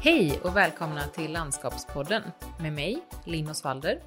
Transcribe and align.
Hej 0.00 0.40
och 0.44 0.56
välkomna 0.56 1.00
till 1.00 1.32
Landskapspodden 1.32 2.22
med 2.60 2.72
mig, 2.72 2.98
Linn 3.26 3.50
Osvalder. 3.50 4.02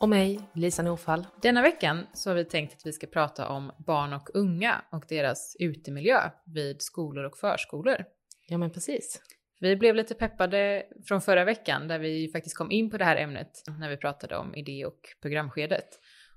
Och 0.00 0.08
mig, 0.08 0.40
Lisa 0.54 0.82
Norfall. 0.82 1.26
Denna 1.42 1.62
veckan 1.62 2.06
så 2.12 2.30
har 2.30 2.34
vi 2.34 2.44
tänkt 2.44 2.74
att 2.74 2.86
vi 2.86 2.92
ska 2.92 3.06
prata 3.06 3.48
om 3.48 3.72
barn 3.86 4.12
och 4.12 4.28
unga 4.34 4.84
och 4.92 5.04
deras 5.08 5.56
utemiljö 5.58 6.30
vid 6.46 6.82
skolor 6.82 7.24
och 7.24 7.38
förskolor. 7.38 8.04
Ja 8.48 8.58
men 8.58 8.70
precis. 8.70 9.22
Vi 9.60 9.76
blev 9.76 9.94
lite 9.94 10.14
peppade 10.14 10.86
från 11.08 11.20
förra 11.20 11.44
veckan 11.44 11.88
där 11.88 11.98
vi 11.98 12.30
faktiskt 12.32 12.56
kom 12.56 12.70
in 12.70 12.90
på 12.90 12.98
det 12.98 13.04
här 13.04 13.16
ämnet 13.16 13.62
när 13.78 13.90
vi 13.90 13.96
pratade 13.96 14.36
om 14.36 14.54
idé 14.54 14.84
och 14.84 15.00
programskedet. 15.22 15.88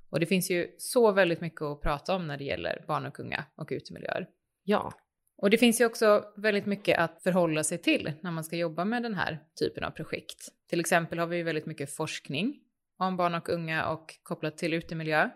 Och 0.10 0.20
det 0.20 0.26
finns 0.26 0.52
ju 0.52 0.76
så 0.78 1.12
väldigt 1.12 1.42
mycket 1.42 1.62
att 1.62 1.82
prata 1.82 2.16
om 2.16 2.28
när 2.28 2.38
det 2.38 2.44
gäller 2.44 2.84
barn 2.88 3.06
och 3.06 3.20
unga 3.20 3.46
och 3.56 3.68
utemiljöer. 3.72 4.28
Ja. 4.64 4.94
Och 5.42 5.50
det 5.50 5.58
finns 5.58 5.82
ju 5.82 5.86
också 5.86 6.26
väldigt 6.36 6.66
mycket 6.66 7.00
att 7.00 7.24
förhålla 7.24 7.64
sig 7.64 7.78
till 7.78 8.14
när 8.22 8.32
man 8.32 8.44
ska 8.44 8.56
jobba 8.56 8.86
med 8.86 9.04
den 9.04 9.14
här 9.14 9.40
typen 9.60 9.84
av 9.84 9.92
projekt. 9.92 10.48
Till 10.70 10.80
exempel 10.80 11.20
har 11.20 11.28
vi 11.28 11.38
ju 11.38 11.44
väldigt 11.44 11.66
mycket 11.66 11.96
forskning 11.96 12.56
om 12.98 13.18
barn 13.18 13.36
och 13.36 13.50
unga 13.50 13.88
och 13.88 14.16
kopplat 14.24 14.58
till 14.58 14.74
utemiljö, 14.74 15.30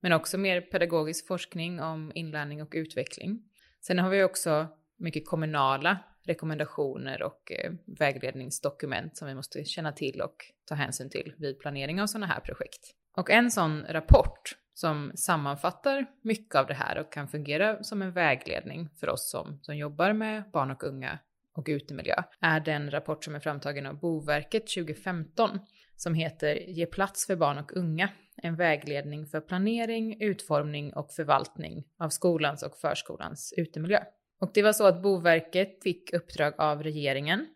men 0.00 0.12
också 0.12 0.38
mer 0.38 0.60
pedagogisk 0.60 1.26
forskning 1.26 1.80
om 1.80 2.12
inlärning 2.14 2.62
och 2.62 2.72
utveckling. 2.74 3.42
Sen 3.80 3.98
har 3.98 4.10
vi 4.10 4.24
också 4.24 4.68
mycket 4.98 5.26
kommunala 5.26 5.98
rekommendationer 6.24 7.22
och 7.22 7.52
eh, 7.52 7.72
vägledningsdokument 7.98 9.16
som 9.16 9.28
vi 9.28 9.34
måste 9.34 9.64
känna 9.64 9.92
till 9.92 10.20
och 10.20 10.36
ta 10.68 10.74
hänsyn 10.74 11.10
till 11.10 11.34
vid 11.38 11.58
planering 11.58 12.02
av 12.02 12.06
sådana 12.06 12.26
här 12.26 12.40
projekt. 12.40 12.94
Och 13.16 13.30
en 13.30 13.50
sån 13.50 13.84
rapport 13.88 14.56
som 14.74 15.12
sammanfattar 15.14 16.06
mycket 16.22 16.54
av 16.54 16.66
det 16.66 16.74
här 16.74 16.98
och 16.98 17.12
kan 17.12 17.28
fungera 17.28 17.82
som 17.82 18.02
en 18.02 18.12
vägledning 18.12 18.88
för 19.00 19.08
oss 19.08 19.30
som, 19.30 19.58
som 19.62 19.76
jobbar 19.76 20.12
med 20.12 20.42
barn 20.52 20.70
och 20.70 20.84
unga 20.84 21.18
och 21.54 21.64
utemiljö 21.68 22.14
är 22.40 22.60
den 22.60 22.90
rapport 22.90 23.24
som 23.24 23.34
är 23.34 23.40
framtagen 23.40 23.86
av 23.86 24.00
Boverket 24.00 24.66
2015 24.66 25.58
som 25.96 26.14
heter 26.14 26.54
Ge 26.54 26.86
plats 26.86 27.26
för 27.26 27.36
barn 27.36 27.58
och 27.58 27.76
unga, 27.76 28.08
en 28.36 28.56
vägledning 28.56 29.26
för 29.26 29.40
planering, 29.40 30.22
utformning 30.22 30.92
och 30.94 31.12
förvaltning 31.12 31.84
av 31.98 32.08
skolans 32.08 32.62
och 32.62 32.76
förskolans 32.76 33.54
utemiljö. 33.56 34.04
Och 34.40 34.50
det 34.54 34.62
var 34.62 34.72
så 34.72 34.86
att 34.86 35.02
Boverket 35.02 35.82
fick 35.82 36.12
uppdrag 36.12 36.54
av 36.58 36.82
regeringen 36.82 37.46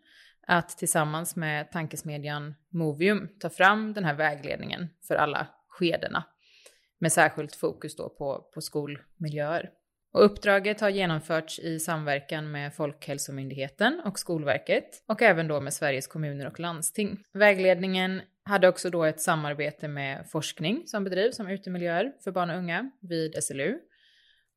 att 0.47 0.69
tillsammans 0.69 1.35
med 1.35 1.71
tankesmedjan 1.71 2.55
Movium 2.69 3.29
ta 3.39 3.49
fram 3.49 3.93
den 3.93 4.05
här 4.05 4.13
vägledningen 4.13 4.89
för 5.07 5.15
alla 5.15 5.47
skedena 5.67 6.23
med 6.99 7.11
särskilt 7.11 7.55
fokus 7.55 7.95
då 7.95 8.09
på, 8.09 8.49
på 8.53 8.61
skolmiljöer. 8.61 9.69
Och 10.13 10.25
uppdraget 10.25 10.81
har 10.81 10.89
genomförts 10.89 11.59
i 11.59 11.79
samverkan 11.79 12.51
med 12.51 12.73
Folkhälsomyndigheten 12.73 14.01
och 14.05 14.19
Skolverket 14.19 15.03
och 15.07 15.21
även 15.21 15.47
då 15.47 15.61
med 15.61 15.73
Sveriges 15.73 16.07
kommuner 16.07 16.47
och 16.47 16.59
landsting. 16.59 17.23
Vägledningen 17.33 18.21
hade 18.43 18.67
också 18.67 18.89
då 18.89 19.03
ett 19.03 19.21
samarbete 19.21 19.87
med 19.87 20.29
forskning 20.29 20.83
som 20.85 21.03
bedrivs 21.03 21.39
om 21.39 21.47
utemiljöer 21.47 22.11
för 22.23 22.31
barn 22.31 22.49
och 22.49 22.57
unga 22.57 22.91
vid 23.01 23.43
SLU 23.43 23.79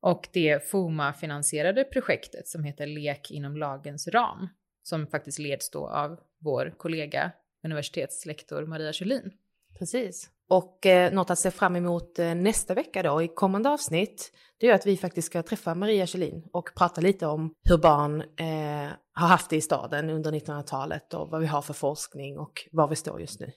och 0.01 0.29
det 0.33 0.71
FOMA-finansierade 0.71 1.85
projektet 1.85 2.49
som 2.49 2.65
heter 2.65 2.87
Lek 2.87 3.31
inom 3.31 3.57
lagens 3.57 4.09
ram 4.09 4.49
som 4.83 5.07
faktiskt 5.07 5.39
leds 5.39 5.71
då 5.71 5.89
av 5.89 6.21
vår 6.41 6.75
kollega 6.77 7.33
universitetslektor 7.65 8.67
Maria 8.67 8.93
Kjellin. 8.93 9.33
Precis. 9.79 10.31
Och 10.49 10.87
eh, 10.87 11.13
något 11.13 11.31
att 11.31 11.39
se 11.39 11.51
fram 11.51 11.77
emot 11.77 12.19
eh, 12.19 12.35
nästa 12.35 12.75
vecka 12.75 13.03
då 13.03 13.23
i 13.23 13.29
kommande 13.29 13.69
avsnitt, 13.69 14.33
det 14.61 14.67
är 14.67 14.75
att 14.75 14.87
vi 14.87 14.97
faktiskt 14.97 15.27
ska 15.27 15.43
träffa 15.43 15.75
Maria 15.75 16.07
Kjellin 16.07 16.49
och 16.53 16.71
prata 16.77 17.01
lite 17.01 17.27
om 17.27 17.55
hur 17.63 17.79
barn 17.79 18.21
eh, 18.21 18.91
har 19.13 19.29
haft 19.29 19.51
det 19.51 19.57
i 19.57 19.61
staden 19.61 20.11
under 20.11 20.33
1900-talet 20.33 21.15
och 21.15 21.29
vad 21.31 21.41
vi 21.41 21.47
har 21.47 21.63
för 21.63 21.75
forskning 21.75 22.39
och 22.39 22.53
var 22.73 22.89
vi 22.89 22.97
står 22.97 23.21
just 23.21 23.41
nu. 23.41 23.53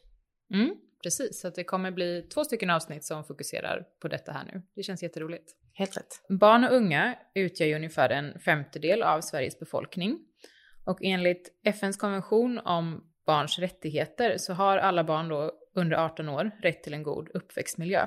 Mm, 0.53 0.75
precis, 1.03 1.41
så 1.41 1.47
att 1.47 1.56
det 1.56 1.63
kommer 1.63 1.91
bli 1.91 2.28
två 2.34 2.44
stycken 2.44 2.69
avsnitt 2.69 3.06
som 3.06 3.23
fokuserar 3.23 3.84
på 4.02 4.07
detta 4.07 4.31
här 4.31 4.46
nu. 4.53 4.62
Det 4.75 4.84
känns 4.84 5.03
jätteroligt. 5.03 5.52
Helt 5.73 5.97
rätt. 5.97 6.40
Barn 6.40 6.63
och 6.63 6.73
unga 6.73 7.16
utgör 7.35 7.68
ju 7.68 7.75
ungefär 7.75 8.09
en 8.09 8.40
femtedel 8.40 9.03
av 9.03 9.22
Sveriges 9.22 9.59
befolkning. 9.59 10.19
Och 10.85 10.97
enligt 11.02 11.50
FNs 11.66 11.97
konvention 11.97 12.59
om 12.59 13.03
barns 13.25 13.59
rättigheter 13.59 14.38
så 14.38 14.53
har 14.53 14.78
alla 14.78 15.03
barn 15.03 15.29
då 15.29 15.52
under 15.73 15.97
18 15.97 16.29
år 16.29 16.51
rätt 16.61 16.84
till 16.84 16.94
en 16.94 17.03
god 17.03 17.29
uppväxtmiljö. 17.34 18.06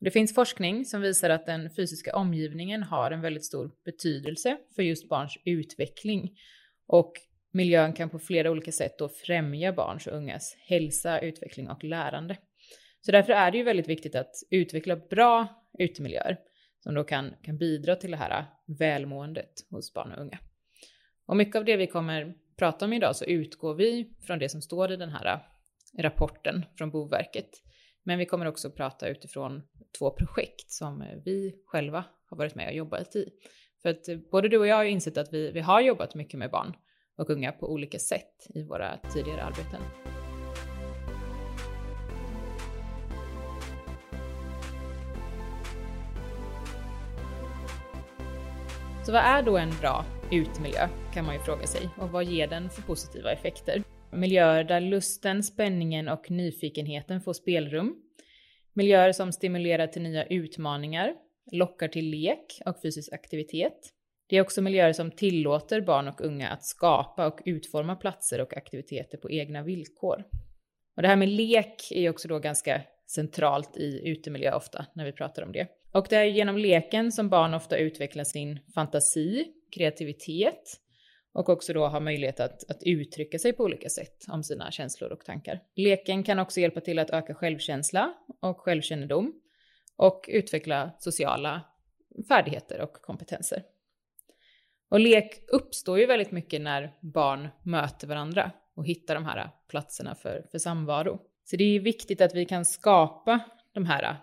Det 0.00 0.10
finns 0.10 0.34
forskning 0.34 0.84
som 0.84 1.00
visar 1.00 1.30
att 1.30 1.46
den 1.46 1.70
fysiska 1.70 2.16
omgivningen 2.16 2.82
har 2.82 3.10
en 3.10 3.20
väldigt 3.20 3.44
stor 3.44 3.70
betydelse 3.84 4.56
för 4.74 4.82
just 4.82 5.08
barns 5.08 5.38
utveckling 5.44 6.38
och 6.86 7.12
miljön 7.52 7.92
kan 7.92 8.10
på 8.10 8.18
flera 8.18 8.50
olika 8.50 8.72
sätt 8.72 8.98
då 8.98 9.08
främja 9.08 9.72
barns 9.72 10.06
och 10.06 10.16
ungas 10.16 10.56
hälsa, 10.58 11.20
utveckling 11.20 11.70
och 11.70 11.84
lärande. 11.84 12.36
Så 13.00 13.12
därför 13.12 13.32
är 13.32 13.50
det 13.50 13.58
ju 13.58 13.64
väldigt 13.64 13.88
viktigt 13.88 14.14
att 14.14 14.34
utveckla 14.50 14.96
bra 14.96 15.66
utemiljöer 15.78 16.38
som 16.82 16.94
då 16.94 17.04
kan, 17.04 17.34
kan 17.42 17.58
bidra 17.58 17.96
till 17.96 18.10
det 18.10 18.16
här 18.16 18.46
välmåendet 18.66 19.52
hos 19.70 19.94
barn 19.94 20.12
och 20.12 20.22
unga. 20.22 20.38
Och 21.26 21.36
mycket 21.36 21.56
av 21.56 21.64
det 21.64 21.76
vi 21.76 21.86
kommer 21.86 22.34
prata 22.56 22.84
om 22.84 22.92
idag 22.92 23.16
så 23.16 23.24
utgår 23.24 23.74
vi 23.74 24.12
från 24.26 24.38
det 24.38 24.48
som 24.48 24.62
står 24.62 24.92
i 24.92 24.96
den 24.96 25.10
här 25.10 25.40
rapporten 25.98 26.64
från 26.78 26.90
Boverket. 26.90 27.50
Men 28.02 28.18
vi 28.18 28.26
kommer 28.26 28.46
också 28.46 28.70
prata 28.70 29.08
utifrån 29.08 29.62
två 29.98 30.10
projekt 30.10 30.70
som 30.70 31.04
vi 31.24 31.54
själva 31.66 32.04
har 32.30 32.36
varit 32.36 32.54
med 32.54 32.68
och 32.68 32.74
jobbat 32.74 33.16
i. 33.16 33.28
För 33.82 33.88
att 33.88 34.08
eh, 34.08 34.18
både 34.30 34.48
du 34.48 34.58
och 34.58 34.66
jag 34.66 34.76
har 34.76 34.84
insett 34.84 35.16
att 35.16 35.32
vi, 35.32 35.50
vi 35.50 35.60
har 35.60 35.80
jobbat 35.80 36.14
mycket 36.14 36.38
med 36.38 36.50
barn 36.50 36.76
och 37.18 37.30
unga 37.30 37.52
på 37.52 37.72
olika 37.72 37.98
sätt 37.98 38.46
i 38.54 38.62
våra 38.62 38.96
tidigare 38.96 39.42
arbeten. 39.42 39.80
Så 49.06 49.12
vad 49.12 49.22
är 49.22 49.42
då 49.42 49.56
en 49.56 49.70
bra 49.80 50.04
utemiljö 50.30 50.88
kan 51.14 51.24
man 51.24 51.34
ju 51.34 51.40
fråga 51.40 51.66
sig 51.66 51.88
och 51.96 52.10
vad 52.10 52.24
ger 52.24 52.46
den 52.46 52.70
för 52.70 52.82
positiva 52.82 53.32
effekter? 53.32 53.82
Miljöer 54.12 54.64
där 54.64 54.80
lusten, 54.80 55.42
spänningen 55.42 56.08
och 56.08 56.30
nyfikenheten 56.30 57.20
får 57.20 57.32
spelrum. 57.32 57.96
Miljöer 58.72 59.12
som 59.12 59.32
stimulerar 59.32 59.86
till 59.86 60.02
nya 60.02 60.24
utmaningar, 60.24 61.14
lockar 61.52 61.88
till 61.88 62.10
lek 62.10 62.60
och 62.66 62.82
fysisk 62.82 63.12
aktivitet. 63.12 63.78
Det 64.28 64.36
är 64.36 64.40
också 64.40 64.62
miljöer 64.62 64.92
som 64.92 65.10
tillåter 65.10 65.80
barn 65.80 66.08
och 66.08 66.20
unga 66.20 66.48
att 66.48 66.64
skapa 66.64 67.26
och 67.26 67.40
utforma 67.44 67.96
platser 67.96 68.40
och 68.40 68.56
aktiviteter 68.56 69.18
på 69.18 69.30
egna 69.30 69.62
villkor. 69.62 70.24
Och 70.96 71.02
det 71.02 71.08
här 71.08 71.16
med 71.16 71.28
lek 71.28 71.90
är 71.90 72.00
ju 72.00 72.08
också 72.08 72.28
då 72.28 72.38
ganska 72.38 72.82
centralt 73.06 73.76
i 73.76 74.08
utemiljö 74.08 74.54
ofta 74.54 74.86
när 74.94 75.04
vi 75.04 75.12
pratar 75.12 75.42
om 75.42 75.52
det. 75.52 75.66
Och 75.92 76.06
det 76.10 76.16
är 76.16 76.24
genom 76.24 76.58
leken 76.58 77.12
som 77.12 77.28
barn 77.28 77.54
ofta 77.54 77.76
utvecklar 77.76 78.24
sin 78.24 78.58
fantasi, 78.74 79.46
kreativitet 79.76 80.80
och 81.32 81.48
också 81.48 81.72
då 81.72 81.86
ha 81.86 82.00
möjlighet 82.00 82.40
att, 82.40 82.70
att 82.70 82.82
uttrycka 82.82 83.38
sig 83.38 83.52
på 83.52 83.64
olika 83.64 83.88
sätt 83.88 84.24
om 84.28 84.42
sina 84.42 84.70
känslor 84.70 85.12
och 85.12 85.24
tankar. 85.24 85.60
Leken 85.76 86.22
kan 86.22 86.38
också 86.38 86.60
hjälpa 86.60 86.80
till 86.80 86.98
att 86.98 87.10
öka 87.10 87.34
självkänsla 87.34 88.14
och 88.40 88.60
självkännedom 88.60 89.40
och 89.96 90.24
utveckla 90.28 90.90
sociala 90.98 91.64
färdigheter 92.28 92.80
och 92.80 92.92
kompetenser. 92.92 93.62
Och 94.90 95.00
lek 95.00 95.44
uppstår 95.48 95.98
ju 95.98 96.06
väldigt 96.06 96.30
mycket 96.30 96.60
när 96.60 96.94
barn 97.00 97.48
möter 97.62 98.06
varandra 98.06 98.52
och 98.74 98.86
hittar 98.86 99.14
de 99.14 99.24
här 99.24 99.50
platserna 99.68 100.14
för, 100.14 100.46
för 100.50 100.58
samvaro. 100.58 101.20
Så 101.44 101.56
det 101.56 101.64
är 101.64 101.80
viktigt 101.80 102.20
att 102.20 102.34
vi 102.34 102.44
kan 102.44 102.64
skapa 102.64 103.40
de 103.72 103.86
här 103.86 104.16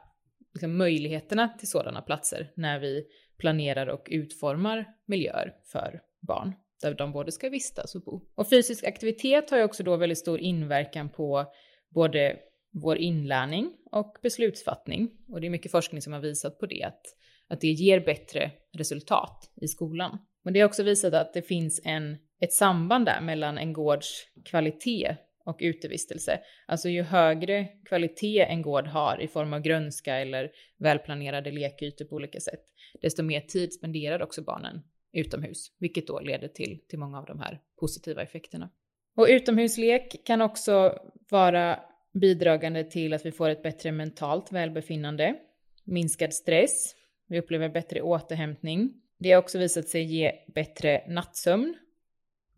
liksom, 0.54 0.78
möjligheterna 0.78 1.50
till 1.50 1.70
sådana 1.70 2.02
platser 2.02 2.52
när 2.56 2.80
vi 2.80 3.06
planerar 3.38 3.88
och 3.88 4.08
utformar 4.12 4.86
miljöer 5.06 5.56
för 5.72 6.02
barn 6.22 6.54
där 6.82 6.94
de 6.94 7.12
både 7.12 7.32
ska 7.32 7.50
vistas 7.50 7.96
och 7.96 8.02
bo. 8.02 8.22
Och 8.36 8.50
fysisk 8.50 8.84
aktivitet 8.84 9.50
har 9.50 9.58
ju 9.58 9.64
också 9.64 9.84
då 9.84 9.96
väldigt 9.96 10.18
stor 10.18 10.40
inverkan 10.40 11.10
på 11.10 11.46
både 11.90 12.40
vår 12.72 12.98
inlärning 12.98 13.74
och 13.92 14.18
beslutsfattning. 14.24 15.12
Och 15.28 15.42
det 15.42 15.48
är 15.48 15.52
mycket 15.52 15.72
forskning 15.72 16.02
som 16.02 16.14
har 16.14 16.20
visat 16.20 16.60
på 16.60 16.66
det, 16.66 16.84
att, 16.84 17.02
att 17.48 17.62
det 17.62 17.68
ger 17.68 18.00
bättre 18.00 18.52
resultat 18.74 19.52
i 19.62 19.68
skolan. 19.68 20.18
Men 20.44 20.54
det 20.54 20.60
har 20.60 20.68
också 20.68 20.84
visat 20.84 21.14
att 21.14 21.34
det 21.34 21.42
finns 21.42 21.82
en, 21.84 22.18
ett 22.40 22.54
samband 22.54 23.06
där 23.06 23.22
mellan 23.22 23.58
en 23.58 23.74
gårds 23.74 24.24
kvalitet 24.46 25.16
och 25.46 25.58
utevistelse. 25.60 26.40
Alltså 26.68 26.90
ju 26.90 27.02
högre 27.02 27.68
kvalitet 27.86 28.42
en 28.42 28.62
gård 28.62 28.88
har 28.88 29.22
i 29.22 29.28
form 29.28 29.54
av 29.54 29.60
grönska 29.60 30.16
eller 30.16 30.52
välplanerade 30.78 31.52
lekytor 31.52 32.06
på 32.06 32.16
olika 32.16 32.40
sätt, 32.40 32.60
desto 33.02 33.24
mer 33.24 33.42
tid 33.42 33.74
spenderar 33.74 34.22
också 34.22 34.42
barnen 34.42 34.82
utomhus, 35.12 35.72
vilket 35.78 36.08
då 36.08 36.20
leder 36.20 36.48
till, 36.48 36.80
till 36.88 37.00
många 37.00 37.18
av 37.18 37.26
de 37.26 37.40
här 37.40 37.62
positiva 37.80 38.22
effekterna. 38.22 38.70
Och 39.16 39.28
utomhuslek 39.30 40.26
kan 40.26 40.42
också 40.42 41.00
vara 41.30 41.80
bidragande 42.14 42.84
till 42.84 43.14
att 43.14 43.26
vi 43.26 43.32
får 43.32 43.50
ett 43.50 43.64
bättre 43.64 43.92
mentalt 43.92 44.52
välbefinnande, 44.52 45.36
minskad 45.84 46.34
stress, 46.34 46.96
vi 47.28 47.40
upplever 47.40 47.70
bättre 47.70 48.02
återhämtning. 48.02 48.94
Det 49.18 49.32
har 49.32 49.40
också 49.40 49.60
visat 49.60 49.88
sig 49.88 50.04
ge 50.04 50.32
bättre 50.48 51.04
nattsömn 51.08 51.76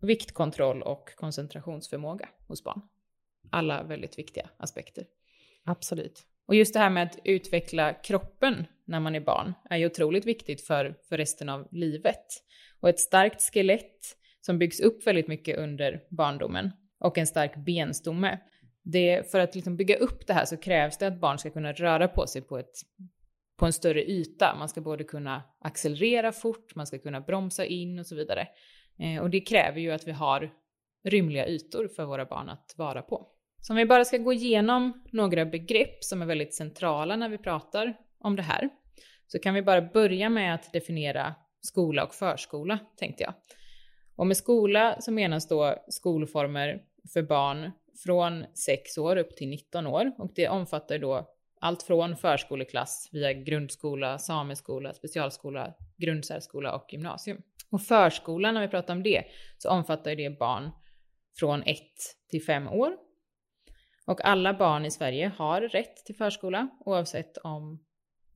viktkontroll 0.00 0.82
och 0.82 1.14
koncentrationsförmåga 1.16 2.28
hos 2.48 2.64
barn. 2.64 2.80
Alla 3.50 3.82
väldigt 3.82 4.18
viktiga 4.18 4.50
aspekter. 4.56 5.06
Absolut. 5.64 6.26
Och 6.50 6.56
just 6.56 6.74
det 6.74 6.80
här 6.80 6.90
med 6.90 7.02
att 7.02 7.18
utveckla 7.24 7.94
kroppen 7.94 8.66
när 8.84 9.00
man 9.00 9.14
är 9.14 9.20
barn 9.20 9.54
är 9.70 9.76
ju 9.76 9.86
otroligt 9.86 10.26
viktigt 10.26 10.66
för, 10.66 10.94
för 11.08 11.16
resten 11.16 11.48
av 11.48 11.68
livet. 11.70 12.24
Och 12.80 12.88
ett 12.88 13.00
starkt 13.00 13.42
skelett 13.52 14.16
som 14.40 14.58
byggs 14.58 14.80
upp 14.80 15.06
väldigt 15.06 15.28
mycket 15.28 15.58
under 15.58 16.02
barndomen 16.10 16.70
och 17.00 17.18
en 17.18 17.26
stark 17.26 17.56
benstomme. 17.56 18.38
Det, 18.82 19.30
för 19.30 19.38
att 19.38 19.54
liksom 19.54 19.76
bygga 19.76 19.96
upp 19.96 20.26
det 20.26 20.32
här 20.32 20.44
så 20.44 20.56
krävs 20.56 20.98
det 20.98 21.06
att 21.06 21.20
barn 21.20 21.38
ska 21.38 21.50
kunna 21.50 21.72
röra 21.72 22.08
på 22.08 22.26
sig 22.26 22.42
på, 22.42 22.58
ett, 22.58 22.74
på 23.58 23.66
en 23.66 23.72
större 23.72 24.10
yta. 24.10 24.56
Man 24.58 24.68
ska 24.68 24.80
både 24.80 25.04
kunna 25.04 25.42
accelerera 25.60 26.32
fort, 26.32 26.74
man 26.74 26.86
ska 26.86 26.98
kunna 26.98 27.20
bromsa 27.20 27.64
in 27.64 27.98
och 27.98 28.06
så 28.06 28.16
vidare. 28.16 28.48
Eh, 28.98 29.22
och 29.22 29.30
det 29.30 29.40
kräver 29.40 29.80
ju 29.80 29.90
att 29.90 30.08
vi 30.08 30.12
har 30.12 30.50
rymliga 31.04 31.46
ytor 31.48 31.88
för 31.88 32.04
våra 32.04 32.24
barn 32.24 32.48
att 32.48 32.74
vara 32.76 33.02
på. 33.02 33.39
Så 33.60 33.72
om 33.72 33.76
vi 33.76 33.86
bara 33.86 34.04
ska 34.04 34.16
gå 34.16 34.32
igenom 34.32 35.04
några 35.12 35.44
begrepp 35.44 36.04
som 36.04 36.22
är 36.22 36.26
väldigt 36.26 36.54
centrala 36.54 37.16
när 37.16 37.28
vi 37.28 37.38
pratar 37.38 37.96
om 38.18 38.36
det 38.36 38.42
här, 38.42 38.68
så 39.26 39.38
kan 39.38 39.54
vi 39.54 39.62
bara 39.62 39.82
börja 39.82 40.28
med 40.28 40.54
att 40.54 40.72
definiera 40.72 41.34
skola 41.60 42.04
och 42.04 42.14
förskola, 42.14 42.78
tänkte 42.96 43.22
jag. 43.22 43.34
Och 44.16 44.26
med 44.26 44.36
skola 44.36 44.96
så 45.00 45.12
menas 45.12 45.48
då 45.48 45.84
skolformer 45.88 46.82
för 47.12 47.22
barn 47.22 47.70
från 48.04 48.44
6 48.54 48.98
år 48.98 49.16
upp 49.16 49.36
till 49.36 49.48
19 49.48 49.86
år 49.86 50.12
och 50.18 50.32
det 50.34 50.48
omfattar 50.48 50.98
då 50.98 51.28
allt 51.60 51.82
från 51.82 52.16
förskoleklass 52.16 53.08
via 53.12 53.32
grundskola, 53.32 54.18
sameskola, 54.18 54.94
specialskola, 54.94 55.74
grundsärskola 55.96 56.74
och 56.74 56.92
gymnasium. 56.92 57.42
Och 57.70 57.82
förskolan, 57.82 58.54
när 58.54 58.60
vi 58.60 58.68
pratar 58.68 58.94
om 58.94 59.02
det, 59.02 59.24
så 59.58 59.70
omfattar 59.70 60.14
det 60.14 60.38
barn 60.38 60.70
från 61.38 61.62
1 61.62 61.78
till 62.30 62.44
5 62.44 62.68
år. 62.68 62.96
Och 64.10 64.24
alla 64.24 64.54
barn 64.54 64.84
i 64.84 64.90
Sverige 64.90 65.32
har 65.36 65.60
rätt 65.60 65.96
till 66.04 66.14
förskola 66.14 66.68
oavsett 66.80 67.36
om 67.36 67.84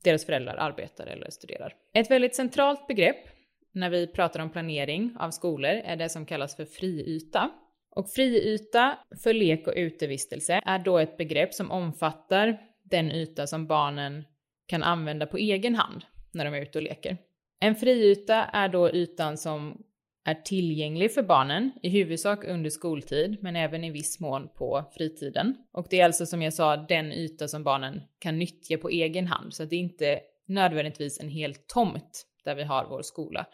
deras 0.04 0.26
föräldrar 0.26 0.56
arbetar 0.56 1.06
eller 1.06 1.30
studerar. 1.30 1.74
Ett 1.94 2.10
väldigt 2.10 2.34
centralt 2.34 2.86
begrepp 2.86 3.28
när 3.72 3.90
vi 3.90 4.06
pratar 4.06 4.40
om 4.40 4.50
planering 4.50 5.16
av 5.18 5.30
skolor 5.30 5.70
är 5.70 5.96
det 5.96 6.08
som 6.08 6.26
kallas 6.26 6.56
för 6.56 6.64
friyta. 6.64 7.50
Och 7.90 8.10
friyta 8.10 8.98
för 9.22 9.32
lek 9.32 9.66
och 9.66 9.72
utevistelse 9.76 10.60
är 10.66 10.78
då 10.78 10.98
ett 10.98 11.16
begrepp 11.16 11.54
som 11.54 11.70
omfattar 11.70 12.58
den 12.82 13.12
yta 13.12 13.46
som 13.46 13.66
barnen 13.66 14.24
kan 14.66 14.82
använda 14.82 15.26
på 15.26 15.36
egen 15.36 15.74
hand 15.74 16.04
när 16.32 16.44
de 16.44 16.54
är 16.54 16.62
ute 16.62 16.78
och 16.78 16.84
leker. 16.84 17.16
En 17.60 17.74
friyta 17.74 18.44
är 18.44 18.68
då 18.68 18.90
ytan 18.90 19.38
som 19.38 19.82
är 20.24 20.34
tillgänglig 20.34 21.14
för 21.14 21.22
barnen, 21.22 21.72
i 21.82 21.88
huvudsak 21.88 22.44
under 22.44 22.70
skoltid, 22.70 23.36
men 23.40 23.56
även 23.56 23.84
i 23.84 23.90
viss 23.90 24.20
mån 24.20 24.48
på 24.48 24.84
fritiden. 24.96 25.56
Och 25.72 25.86
det 25.90 26.00
är 26.00 26.04
alltså 26.04 26.26
som 26.26 26.42
jag 26.42 26.54
sa 26.54 26.76
den 26.76 27.12
yta 27.12 27.48
som 27.48 27.64
barnen 27.64 28.00
kan 28.18 28.38
nyttja 28.38 28.78
på 28.78 28.88
egen 28.88 29.26
hand, 29.26 29.54
så 29.54 29.62
att 29.62 29.70
det 29.70 29.76
är 29.76 29.80
inte 29.80 30.20
nödvändigtvis 30.46 31.20
en 31.20 31.28
hel 31.28 31.54
tomt 31.54 32.26
där 32.44 32.54
vi 32.54 32.62
har 32.62 32.86
vår 32.90 33.02
skola, 33.02 33.46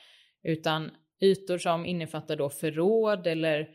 utan 0.42 0.90
ytor 1.20 1.58
som 1.58 1.86
innefattar 1.86 2.36
då 2.36 2.50
förråd 2.50 3.26
eller 3.26 3.68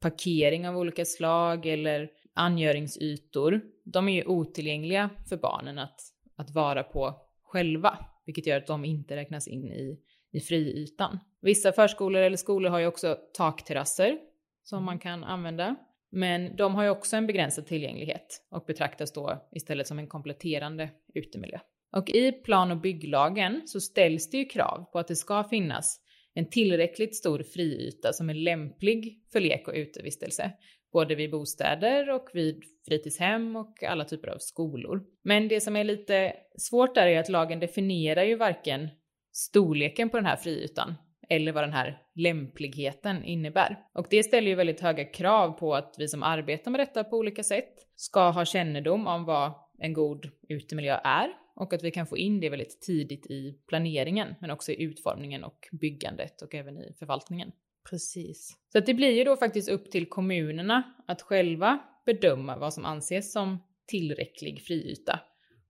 parkering 0.00 0.68
av 0.68 0.76
olika 0.76 1.04
slag 1.04 1.66
eller 1.66 2.10
angöringsytor, 2.34 3.60
de 3.84 4.08
är 4.08 4.12
ju 4.12 4.24
otillgängliga 4.24 5.10
för 5.28 5.36
barnen 5.36 5.78
att, 5.78 6.00
att 6.36 6.50
vara 6.50 6.82
på 6.82 7.14
själva, 7.42 7.98
vilket 8.26 8.46
gör 8.46 8.56
att 8.56 8.66
de 8.66 8.84
inte 8.84 9.16
räknas 9.16 9.48
in 9.48 9.72
i, 9.72 9.98
i 10.32 10.40
friytan. 10.40 11.18
Vissa 11.40 11.72
förskolor 11.72 12.22
eller 12.22 12.36
skolor 12.36 12.70
har 12.70 12.78
ju 12.78 12.86
också 12.86 13.18
takterrasser 13.36 14.18
som 14.62 14.84
man 14.84 14.98
kan 14.98 15.24
använda, 15.24 15.76
men 16.10 16.56
de 16.56 16.74
har 16.74 16.82
ju 16.82 16.90
också 16.90 17.16
en 17.16 17.26
begränsad 17.26 17.66
tillgänglighet 17.66 18.42
och 18.50 18.64
betraktas 18.66 19.12
då 19.12 19.48
istället 19.52 19.86
som 19.86 19.98
en 19.98 20.08
kompletterande 20.08 20.90
utemiljö. 21.14 21.58
Och 21.96 22.10
i 22.10 22.32
plan 22.32 22.70
och 22.70 22.80
bygglagen 22.80 23.62
så 23.66 23.80
ställs 23.80 24.30
det 24.30 24.36
ju 24.36 24.44
krav 24.44 24.84
på 24.92 24.98
att 24.98 25.08
det 25.08 25.16
ska 25.16 25.44
finnas 25.44 26.00
en 26.34 26.50
tillräckligt 26.50 27.16
stor 27.16 27.42
friyta 27.42 28.12
som 28.12 28.30
är 28.30 28.34
lämplig 28.34 29.22
för 29.32 29.40
lek 29.40 29.68
och 29.68 29.74
utevistelse, 29.74 30.52
både 30.92 31.14
vid 31.14 31.30
bostäder 31.30 32.10
och 32.10 32.28
vid 32.32 32.62
fritidshem 32.88 33.56
och 33.56 33.82
alla 33.82 34.04
typer 34.04 34.28
av 34.28 34.38
skolor. 34.38 35.04
Men 35.22 35.48
det 35.48 35.60
som 35.60 35.76
är 35.76 35.84
lite 35.84 36.32
svårt 36.58 36.94
där 36.94 37.06
är 37.06 37.20
att 37.20 37.28
lagen 37.28 37.60
definierar 37.60 38.22
ju 38.22 38.36
varken 38.36 38.88
storleken 39.38 40.10
på 40.10 40.16
den 40.16 40.26
här 40.26 40.36
friytan 40.36 40.94
eller 41.28 41.52
vad 41.52 41.62
den 41.62 41.72
här 41.72 42.02
lämpligheten 42.14 43.24
innebär. 43.24 43.78
Och 43.94 44.06
det 44.10 44.22
ställer 44.22 44.48
ju 44.48 44.54
väldigt 44.54 44.80
höga 44.80 45.04
krav 45.04 45.50
på 45.50 45.74
att 45.74 45.94
vi 45.98 46.08
som 46.08 46.22
arbetar 46.22 46.70
med 46.70 46.80
detta 46.80 47.04
på 47.04 47.16
olika 47.16 47.42
sätt 47.42 47.74
ska 47.96 48.30
ha 48.30 48.44
kännedom 48.44 49.06
om 49.06 49.24
vad 49.24 49.52
en 49.78 49.92
god 49.92 50.30
utemiljö 50.48 51.00
är 51.04 51.28
och 51.56 51.72
att 51.72 51.82
vi 51.82 51.90
kan 51.90 52.06
få 52.06 52.16
in 52.16 52.40
det 52.40 52.50
väldigt 52.50 52.80
tidigt 52.80 53.26
i 53.26 53.58
planeringen, 53.66 54.34
men 54.40 54.50
också 54.50 54.72
i 54.72 54.82
utformningen 54.82 55.44
och 55.44 55.68
byggandet 55.72 56.42
och 56.42 56.54
även 56.54 56.78
i 56.78 56.94
förvaltningen. 56.98 57.52
Precis. 57.90 58.56
Så 58.72 58.78
att 58.78 58.86
det 58.86 58.94
blir 58.94 59.10
ju 59.10 59.24
då 59.24 59.36
faktiskt 59.36 59.68
upp 59.68 59.90
till 59.90 60.08
kommunerna 60.08 60.82
att 61.06 61.22
själva 61.22 61.78
bedöma 62.06 62.56
vad 62.56 62.74
som 62.74 62.84
anses 62.84 63.32
som 63.32 63.58
tillräcklig 63.86 64.62
friyta 64.62 65.20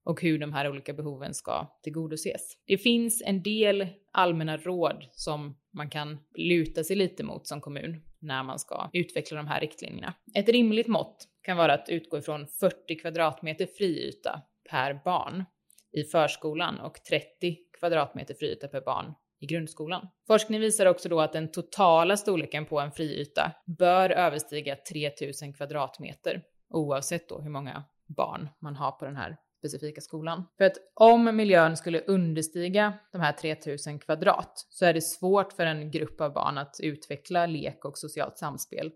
och 0.08 0.22
hur 0.22 0.38
de 0.38 0.52
här 0.52 0.70
olika 0.70 0.92
behoven 0.92 1.34
ska 1.34 1.66
tillgodoses. 1.82 2.58
Det 2.66 2.78
finns 2.78 3.22
en 3.26 3.42
del 3.42 3.86
allmänna 4.12 4.56
råd 4.56 5.06
som 5.10 5.56
man 5.72 5.90
kan 5.90 6.18
luta 6.34 6.84
sig 6.84 6.96
lite 6.96 7.24
mot 7.24 7.46
som 7.46 7.60
kommun 7.60 8.02
när 8.18 8.42
man 8.42 8.58
ska 8.58 8.90
utveckla 8.92 9.36
de 9.36 9.46
här 9.46 9.60
riktlinjerna. 9.60 10.14
Ett 10.34 10.48
rimligt 10.48 10.86
mått 10.86 11.28
kan 11.42 11.56
vara 11.56 11.74
att 11.74 11.88
utgå 11.88 12.18
ifrån 12.18 12.46
40 12.46 12.98
kvadratmeter 13.00 13.66
friyta 13.66 14.42
per 14.70 15.00
barn 15.04 15.44
i 15.92 16.02
förskolan 16.02 16.80
och 16.80 16.94
30 17.08 17.56
kvadratmeter 17.78 18.34
friyta 18.34 18.68
per 18.68 18.80
barn 18.80 19.14
i 19.40 19.46
grundskolan. 19.46 20.08
Forskning 20.26 20.60
visar 20.60 20.86
också 20.86 21.08
då 21.08 21.20
att 21.20 21.32
den 21.32 21.50
totala 21.50 22.16
storleken 22.16 22.66
på 22.66 22.80
en 22.80 22.92
friyta 22.92 23.52
bör 23.78 24.10
överstiga 24.10 24.76
3000 24.76 25.52
kvadratmeter 25.52 26.42
oavsett 26.70 27.28
då 27.28 27.40
hur 27.40 27.50
många 27.50 27.84
barn 28.06 28.48
man 28.58 28.76
har 28.76 28.92
på 28.92 29.04
den 29.04 29.16
här 29.16 29.36
specifika 29.58 30.00
skolan. 30.00 30.44
För 30.58 30.64
att 30.64 30.76
om 30.94 31.36
miljön 31.36 31.76
skulle 31.76 32.00
understiga 32.00 32.94
de 33.12 33.20
här 33.20 33.32
3000 33.32 33.98
kvadrat 33.98 34.66
så 34.68 34.84
är 34.84 34.94
det 34.94 35.00
svårt 35.00 35.52
för 35.52 35.66
en 35.66 35.90
grupp 35.90 36.20
av 36.20 36.32
barn 36.32 36.58
att 36.58 36.76
utveckla 36.82 37.46
lek 37.46 37.84
och 37.84 37.98
socialt 37.98 38.38
samspel 38.38 38.90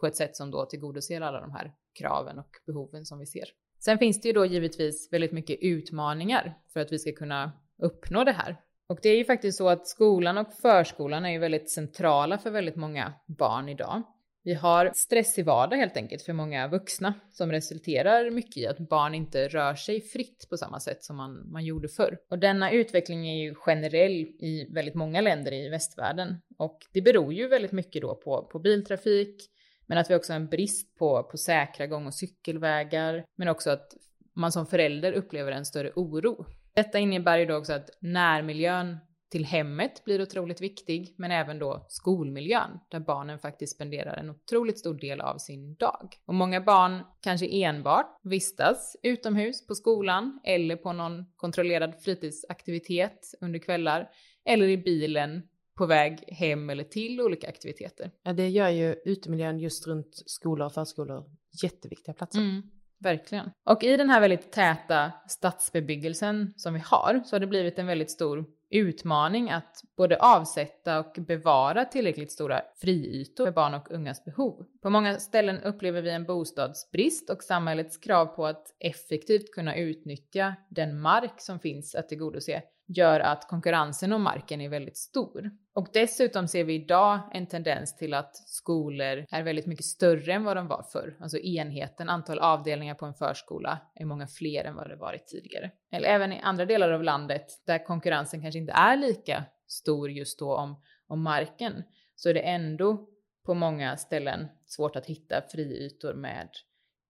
på 0.00 0.06
ett 0.06 0.16
sätt 0.16 0.36
som 0.36 0.50
då 0.50 0.66
tillgodoser 0.66 1.20
alla 1.20 1.40
de 1.40 1.50
här 1.50 1.72
kraven 1.98 2.38
och 2.38 2.50
behoven 2.66 3.04
som 3.04 3.18
vi 3.18 3.26
ser. 3.26 3.44
Sen 3.84 3.98
finns 3.98 4.20
det 4.20 4.28
ju 4.28 4.32
då 4.32 4.46
givetvis 4.46 5.12
väldigt 5.12 5.32
mycket 5.32 5.58
utmaningar 5.60 6.58
för 6.72 6.80
att 6.80 6.92
vi 6.92 6.98
ska 6.98 7.12
kunna 7.12 7.52
uppnå 7.82 8.24
det 8.24 8.32
här. 8.32 8.56
Och 8.88 8.98
det 9.02 9.08
är 9.08 9.16
ju 9.16 9.24
faktiskt 9.24 9.58
så 9.58 9.68
att 9.68 9.86
skolan 9.86 10.38
och 10.38 10.52
förskolan 10.52 11.24
är 11.24 11.30
ju 11.30 11.38
väldigt 11.38 11.70
centrala 11.70 12.38
för 12.38 12.50
väldigt 12.50 12.76
många 12.76 13.14
barn 13.26 13.68
idag. 13.68 14.02
Vi 14.48 14.54
har 14.54 14.92
stress 14.94 15.38
i 15.38 15.42
vardag 15.42 15.76
helt 15.76 15.96
enkelt 15.96 16.22
för 16.22 16.32
många 16.32 16.68
vuxna 16.68 17.14
som 17.30 17.52
resulterar 17.52 18.30
mycket 18.30 18.56
i 18.56 18.66
att 18.66 18.78
barn 18.78 19.14
inte 19.14 19.48
rör 19.48 19.74
sig 19.74 20.00
fritt 20.00 20.46
på 20.50 20.56
samma 20.56 20.80
sätt 20.80 21.04
som 21.04 21.16
man, 21.16 21.52
man 21.52 21.64
gjorde 21.64 21.88
förr. 21.88 22.18
Och 22.30 22.38
denna 22.38 22.70
utveckling 22.70 23.28
är 23.28 23.44
ju 23.44 23.54
generell 23.54 24.12
i 24.20 24.68
väldigt 24.74 24.94
många 24.94 25.20
länder 25.20 25.52
i 25.52 25.68
västvärlden 25.68 26.36
och 26.58 26.78
det 26.92 27.02
beror 27.02 27.32
ju 27.32 27.48
väldigt 27.48 27.72
mycket 27.72 28.02
då 28.02 28.14
på, 28.14 28.48
på 28.52 28.58
biltrafik, 28.58 29.50
men 29.86 29.98
att 29.98 30.10
vi 30.10 30.14
också 30.14 30.32
har 30.32 30.40
en 30.40 30.48
brist 30.48 30.98
på, 30.98 31.22
på 31.22 31.36
säkra 31.36 31.86
gång 31.86 32.06
och 32.06 32.14
cykelvägar, 32.14 33.24
men 33.36 33.48
också 33.48 33.70
att 33.70 33.96
man 34.34 34.52
som 34.52 34.66
förälder 34.66 35.12
upplever 35.12 35.52
en 35.52 35.64
större 35.64 35.92
oro. 35.94 36.46
Detta 36.74 36.98
innebär 36.98 37.38
ju 37.38 37.46
då 37.46 37.56
också 37.56 37.72
att 37.72 37.90
närmiljön 38.00 38.96
till 39.30 39.44
hemmet 39.44 40.04
blir 40.04 40.22
otroligt 40.22 40.60
viktig, 40.60 41.14
men 41.18 41.30
även 41.30 41.58
då 41.58 41.86
skolmiljön 41.88 42.70
där 42.88 43.00
barnen 43.00 43.38
faktiskt 43.38 43.74
spenderar 43.74 44.16
en 44.16 44.30
otroligt 44.30 44.78
stor 44.78 44.94
del 44.94 45.20
av 45.20 45.38
sin 45.38 45.74
dag. 45.74 46.14
Och 46.26 46.34
många 46.34 46.60
barn 46.60 47.02
kanske 47.20 47.46
enbart 47.46 48.18
vistas 48.22 48.96
utomhus 49.02 49.66
på 49.66 49.74
skolan 49.74 50.40
eller 50.44 50.76
på 50.76 50.92
någon 50.92 51.24
kontrollerad 51.36 51.94
fritidsaktivitet 52.02 53.34
under 53.40 53.58
kvällar 53.58 54.08
eller 54.44 54.68
i 54.68 54.78
bilen 54.78 55.42
på 55.78 55.86
väg 55.86 56.24
hem 56.28 56.70
eller 56.70 56.84
till 56.84 57.20
olika 57.20 57.48
aktiviteter. 57.48 58.10
Ja, 58.22 58.32
det 58.32 58.48
gör 58.48 58.68
ju 58.68 58.96
utemiljön 59.04 59.58
just 59.58 59.86
runt 59.86 60.22
skolor 60.26 60.66
och 60.66 60.74
förskolor 60.74 61.24
jätteviktiga 61.62 62.14
platser. 62.14 62.38
Mm, 62.38 62.62
verkligen. 63.00 63.50
Och 63.64 63.84
i 63.84 63.96
den 63.96 64.10
här 64.10 64.20
väldigt 64.20 64.52
täta 64.52 65.12
stadsbebyggelsen 65.28 66.54
som 66.56 66.74
vi 66.74 66.80
har 66.80 67.22
så 67.24 67.36
har 67.36 67.40
det 67.40 67.46
blivit 67.46 67.78
en 67.78 67.86
väldigt 67.86 68.10
stor 68.10 68.44
utmaning 68.70 69.50
att 69.50 69.82
både 69.96 70.16
avsätta 70.16 70.98
och 70.98 71.16
bevara 71.18 71.84
tillräckligt 71.84 72.32
stora 72.32 72.62
friytor 72.76 73.44
för 73.44 73.52
barn 73.52 73.74
och 73.74 73.90
ungas 73.90 74.24
behov. 74.24 74.66
På 74.82 74.90
många 74.90 75.18
ställen 75.18 75.60
upplever 75.60 76.02
vi 76.02 76.10
en 76.10 76.24
bostadsbrist 76.24 77.30
och 77.30 77.42
samhällets 77.42 77.96
krav 77.96 78.26
på 78.26 78.46
att 78.46 78.74
effektivt 78.78 79.50
kunna 79.52 79.76
utnyttja 79.76 80.54
den 80.68 81.00
mark 81.00 81.40
som 81.40 81.60
finns 81.60 81.94
att 81.94 82.08
tillgodose 82.08 82.62
gör 82.88 83.20
att 83.20 83.48
konkurrensen 83.48 84.12
om 84.12 84.22
marken 84.22 84.60
är 84.60 84.68
väldigt 84.68 84.96
stor. 84.96 85.50
Och 85.74 85.88
dessutom 85.92 86.48
ser 86.48 86.64
vi 86.64 86.74
idag 86.74 87.20
en 87.32 87.46
tendens 87.46 87.96
till 87.96 88.14
att 88.14 88.36
skolor 88.36 89.26
är 89.30 89.42
väldigt 89.42 89.66
mycket 89.66 89.84
större 89.84 90.32
än 90.32 90.44
vad 90.44 90.56
de 90.56 90.68
var 90.68 90.82
förr. 90.82 91.16
Alltså 91.20 91.38
enheten, 91.38 92.08
antal 92.08 92.38
avdelningar 92.38 92.94
på 92.94 93.06
en 93.06 93.14
förskola 93.14 93.78
är 93.94 94.04
många 94.04 94.26
fler 94.26 94.64
än 94.64 94.74
vad 94.74 94.88
det 94.88 94.96
varit 94.96 95.26
tidigare. 95.26 95.70
Eller 95.92 96.08
även 96.08 96.32
i 96.32 96.40
andra 96.40 96.64
delar 96.64 96.90
av 96.90 97.02
landet 97.02 97.46
där 97.66 97.84
konkurrensen 97.84 98.42
kanske 98.42 98.58
inte 98.58 98.72
är 98.72 98.96
lika 98.96 99.44
stor 99.66 100.10
just 100.10 100.38
då 100.38 100.56
om, 100.56 100.82
om 101.06 101.22
marken, 101.22 101.82
så 102.16 102.28
är 102.28 102.34
det 102.34 102.40
ändå 102.40 103.08
på 103.46 103.54
många 103.54 103.96
ställen 103.96 104.48
svårt 104.66 104.96
att 104.96 105.06
hitta 105.06 105.42
friytor 105.52 106.14
med 106.14 106.48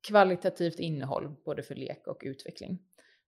kvalitativt 0.09 0.79
innehåll 0.79 1.35
både 1.45 1.63
för 1.63 1.75
lek 1.75 2.07
och 2.07 2.21
utveckling. 2.25 2.79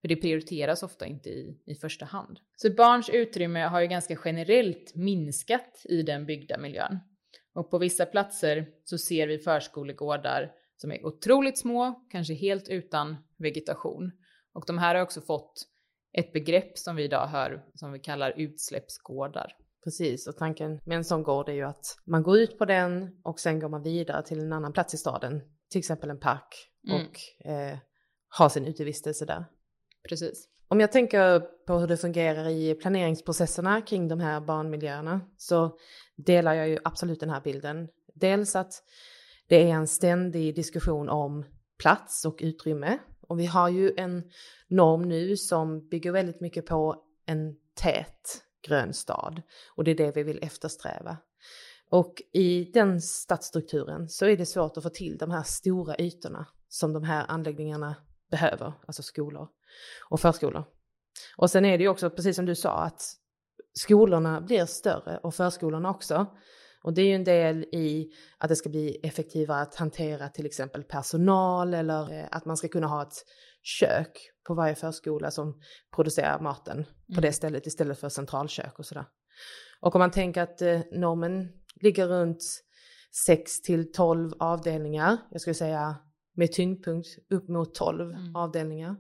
För 0.00 0.08
det 0.08 0.16
prioriteras 0.16 0.82
ofta 0.82 1.06
inte 1.06 1.28
i, 1.28 1.62
i 1.66 1.74
första 1.74 2.04
hand. 2.04 2.38
Så 2.56 2.74
barns 2.74 3.08
utrymme 3.08 3.60
har 3.60 3.80
ju 3.80 3.86
ganska 3.86 4.18
generellt 4.24 4.94
minskat 4.94 5.82
i 5.84 6.02
den 6.02 6.26
byggda 6.26 6.58
miljön. 6.58 6.98
Och 7.54 7.70
på 7.70 7.78
vissa 7.78 8.06
platser 8.06 8.68
så 8.84 8.98
ser 8.98 9.26
vi 9.26 9.38
förskolegårdar 9.38 10.52
som 10.76 10.92
är 10.92 11.06
otroligt 11.06 11.58
små, 11.58 12.06
kanske 12.10 12.34
helt 12.34 12.68
utan 12.68 13.16
vegetation. 13.38 14.12
Och 14.54 14.64
de 14.66 14.78
här 14.78 14.94
har 14.94 15.02
också 15.02 15.20
fått 15.20 15.66
ett 16.12 16.32
begrepp 16.32 16.78
som 16.78 16.96
vi 16.96 17.04
idag 17.04 17.26
hör 17.26 17.64
som 17.74 17.92
vi 17.92 17.98
kallar 17.98 18.34
utsläppsgårdar. 18.36 19.52
Precis, 19.84 20.26
och 20.26 20.36
tanken 20.36 20.80
med 20.84 20.96
en 20.96 21.04
sån 21.04 21.22
gård 21.22 21.48
är 21.48 21.52
ju 21.52 21.62
att 21.62 21.96
man 22.06 22.22
går 22.22 22.38
ut 22.38 22.58
på 22.58 22.64
den 22.64 23.20
och 23.22 23.40
sen 23.40 23.60
går 23.60 23.68
man 23.68 23.82
vidare 23.82 24.22
till 24.22 24.40
en 24.40 24.52
annan 24.52 24.72
plats 24.72 24.94
i 24.94 24.96
staden, 24.96 25.40
till 25.70 25.78
exempel 25.78 26.10
en 26.10 26.20
park, 26.20 26.70
mm. 26.88 27.06
och 27.06 27.46
eh, 27.50 27.78
har 28.28 28.48
sin 28.48 28.66
utevistelse 28.66 29.24
där. 29.24 29.44
Precis. 30.08 30.48
Om 30.68 30.80
jag 30.80 30.92
tänker 30.92 31.40
på 31.40 31.78
hur 31.78 31.86
det 31.86 31.96
fungerar 31.96 32.48
i 32.48 32.74
planeringsprocesserna 32.74 33.80
kring 33.80 34.08
de 34.08 34.20
här 34.20 34.40
barnmiljöerna 34.40 35.20
så 35.36 35.78
delar 36.16 36.54
jag 36.54 36.68
ju 36.68 36.78
absolut 36.84 37.20
den 37.20 37.30
här 37.30 37.40
bilden. 37.40 37.88
Dels 38.14 38.56
att 38.56 38.72
det 39.48 39.70
är 39.70 39.74
en 39.74 39.86
ständig 39.86 40.54
diskussion 40.54 41.08
om 41.08 41.44
plats 41.78 42.24
och 42.24 42.38
utrymme. 42.40 42.98
Och 43.20 43.40
vi 43.40 43.46
har 43.46 43.68
ju 43.68 43.92
en 43.96 44.30
norm 44.68 45.08
nu 45.08 45.36
som 45.36 45.88
bygger 45.88 46.12
väldigt 46.12 46.40
mycket 46.40 46.66
på 46.66 47.04
en 47.26 47.56
tät 47.74 48.42
grön 48.68 48.92
stad 48.92 49.42
och 49.76 49.84
det 49.84 49.90
är 49.90 49.94
det 49.94 50.16
vi 50.16 50.22
vill 50.22 50.42
eftersträva. 50.42 51.16
Och 51.90 52.22
i 52.32 52.64
den 52.64 53.00
stadsstrukturen 53.00 54.08
så 54.08 54.26
är 54.26 54.36
det 54.36 54.46
svårt 54.46 54.76
att 54.76 54.82
få 54.82 54.90
till 54.90 55.18
de 55.18 55.30
här 55.30 55.42
stora 55.42 55.96
ytorna 55.98 56.46
som 56.68 56.92
de 56.92 57.02
här 57.02 57.24
anläggningarna 57.28 57.96
behöver, 58.30 58.72
alltså 58.86 59.02
skolor 59.02 59.48
och 60.08 60.20
förskolor. 60.20 60.64
Och 61.36 61.50
sen 61.50 61.64
är 61.64 61.78
det 61.78 61.84
ju 61.84 61.88
också, 61.88 62.10
precis 62.10 62.36
som 62.36 62.46
du 62.46 62.54
sa, 62.54 62.72
att 62.72 63.02
skolorna 63.72 64.40
blir 64.40 64.66
större 64.66 65.18
och 65.18 65.34
förskolorna 65.34 65.90
också. 65.90 66.26
Och 66.82 66.94
det 66.94 67.02
är 67.02 67.06
ju 67.06 67.14
en 67.14 67.24
del 67.24 67.62
i 67.62 68.10
att 68.38 68.48
det 68.48 68.56
ska 68.56 68.68
bli 68.68 69.00
effektivare 69.02 69.62
att 69.62 69.74
hantera 69.74 70.28
till 70.28 70.46
exempel 70.46 70.82
personal 70.82 71.74
eller 71.74 72.12
eh, 72.12 72.26
att 72.30 72.44
man 72.44 72.56
ska 72.56 72.68
kunna 72.68 72.86
ha 72.86 73.02
ett 73.02 73.24
kök 73.62 74.30
på 74.46 74.54
varje 74.54 74.74
förskola 74.74 75.30
som 75.30 75.60
producerar 75.94 76.40
maten 76.40 76.76
mm. 76.76 76.86
på 77.14 77.20
det 77.20 77.32
stället 77.32 77.66
istället 77.66 78.00
för 78.00 78.08
centralkök 78.08 78.78
och 78.78 78.86
sådär. 78.86 79.04
Och 79.80 79.94
om 79.94 79.98
man 79.98 80.10
tänker 80.10 80.42
att 80.42 80.62
eh, 80.62 80.80
normen 80.92 81.48
ligger 81.80 82.06
runt 82.06 82.42
6 83.26 83.62
till 83.62 83.92
12 83.92 84.30
avdelningar, 84.38 85.16
jag 85.30 85.40
skulle 85.40 85.54
säga 85.54 85.96
med 86.40 86.52
tyngdpunkt 86.52 87.08
upp 87.30 87.48
mot 87.48 87.74
12 87.74 88.10
mm. 88.10 88.36
avdelningar. 88.36 88.96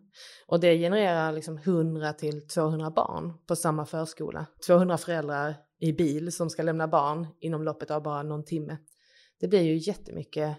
Och 0.46 0.60
det 0.60 0.78
genererar 0.78 1.32
liksom 1.32 1.58
100 1.58 2.12
till 2.12 2.46
200 2.46 2.90
barn 2.90 3.32
på 3.46 3.56
samma 3.56 3.86
förskola. 3.86 4.46
200 4.66 4.98
föräldrar 4.98 5.54
i 5.78 5.92
bil 5.92 6.32
som 6.32 6.50
ska 6.50 6.62
lämna 6.62 6.88
barn 6.88 7.26
inom 7.40 7.62
loppet 7.62 7.90
av 7.90 8.02
bara 8.02 8.22
någon 8.22 8.44
timme. 8.44 8.78
Det 9.40 9.48
blir 9.48 9.62
ju 9.62 9.76
jättemycket 9.76 10.56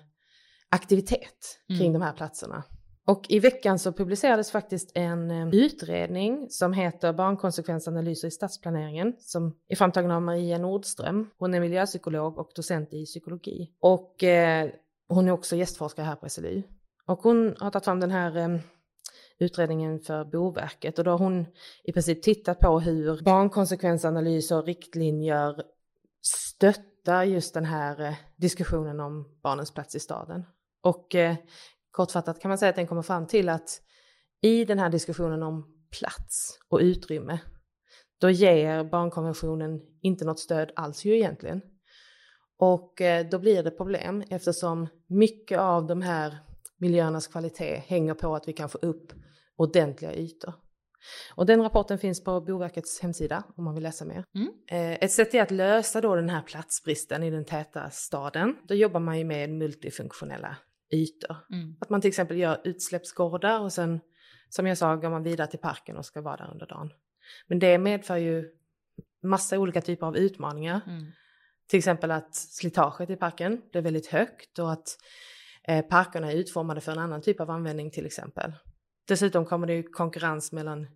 aktivitet 0.69 1.59
kring 1.67 1.89
mm. 1.89 1.93
de 1.93 2.01
här 2.01 2.13
platserna. 2.13 2.63
Och 3.07 3.25
i 3.29 3.39
veckan 3.39 3.79
så 3.79 3.93
publicerades 3.93 4.51
faktiskt 4.51 4.91
en 4.95 5.31
eh, 5.31 5.47
utredning 5.51 6.47
som 6.49 6.73
heter 6.73 7.13
Barnkonsekvensanalyser 7.13 8.27
i 8.27 8.31
stadsplaneringen 8.31 9.13
som 9.19 9.57
är 9.67 9.75
framtagen 9.75 10.11
av 10.11 10.21
Maria 10.21 10.57
Nordström. 10.57 11.29
Hon 11.37 11.53
är 11.53 11.59
miljöpsykolog 11.59 12.37
och 12.37 12.51
docent 12.55 12.93
i 12.93 13.05
psykologi. 13.05 13.71
Och 13.79 14.23
eh, 14.23 14.69
hon 15.15 15.27
är 15.27 15.31
också 15.31 15.55
gästforskare 15.55 16.05
här 16.05 16.15
på 16.15 16.29
SLU. 16.29 16.63
Och 17.05 17.19
hon 17.19 17.55
har 17.59 17.71
tagit 17.71 17.85
fram 17.85 17.99
den 17.99 18.11
här 18.11 18.37
ehm, 18.37 18.59
utredningen 19.39 19.99
för 19.99 20.25
Boverket 20.25 20.99
och 20.99 21.05
då 21.05 21.11
har 21.11 21.17
hon 21.17 21.45
i 21.83 21.91
princip 21.91 22.23
tittat 22.23 22.59
på 22.59 22.79
hur 22.79 23.21
barnkonsekvensanalyser 23.23 24.57
och 24.57 24.65
riktlinjer 24.65 25.63
stöttar 26.21 27.23
just 27.23 27.53
den 27.53 27.65
här 27.65 28.01
eh, 28.01 28.13
diskussionen 28.35 28.99
om 28.99 29.39
barnens 29.43 29.73
plats 29.73 29.95
i 29.95 29.99
staden. 29.99 30.45
Och 30.81 31.15
eh, 31.15 31.35
kortfattat 31.91 32.39
kan 32.39 32.49
man 32.49 32.57
säga 32.57 32.69
att 32.69 32.75
den 32.75 32.87
kommer 32.87 33.01
fram 33.01 33.27
till 33.27 33.49
att 33.49 33.81
i 34.41 34.65
den 34.65 34.79
här 34.79 34.89
diskussionen 34.89 35.43
om 35.43 35.65
plats 35.99 36.59
och 36.69 36.79
utrymme, 36.79 37.39
då 38.17 38.29
ger 38.29 38.83
barnkonventionen 38.83 39.81
inte 40.01 40.25
något 40.25 40.39
stöd 40.39 40.71
alls 40.75 41.05
ju 41.05 41.15
egentligen. 41.15 41.61
Och 42.61 43.01
eh, 43.01 43.29
då 43.29 43.39
blir 43.39 43.63
det 43.63 43.71
problem 43.71 44.23
eftersom 44.29 44.87
mycket 45.07 45.59
av 45.59 45.87
de 45.87 46.01
här 46.01 46.37
miljöernas 46.77 47.27
kvalitet 47.27 47.83
hänger 47.87 48.13
på 48.13 48.35
att 48.35 48.47
vi 48.47 48.53
kan 48.53 48.69
få 48.69 48.77
upp 48.77 49.13
ordentliga 49.55 50.15
ytor. 50.15 50.53
Och 51.35 51.45
den 51.45 51.61
rapporten 51.63 51.99
finns 51.99 52.23
på 52.23 52.41
Boverkets 52.41 52.99
hemsida 52.99 53.43
om 53.55 53.63
man 53.63 53.73
vill 53.73 53.83
läsa 53.83 54.05
mer. 54.05 54.23
Mm. 54.35 54.51
Eh, 54.67 55.03
ett 55.03 55.11
sätt 55.11 55.33
är 55.33 55.41
att 55.41 55.51
lösa 55.51 56.01
då 56.01 56.15
den 56.15 56.29
här 56.29 56.41
platsbristen 56.41 57.23
i 57.23 57.29
den 57.31 57.45
täta 57.45 57.89
staden. 57.89 58.57
Då 58.67 58.75
jobbar 58.75 58.99
man 58.99 59.17
ju 59.17 59.23
med 59.23 59.49
multifunktionella 59.49 60.57
ytor. 60.93 61.37
Mm. 61.53 61.75
Att 61.79 61.89
man 61.89 62.01
till 62.01 62.07
exempel 62.07 62.37
gör 62.37 62.61
utsläppsgårdar 62.63 63.59
och 63.59 63.73
sen 63.73 63.99
som 64.49 64.67
jag 64.67 64.77
sa 64.77 64.95
går 64.95 65.09
man 65.09 65.23
vidare 65.23 65.47
till 65.47 65.59
parken 65.59 65.97
och 65.97 66.05
ska 66.05 66.21
vara 66.21 66.37
där 66.37 66.51
under 66.51 66.67
dagen. 66.67 66.89
Men 67.47 67.59
det 67.59 67.77
medför 67.77 68.17
ju 68.17 68.51
massa 69.23 69.59
olika 69.59 69.81
typer 69.81 70.07
av 70.07 70.17
utmaningar. 70.17 70.81
Mm. 70.87 71.11
Till 71.71 71.77
exempel 71.77 72.11
att 72.11 72.35
slitaget 72.35 73.09
i 73.09 73.15
parken 73.15 73.61
blir 73.71 73.81
väldigt 73.81 74.07
högt 74.07 74.59
och 74.59 74.71
att 74.71 74.97
eh, 75.67 75.85
parkerna 75.85 76.31
är 76.31 76.35
utformade 76.35 76.81
för 76.81 76.91
en 76.91 76.99
annan 76.99 77.21
typ 77.21 77.39
av 77.39 77.49
användning 77.49 77.91
till 77.91 78.05
exempel. 78.05 78.53
Dessutom 79.07 79.45
kommer 79.45 79.67
det 79.67 79.73
ju 79.73 79.83
konkurrens 79.83 80.51
mellan 80.51 80.87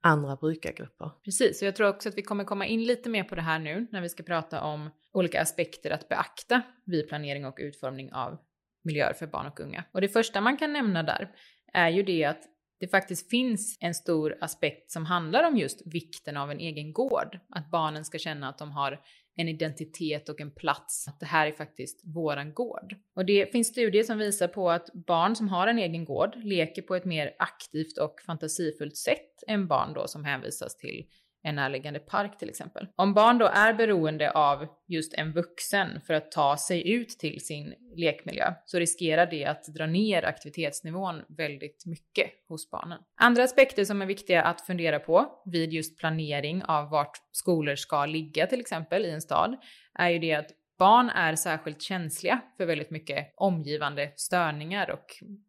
andra 0.00 0.36
brukargrupper. 0.36 1.10
Precis, 1.24 1.62
och 1.62 1.68
jag 1.68 1.76
tror 1.76 1.88
också 1.88 2.08
att 2.08 2.18
vi 2.18 2.22
kommer 2.22 2.44
komma 2.44 2.66
in 2.66 2.84
lite 2.84 3.08
mer 3.08 3.24
på 3.24 3.34
det 3.34 3.42
här 3.42 3.58
nu 3.58 3.86
när 3.92 4.00
vi 4.00 4.08
ska 4.08 4.22
prata 4.22 4.62
om 4.62 4.90
olika 5.12 5.42
aspekter 5.42 5.90
att 5.90 6.08
beakta 6.08 6.62
vid 6.84 7.08
planering 7.08 7.46
och 7.46 7.56
utformning 7.58 8.12
av 8.12 8.38
miljöer 8.84 9.12
för 9.12 9.26
barn 9.26 9.46
och 9.46 9.60
unga. 9.60 9.84
Och 9.92 10.00
det 10.00 10.08
första 10.08 10.40
man 10.40 10.56
kan 10.56 10.72
nämna 10.72 11.02
där 11.02 11.30
är 11.72 11.88
ju 11.88 12.02
det 12.02 12.24
att 12.24 12.42
det 12.80 12.88
faktiskt 12.88 13.30
finns 13.30 13.78
en 13.80 13.94
stor 13.94 14.36
aspekt 14.40 14.90
som 14.90 15.06
handlar 15.06 15.48
om 15.48 15.56
just 15.56 15.82
vikten 15.86 16.36
av 16.36 16.50
en 16.50 16.60
egen 16.60 16.92
gård. 16.92 17.38
Att 17.48 17.70
barnen 17.70 18.04
ska 18.04 18.18
känna 18.18 18.48
att 18.48 18.58
de 18.58 18.70
har 18.70 19.00
en 19.36 19.48
identitet 19.48 20.28
och 20.28 20.40
en 20.40 20.50
plats. 20.50 21.08
Att 21.08 21.20
det 21.20 21.26
här 21.26 21.46
är 21.46 21.52
faktiskt 21.52 22.00
våran 22.04 22.54
gård. 22.54 22.96
Och 23.16 23.24
det 23.24 23.52
finns 23.52 23.68
studier 23.68 24.02
som 24.02 24.18
visar 24.18 24.48
på 24.48 24.70
att 24.70 24.90
barn 24.92 25.36
som 25.36 25.48
har 25.48 25.66
en 25.66 25.78
egen 25.78 26.04
gård 26.04 26.36
leker 26.44 26.82
på 26.82 26.94
ett 26.94 27.04
mer 27.04 27.36
aktivt 27.38 27.98
och 27.98 28.20
fantasifullt 28.26 28.96
sätt 28.96 29.44
än 29.46 29.66
barn 29.66 29.92
då 29.94 30.06
som 30.08 30.24
hänvisas 30.24 30.76
till 30.76 31.06
en 31.44 31.54
närliggande 31.54 32.00
park 32.00 32.38
till 32.38 32.48
exempel. 32.48 32.86
Om 32.96 33.14
barn 33.14 33.38
då 33.38 33.46
är 33.46 33.74
beroende 33.74 34.30
av 34.30 34.66
just 34.88 35.14
en 35.14 35.32
vuxen 35.32 36.00
för 36.00 36.14
att 36.14 36.32
ta 36.32 36.56
sig 36.56 36.92
ut 36.92 37.08
till 37.08 37.44
sin 37.44 37.74
lekmiljö 37.96 38.54
så 38.64 38.78
riskerar 38.78 39.26
det 39.26 39.44
att 39.44 39.64
dra 39.64 39.86
ner 39.86 40.24
aktivitetsnivån 40.24 41.22
väldigt 41.28 41.86
mycket 41.86 42.30
hos 42.48 42.70
barnen. 42.70 42.98
Andra 43.20 43.42
aspekter 43.42 43.84
som 43.84 44.02
är 44.02 44.06
viktiga 44.06 44.42
att 44.42 44.60
fundera 44.60 44.98
på 44.98 45.42
vid 45.44 45.72
just 45.72 45.98
planering 45.98 46.62
av 46.64 46.90
vart 46.90 47.16
skolor 47.32 47.76
ska 47.76 48.06
ligga 48.06 48.46
till 48.46 48.60
exempel 48.60 49.04
i 49.04 49.10
en 49.10 49.22
stad 49.22 49.56
är 49.98 50.10
ju 50.10 50.18
det 50.18 50.34
att 50.34 50.50
barn 50.78 51.10
är 51.10 51.34
särskilt 51.34 51.82
känsliga 51.82 52.40
för 52.56 52.66
väldigt 52.66 52.90
mycket 52.90 53.34
omgivande 53.36 54.12
störningar 54.16 54.90
och 54.90 55.06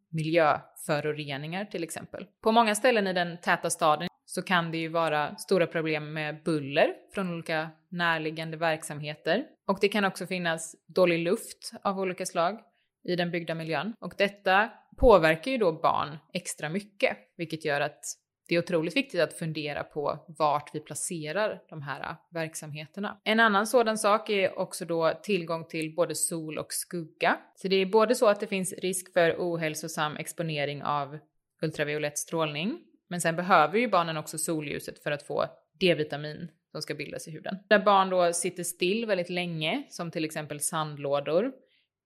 miljöföroreningar 0.09 1.65
till 1.65 1.83
exempel. 1.83 2.25
På 2.43 2.51
många 2.51 2.75
ställen 2.75 3.07
i 3.07 3.13
den 3.13 3.37
täta 3.37 3.69
staden 3.69 4.07
så 4.25 4.41
kan 4.41 4.71
det 4.71 4.77
ju 4.77 4.87
vara 4.87 5.35
stora 5.35 5.67
problem 5.67 6.13
med 6.13 6.43
buller 6.43 6.93
från 7.13 7.33
olika 7.33 7.69
närliggande 7.89 8.57
verksamheter. 8.57 9.45
Och 9.67 9.77
det 9.81 9.87
kan 9.87 10.05
också 10.05 10.27
finnas 10.27 10.75
dålig 10.87 11.19
luft 11.19 11.71
av 11.81 11.99
olika 11.99 12.25
slag 12.25 12.59
i 13.03 13.15
den 13.15 13.31
byggda 13.31 13.55
miljön. 13.55 13.93
Och 13.99 14.13
detta 14.17 14.69
påverkar 14.97 15.51
ju 15.51 15.57
då 15.57 15.71
barn 15.71 16.17
extra 16.33 16.69
mycket, 16.69 17.17
vilket 17.37 17.65
gör 17.65 17.81
att 17.81 18.03
det 18.47 18.55
är 18.55 18.59
otroligt 18.59 18.95
viktigt 18.95 19.21
att 19.21 19.33
fundera 19.33 19.83
på 19.83 20.25
vart 20.27 20.75
vi 20.75 20.79
placerar 20.79 21.61
de 21.69 21.81
här 21.81 22.15
verksamheterna. 22.29 23.21
En 23.23 23.39
annan 23.39 23.67
sådan 23.67 23.97
sak 23.97 24.29
är 24.29 24.59
också 24.59 24.85
då 24.85 25.13
tillgång 25.23 25.67
till 25.67 25.95
både 25.95 26.15
sol 26.15 26.57
och 26.57 26.73
skugga. 26.73 27.37
Så 27.55 27.67
det 27.67 27.75
är 27.75 27.85
både 27.85 28.15
så 28.15 28.27
att 28.27 28.39
det 28.39 28.47
finns 28.47 28.73
risk 28.73 29.13
för 29.13 29.35
ohälsosam 29.37 30.17
exponering 30.17 30.83
av 30.83 31.17
ultraviolett 31.61 32.17
strålning 32.17 32.79
men 33.09 33.21
sen 33.21 33.35
behöver 33.35 33.77
ju 33.77 33.87
barnen 33.87 34.17
också 34.17 34.37
solljuset 34.37 35.03
för 35.03 35.11
att 35.11 35.23
få 35.23 35.45
D-vitamin 35.79 36.51
som 36.71 36.81
ska 36.81 36.95
bildas 36.95 37.27
i 37.27 37.31
huden. 37.31 37.57
Där 37.69 37.79
barn 37.79 38.09
då 38.09 38.33
sitter 38.33 38.63
still 38.63 39.05
väldigt 39.05 39.29
länge, 39.29 39.83
som 39.89 40.11
till 40.11 40.25
exempel 40.25 40.59
sandlådor, 40.59 41.51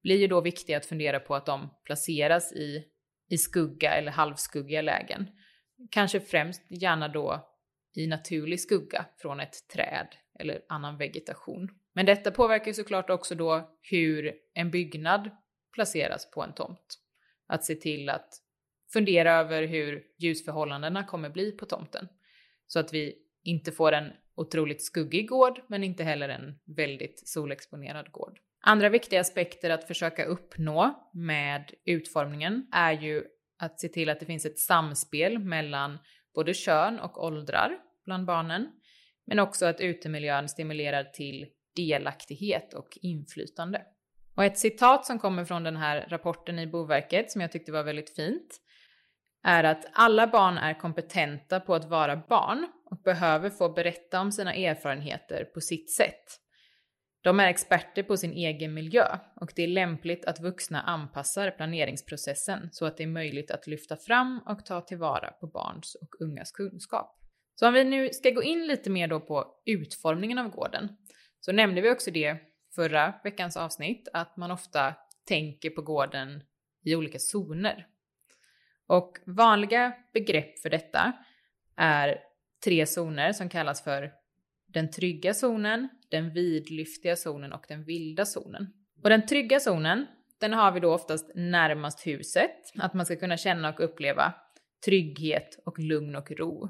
blir 0.03 0.18
ju 0.18 0.27
då 0.27 0.41
viktigt 0.41 0.77
att 0.77 0.86
fundera 0.86 1.20
på 1.20 1.36
att 1.36 1.46
de 1.46 1.70
placeras 1.84 2.53
i, 2.53 2.84
i 3.29 3.38
skugga 3.38 3.91
eller 3.91 4.12
halvskuggiga 4.12 4.82
lägen. 4.82 5.27
Kanske 5.91 6.20
främst 6.20 6.62
gärna 6.70 7.08
då 7.08 7.50
i 7.96 8.08
naturlig 8.08 8.60
skugga 8.60 9.06
från 9.18 9.39
ett 9.39 9.68
träd 9.74 10.08
eller 10.39 10.62
annan 10.70 10.98
vegetation. 10.98 11.70
Men 11.94 12.06
detta 12.06 12.32
påverkar 12.32 12.68
ju 12.68 12.74
såklart 12.74 13.10
också 13.10 13.36
då 13.36 13.77
hur 13.82 14.34
en 14.53 14.72
byggnad 14.72 15.29
placeras 15.74 16.32
på 16.32 16.44
en 16.44 16.53
tomt. 16.53 17.00
Att 17.48 17.65
se 17.65 17.75
till 17.75 18.10
att 18.10 18.29
fundera 18.93 19.34
över 19.34 19.63
hur 19.63 20.03
ljusförhållandena 20.17 21.03
kommer 21.03 21.29
bli 21.29 21.51
på 21.51 21.65
tomten. 21.65 22.08
Så 22.67 22.79
att 22.79 22.93
vi 22.93 23.15
inte 23.43 23.72
får 23.72 23.91
en 23.91 24.12
otroligt 24.36 24.86
skuggig 24.86 25.29
gård, 25.29 25.62
men 25.67 25.84
inte 25.84 26.03
heller 26.03 26.29
en 26.29 26.60
väldigt 26.65 27.27
solexponerad 27.27 28.12
gård. 28.12 28.39
Andra 28.62 28.89
viktiga 28.89 29.22
aspekter 29.22 29.69
att 29.69 29.88
försöka 29.88 30.25
uppnå 30.25 31.10
med 31.13 31.74
utformningen 31.86 32.67
är 32.72 32.91
ju 32.91 33.24
att 33.60 33.79
se 33.79 33.88
till 33.88 34.10
att 34.10 34.19
det 34.19 34.25
finns 34.25 34.46
ett 34.46 34.60
samspel 34.60 35.39
mellan 35.39 35.98
både 36.36 36.53
kön 36.53 37.00
och 37.00 37.24
åldrar 37.24 37.77
bland 38.05 38.25
barnen, 38.25 38.67
men 39.25 39.39
också 39.39 39.65
att 39.65 39.81
utemiljön 39.81 40.50
stimulerar 40.50 41.03
till 41.03 41.48
delaktighet 41.75 42.74
och 42.74 42.98
inflytande. 43.01 43.81
Och 44.36 44.43
ett 44.43 44.58
citat 44.58 45.05
som 45.05 45.19
kommer 45.19 45.46
från 45.46 45.63
den 45.63 45.77
här 45.77 46.08
rapporten 46.10 46.60
i 46.60 46.67
Boverket 46.67 47.31
som 47.31 47.41
jag 47.41 47.51
tyckte 47.51 47.72
var 47.72 47.84
väldigt 47.84 48.15
fint 48.15 48.60
är 49.50 49.63
att 49.63 49.86
alla 49.94 50.27
barn 50.27 50.58
är 50.58 50.79
kompetenta 50.79 51.60
på 51.60 51.75
att 51.75 51.89
vara 51.89 52.15
barn 52.29 52.68
och 52.86 52.98
behöver 52.98 53.50
få 53.50 53.70
berätta 53.70 54.22
om 54.22 54.32
sina 54.32 54.53
erfarenheter 54.53 55.46
på 55.46 55.62
sitt 55.62 55.91
sätt. 55.91 56.39
De 57.22 57.39
är 57.39 57.48
experter 57.48 58.03
på 58.03 58.18
sin 58.18 58.34
egen 58.34 58.74
miljö 58.74 59.18
och 59.36 59.51
det 59.56 59.63
är 59.63 59.68
lämpligt 59.68 60.25
att 60.25 60.39
vuxna 60.39 60.82
anpassar 60.82 61.51
planeringsprocessen 61.51 62.70
så 62.72 62.86
att 62.86 62.98
det 62.98 63.03
är 63.03 63.08
möjligt 63.08 63.51
att 63.51 63.68
lyfta 63.68 63.96
fram 63.96 64.39
och 64.46 64.65
ta 64.65 64.82
tillvara 64.82 65.32
på 65.32 65.48
barns 65.48 65.96
och 65.96 66.22
ungas 66.22 66.51
kunskap. 66.51 67.20
Så 67.56 67.68
om 67.68 67.74
vi 67.74 67.84
nu 67.84 68.10
ska 68.10 68.29
gå 68.29 68.44
in 68.44 68.68
lite 68.68 68.89
mer 68.89 69.08
då 69.08 69.20
på 69.20 69.46
utformningen 69.65 70.38
av 70.38 70.50
gården 70.50 70.89
så 71.39 71.51
nämnde 71.51 71.82
vi 71.82 71.91
också 71.91 72.12
det 72.12 72.38
förra 72.75 73.13
veckans 73.24 73.58
avsnitt 73.58 74.08
att 74.13 74.38
man 74.38 74.51
ofta 74.51 74.96
tänker 75.27 75.70
på 75.70 75.82
gården 75.82 76.44
i 76.86 76.96
olika 76.96 77.20
zoner. 77.20 77.88
Och 78.89 79.17
vanliga 79.25 79.93
begrepp 80.13 80.60
för 80.60 80.69
detta 80.69 81.13
är 81.75 82.17
tre 82.63 82.86
zoner 82.86 83.34
som 83.34 83.50
kallas 83.50 83.84
för 83.84 84.12
den 84.67 84.91
trygga 84.91 85.34
zonen, 85.34 85.89
den 86.12 86.34
vidlyftiga 86.34 87.15
zonen 87.15 87.53
och 87.53 87.65
den 87.67 87.84
vilda 87.84 88.25
zonen. 88.25 88.74
Och 89.03 89.10
den 89.10 89.25
trygga 89.25 89.60
zonen, 89.60 90.05
den 90.39 90.53
har 90.53 90.72
vi 90.72 90.79
då 90.79 90.93
oftast 90.93 91.31
närmast 91.36 92.08
huset, 92.08 92.51
att 92.75 92.93
man 92.93 93.05
ska 93.05 93.15
kunna 93.15 93.38
känna 93.38 93.69
och 93.69 93.79
uppleva 93.79 94.34
trygghet 94.86 95.60
och 95.65 95.79
lugn 95.79 96.15
och 96.15 96.31
ro. 96.31 96.69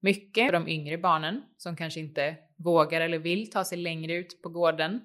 Mycket 0.00 0.46
för 0.46 0.52
de 0.52 0.68
yngre 0.68 0.98
barnen 0.98 1.42
som 1.56 1.76
kanske 1.76 2.00
inte 2.00 2.36
vågar 2.56 3.00
eller 3.00 3.18
vill 3.18 3.50
ta 3.50 3.64
sig 3.64 3.78
längre 3.78 4.14
ut 4.14 4.42
på 4.42 4.48
gården 4.48 5.00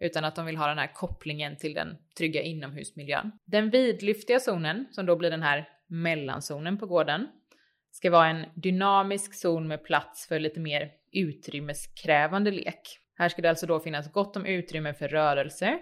utan 0.00 0.24
att 0.24 0.36
de 0.36 0.46
vill 0.46 0.56
ha 0.56 0.66
den 0.66 0.78
här 0.78 0.92
kopplingen 0.94 1.56
till 1.56 1.74
den 1.74 1.96
trygga 2.18 2.42
inomhusmiljön. 2.42 3.32
Den 3.44 3.70
vidlyftiga 3.70 4.40
zonen, 4.40 4.86
som 4.90 5.06
då 5.06 5.16
blir 5.16 5.30
den 5.30 5.42
här 5.42 5.68
mellanzonen 5.86 6.78
på 6.78 6.86
gården, 6.86 7.28
ska 7.90 8.10
vara 8.10 8.28
en 8.28 8.46
dynamisk 8.54 9.34
zon 9.34 9.68
med 9.68 9.84
plats 9.84 10.28
för 10.28 10.38
lite 10.38 10.60
mer 10.60 10.90
utrymmeskrävande 11.12 12.50
lek. 12.50 12.98
Här 13.14 13.28
ska 13.28 13.42
det 13.42 13.48
alltså 13.48 13.66
då 13.66 13.80
finnas 13.80 14.12
gott 14.12 14.36
om 14.36 14.46
utrymme 14.46 14.94
för 14.94 15.08
rörelse 15.08 15.78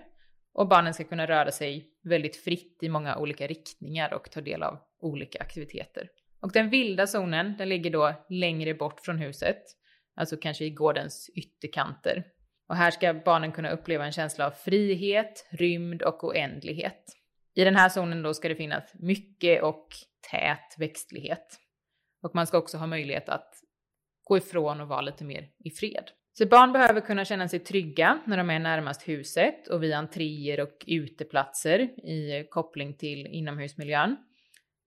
och 0.52 0.68
barnen 0.68 0.94
ska 0.94 1.04
kunna 1.04 1.26
röra 1.26 1.50
sig 1.50 1.88
väldigt 2.02 2.36
fritt 2.36 2.78
i 2.82 2.88
många 2.88 3.16
olika 3.16 3.46
riktningar 3.46 4.14
och 4.14 4.30
ta 4.30 4.40
del 4.40 4.62
av 4.62 4.78
olika 5.00 5.38
aktiviteter. 5.38 6.08
Och 6.40 6.52
den 6.52 6.70
vilda 6.70 7.06
zonen, 7.06 7.54
den 7.58 7.68
ligger 7.68 7.90
då 7.90 8.14
längre 8.28 8.74
bort 8.74 9.00
från 9.00 9.18
huset, 9.18 9.62
alltså 10.14 10.36
kanske 10.36 10.64
i 10.64 10.70
gårdens 10.70 11.30
ytterkanter. 11.34 12.24
Och 12.68 12.76
här 12.76 12.90
ska 12.90 13.14
barnen 13.14 13.52
kunna 13.52 13.70
uppleva 13.70 14.04
en 14.06 14.12
känsla 14.12 14.46
av 14.46 14.50
frihet, 14.50 15.48
rymd 15.50 16.02
och 16.02 16.24
oändlighet. 16.24 17.04
I 17.54 17.64
den 17.64 17.76
här 17.76 17.88
zonen 17.88 18.22
då 18.22 18.34
ska 18.34 18.48
det 18.48 18.56
finnas 18.56 18.94
mycket 18.94 19.62
och 19.62 19.88
tät 20.30 20.74
växtlighet. 20.78 21.58
Och 22.22 22.34
man 22.34 22.46
ska 22.46 22.58
också 22.58 22.78
ha 22.78 22.86
möjlighet 22.86 23.28
att 23.28 23.54
gå 24.24 24.36
ifrån 24.36 24.80
och 24.80 24.88
vara 24.88 25.00
lite 25.00 25.24
mer 25.24 25.48
i 25.64 25.70
fred. 25.70 26.10
Så 26.38 26.46
barn 26.46 26.72
behöver 26.72 27.00
kunna 27.00 27.24
känna 27.24 27.48
sig 27.48 27.58
trygga 27.58 28.18
när 28.26 28.36
de 28.36 28.50
är 28.50 28.58
närmast 28.58 29.08
huset 29.08 29.68
och 29.68 29.82
vid 29.82 29.92
entréer 29.92 30.60
och 30.60 30.84
uteplatser 30.86 31.80
i 32.08 32.46
koppling 32.50 32.94
till 32.94 33.26
inomhusmiljön. 33.26 34.16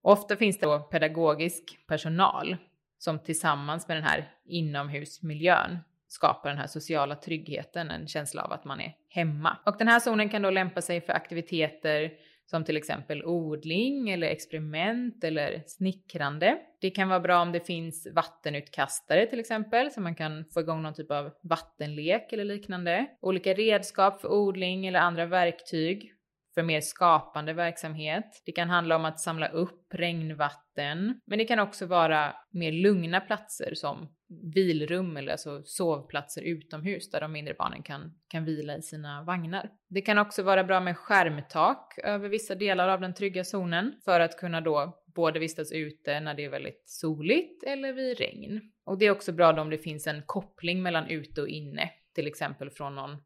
Ofta 0.02 0.36
finns 0.36 0.58
det 0.58 0.66
då 0.66 0.78
pedagogisk 0.78 1.86
personal 1.86 2.56
som 2.98 3.18
tillsammans 3.18 3.88
med 3.88 3.96
den 3.96 4.04
här 4.04 4.32
inomhusmiljön 4.44 5.78
skapar 6.08 6.48
den 6.48 6.58
här 6.58 6.66
sociala 6.66 7.14
tryggheten, 7.14 7.90
en 7.90 8.08
känsla 8.08 8.42
av 8.42 8.52
att 8.52 8.64
man 8.64 8.80
är 8.80 8.94
hemma. 9.08 9.58
Och 9.66 9.76
den 9.78 9.88
här 9.88 10.00
zonen 10.00 10.28
kan 10.28 10.42
då 10.42 10.50
lämpa 10.50 10.82
sig 10.82 11.00
för 11.00 11.12
aktiviteter 11.12 12.12
som 12.46 12.64
till 12.64 12.76
exempel 12.76 13.24
odling 13.24 14.10
eller 14.10 14.26
experiment 14.26 15.24
eller 15.24 15.62
snickrande. 15.66 16.58
Det 16.80 16.90
kan 16.90 17.08
vara 17.08 17.20
bra 17.20 17.42
om 17.42 17.52
det 17.52 17.60
finns 17.60 18.06
vattenutkastare 18.14 19.26
till 19.26 19.40
exempel 19.40 19.90
så 19.90 20.00
man 20.00 20.14
kan 20.14 20.44
få 20.44 20.60
igång 20.60 20.82
någon 20.82 20.94
typ 20.94 21.10
av 21.10 21.30
vattenlek 21.42 22.32
eller 22.32 22.44
liknande. 22.44 23.06
Olika 23.20 23.54
redskap 23.54 24.20
för 24.20 24.32
odling 24.32 24.86
eller 24.86 25.00
andra 25.00 25.26
verktyg 25.26 26.15
för 26.56 26.62
mer 26.62 26.80
skapande 26.80 27.52
verksamhet. 27.52 28.42
Det 28.44 28.52
kan 28.52 28.70
handla 28.70 28.96
om 28.96 29.04
att 29.04 29.20
samla 29.20 29.48
upp 29.48 29.94
regnvatten, 29.94 31.20
men 31.26 31.38
det 31.38 31.44
kan 31.44 31.58
också 31.58 31.86
vara 31.86 32.36
mer 32.50 32.72
lugna 32.72 33.20
platser 33.20 33.74
som 33.74 34.08
vilrum 34.54 35.16
eller 35.16 35.32
alltså 35.32 35.62
sovplatser 35.64 36.42
utomhus 36.42 37.10
där 37.10 37.20
de 37.20 37.32
mindre 37.32 37.54
barnen 37.54 37.82
kan, 37.82 38.18
kan 38.28 38.44
vila 38.44 38.76
i 38.76 38.82
sina 38.82 39.22
vagnar. 39.22 39.70
Det 39.88 40.00
kan 40.00 40.18
också 40.18 40.42
vara 40.42 40.64
bra 40.64 40.80
med 40.80 40.96
skärmtak 40.96 41.98
över 42.04 42.28
vissa 42.28 42.54
delar 42.54 42.88
av 42.88 43.00
den 43.00 43.14
trygga 43.14 43.44
zonen 43.44 43.92
för 44.04 44.20
att 44.20 44.38
kunna 44.38 44.60
då 44.60 45.02
både 45.14 45.38
vistas 45.38 45.72
ute 45.72 46.20
när 46.20 46.34
det 46.34 46.44
är 46.44 46.50
väldigt 46.50 46.82
soligt 46.86 47.64
eller 47.64 47.92
vid 47.92 48.18
regn. 48.18 48.60
Och 48.84 48.98
det 48.98 49.06
är 49.06 49.10
också 49.10 49.32
bra 49.32 49.52
då 49.52 49.62
om 49.62 49.70
det 49.70 49.78
finns 49.78 50.06
en 50.06 50.22
koppling 50.26 50.82
mellan 50.82 51.08
ute 51.08 51.42
och 51.42 51.48
inne, 51.48 51.90
till 52.14 52.26
exempel 52.26 52.70
från 52.70 52.94
någon 52.94 53.16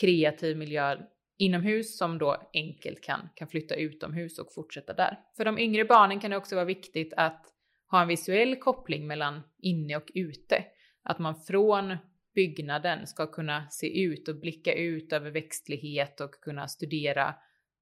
kreativ 0.00 0.56
miljö 0.56 0.96
inomhus 1.38 1.98
som 1.98 2.18
då 2.18 2.50
enkelt 2.54 3.00
kan, 3.00 3.28
kan 3.34 3.48
flytta 3.48 3.74
utomhus 3.74 4.38
och 4.38 4.54
fortsätta 4.54 4.92
där. 4.92 5.18
För 5.36 5.44
de 5.44 5.58
yngre 5.58 5.84
barnen 5.84 6.20
kan 6.20 6.30
det 6.30 6.36
också 6.36 6.54
vara 6.54 6.64
viktigt 6.64 7.12
att 7.16 7.46
ha 7.90 8.02
en 8.02 8.08
visuell 8.08 8.56
koppling 8.56 9.06
mellan 9.06 9.40
inne 9.58 9.96
och 9.96 10.10
ute. 10.14 10.64
Att 11.02 11.18
man 11.18 11.34
från 11.36 11.96
byggnaden 12.34 13.06
ska 13.06 13.26
kunna 13.26 13.68
se 13.70 14.02
ut 14.02 14.28
och 14.28 14.40
blicka 14.40 14.74
ut 14.74 15.12
över 15.12 15.30
växtlighet 15.30 16.20
och 16.20 16.34
kunna 16.34 16.68
studera 16.68 17.34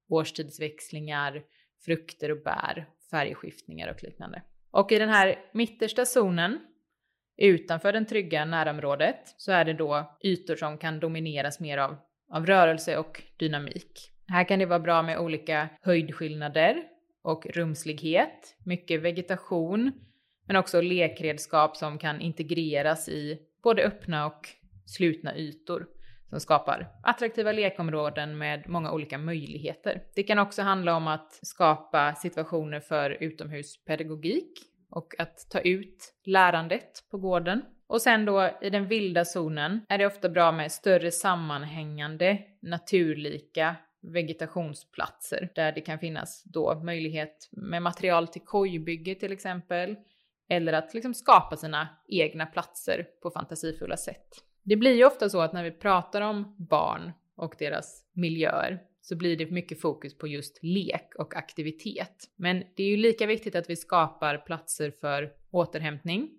årstidsväxlingar, 0.09 1.43
frukter 1.85 2.31
och 2.31 2.43
bär, 2.43 2.89
färgskiftningar 3.11 3.91
och 3.91 4.03
liknande. 4.03 4.43
Och 4.71 4.91
i 4.91 4.99
den 4.99 5.09
här 5.09 5.39
mittersta 5.53 6.05
zonen 6.05 6.59
utanför 7.37 7.93
den 7.93 8.05
trygga 8.05 8.45
närområdet 8.45 9.33
så 9.37 9.51
är 9.51 9.65
det 9.65 9.73
då 9.73 10.17
ytor 10.23 10.55
som 10.55 10.77
kan 10.77 10.99
domineras 10.99 11.59
mer 11.59 11.77
av 11.77 11.97
av 12.31 12.45
rörelse 12.45 12.97
och 12.97 13.21
dynamik. 13.37 14.11
Här 14.27 14.43
kan 14.43 14.59
det 14.59 14.65
vara 14.65 14.79
bra 14.79 15.01
med 15.01 15.19
olika 15.19 15.69
höjdskillnader 15.81 16.83
och 17.23 17.45
rumslighet, 17.45 18.55
mycket 18.65 19.01
vegetation, 19.01 19.91
men 20.47 20.55
också 20.55 20.81
lekredskap 20.81 21.77
som 21.77 21.97
kan 21.97 22.21
integreras 22.21 23.09
i 23.09 23.39
både 23.63 23.83
öppna 23.83 24.25
och 24.25 24.47
slutna 24.85 25.37
ytor 25.37 25.87
som 26.29 26.39
skapar 26.39 26.87
attraktiva 27.03 27.51
lekområden 27.51 28.37
med 28.37 28.69
många 28.69 28.91
olika 28.91 29.17
möjligheter. 29.17 30.03
Det 30.15 30.23
kan 30.23 30.39
också 30.39 30.61
handla 30.61 30.95
om 30.95 31.07
att 31.07 31.39
skapa 31.41 32.15
situationer 32.15 32.79
för 32.79 33.17
utomhuspedagogik 33.23 34.51
och 34.89 35.15
att 35.19 35.49
ta 35.49 35.59
ut 35.59 36.13
lärandet 36.25 37.03
på 37.11 37.17
gården. 37.17 37.61
Och 37.91 38.01
sen 38.01 38.25
då 38.25 38.49
i 38.61 38.69
den 38.69 38.87
vilda 38.87 39.25
zonen 39.25 39.85
är 39.89 39.97
det 39.97 40.05
ofta 40.05 40.29
bra 40.29 40.51
med 40.51 40.71
större 40.71 41.11
sammanhängande 41.11 42.41
naturlika 42.59 43.75
vegetationsplatser 44.01 45.51
där 45.55 45.71
det 45.71 45.81
kan 45.81 45.99
finnas 45.99 46.43
då 46.43 46.81
möjlighet 46.83 47.49
med 47.51 47.81
material 47.81 48.27
till 48.27 48.41
kojbygge 48.41 49.15
till 49.15 49.31
exempel 49.31 49.95
eller 50.49 50.73
att 50.73 50.93
liksom 50.93 51.13
skapa 51.13 51.57
sina 51.57 51.87
egna 52.07 52.45
platser 52.45 53.07
på 53.21 53.31
fantasifulla 53.31 53.97
sätt. 53.97 54.27
Det 54.63 54.75
blir 54.75 54.95
ju 54.95 55.05
ofta 55.05 55.29
så 55.29 55.41
att 55.41 55.53
när 55.53 55.63
vi 55.63 55.71
pratar 55.71 56.21
om 56.21 56.55
barn 56.69 57.11
och 57.35 57.55
deras 57.59 58.05
miljöer 58.13 58.81
så 59.01 59.15
blir 59.15 59.37
det 59.37 59.51
mycket 59.51 59.81
fokus 59.81 60.17
på 60.17 60.27
just 60.27 60.59
lek 60.61 61.15
och 61.17 61.35
aktivitet. 61.35 62.29
Men 62.35 62.63
det 62.75 62.83
är 62.83 62.87
ju 62.87 62.97
lika 62.97 63.25
viktigt 63.25 63.55
att 63.55 63.69
vi 63.69 63.75
skapar 63.75 64.37
platser 64.37 64.91
för 65.01 65.31
återhämtning 65.51 66.29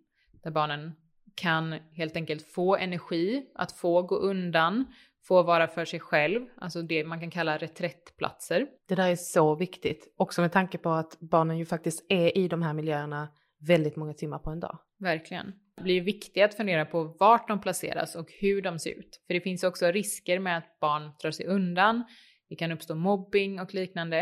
där 0.42 0.50
barnen 0.50 0.92
kan 1.34 1.72
helt 1.92 2.16
enkelt 2.16 2.42
få 2.42 2.76
energi, 2.76 3.46
att 3.54 3.72
få 3.72 4.02
gå 4.02 4.16
undan, 4.16 4.84
få 5.24 5.42
vara 5.42 5.68
för 5.68 5.84
sig 5.84 6.00
själv, 6.00 6.46
alltså 6.56 6.82
det 6.82 7.04
man 7.04 7.20
kan 7.20 7.30
kalla 7.30 7.58
reträttplatser. 7.58 8.66
Det 8.88 8.94
där 8.94 9.08
är 9.08 9.16
så 9.16 9.54
viktigt, 9.54 10.14
också 10.16 10.40
med 10.40 10.52
tanke 10.52 10.78
på 10.78 10.90
att 10.90 11.20
barnen 11.20 11.58
ju 11.58 11.66
faktiskt 11.66 12.06
är 12.08 12.38
i 12.38 12.48
de 12.48 12.62
här 12.62 12.72
miljöerna 12.72 13.28
väldigt 13.66 13.96
många 13.96 14.14
timmar 14.14 14.38
på 14.38 14.50
en 14.50 14.60
dag. 14.60 14.78
Verkligen. 14.98 15.52
Det 15.76 15.82
blir 15.82 16.00
viktigt 16.00 16.44
att 16.44 16.54
fundera 16.54 16.84
på 16.84 17.04
vart 17.04 17.48
de 17.48 17.60
placeras 17.60 18.14
och 18.14 18.28
hur 18.40 18.62
de 18.62 18.78
ser 18.78 18.90
ut. 18.90 19.20
För 19.26 19.34
det 19.34 19.40
finns 19.40 19.64
också 19.64 19.86
risker 19.86 20.38
med 20.38 20.58
att 20.58 20.80
barn 20.80 21.10
drar 21.22 21.30
sig 21.30 21.46
undan. 21.46 22.04
Det 22.48 22.56
kan 22.56 22.72
uppstå 22.72 22.94
mobbing 22.94 23.60
och 23.60 23.74
liknande. 23.74 24.20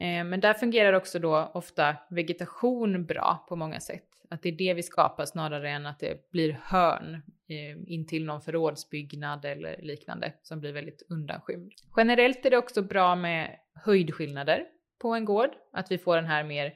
Eh, 0.00 0.24
men 0.24 0.40
där 0.40 0.54
fungerar 0.54 0.92
också 0.92 1.18
då 1.18 1.50
ofta 1.54 1.96
vegetation 2.10 3.06
bra 3.06 3.46
på 3.48 3.56
många 3.56 3.80
sätt. 3.80 4.07
Att 4.30 4.42
det 4.42 4.48
är 4.48 4.52
det 4.52 4.74
vi 4.74 4.82
skapar 4.82 5.24
snarare 5.24 5.70
än 5.70 5.86
att 5.86 6.00
det 6.00 6.30
blir 6.30 6.60
hörn 6.62 7.14
eh, 7.48 7.92
in 7.92 8.06
till 8.06 8.24
någon 8.24 8.40
förrådsbyggnad 8.40 9.44
eller 9.44 9.82
liknande 9.82 10.32
som 10.42 10.60
blir 10.60 10.72
väldigt 10.72 11.02
undanskymd. 11.08 11.72
Generellt 11.96 12.46
är 12.46 12.50
det 12.50 12.56
också 12.56 12.82
bra 12.82 13.16
med 13.16 13.58
höjdskillnader 13.74 14.64
på 14.98 15.14
en 15.14 15.24
gård, 15.24 15.50
att 15.72 15.90
vi 15.90 15.98
får 15.98 16.16
den 16.16 16.26
här 16.26 16.44
mer 16.44 16.74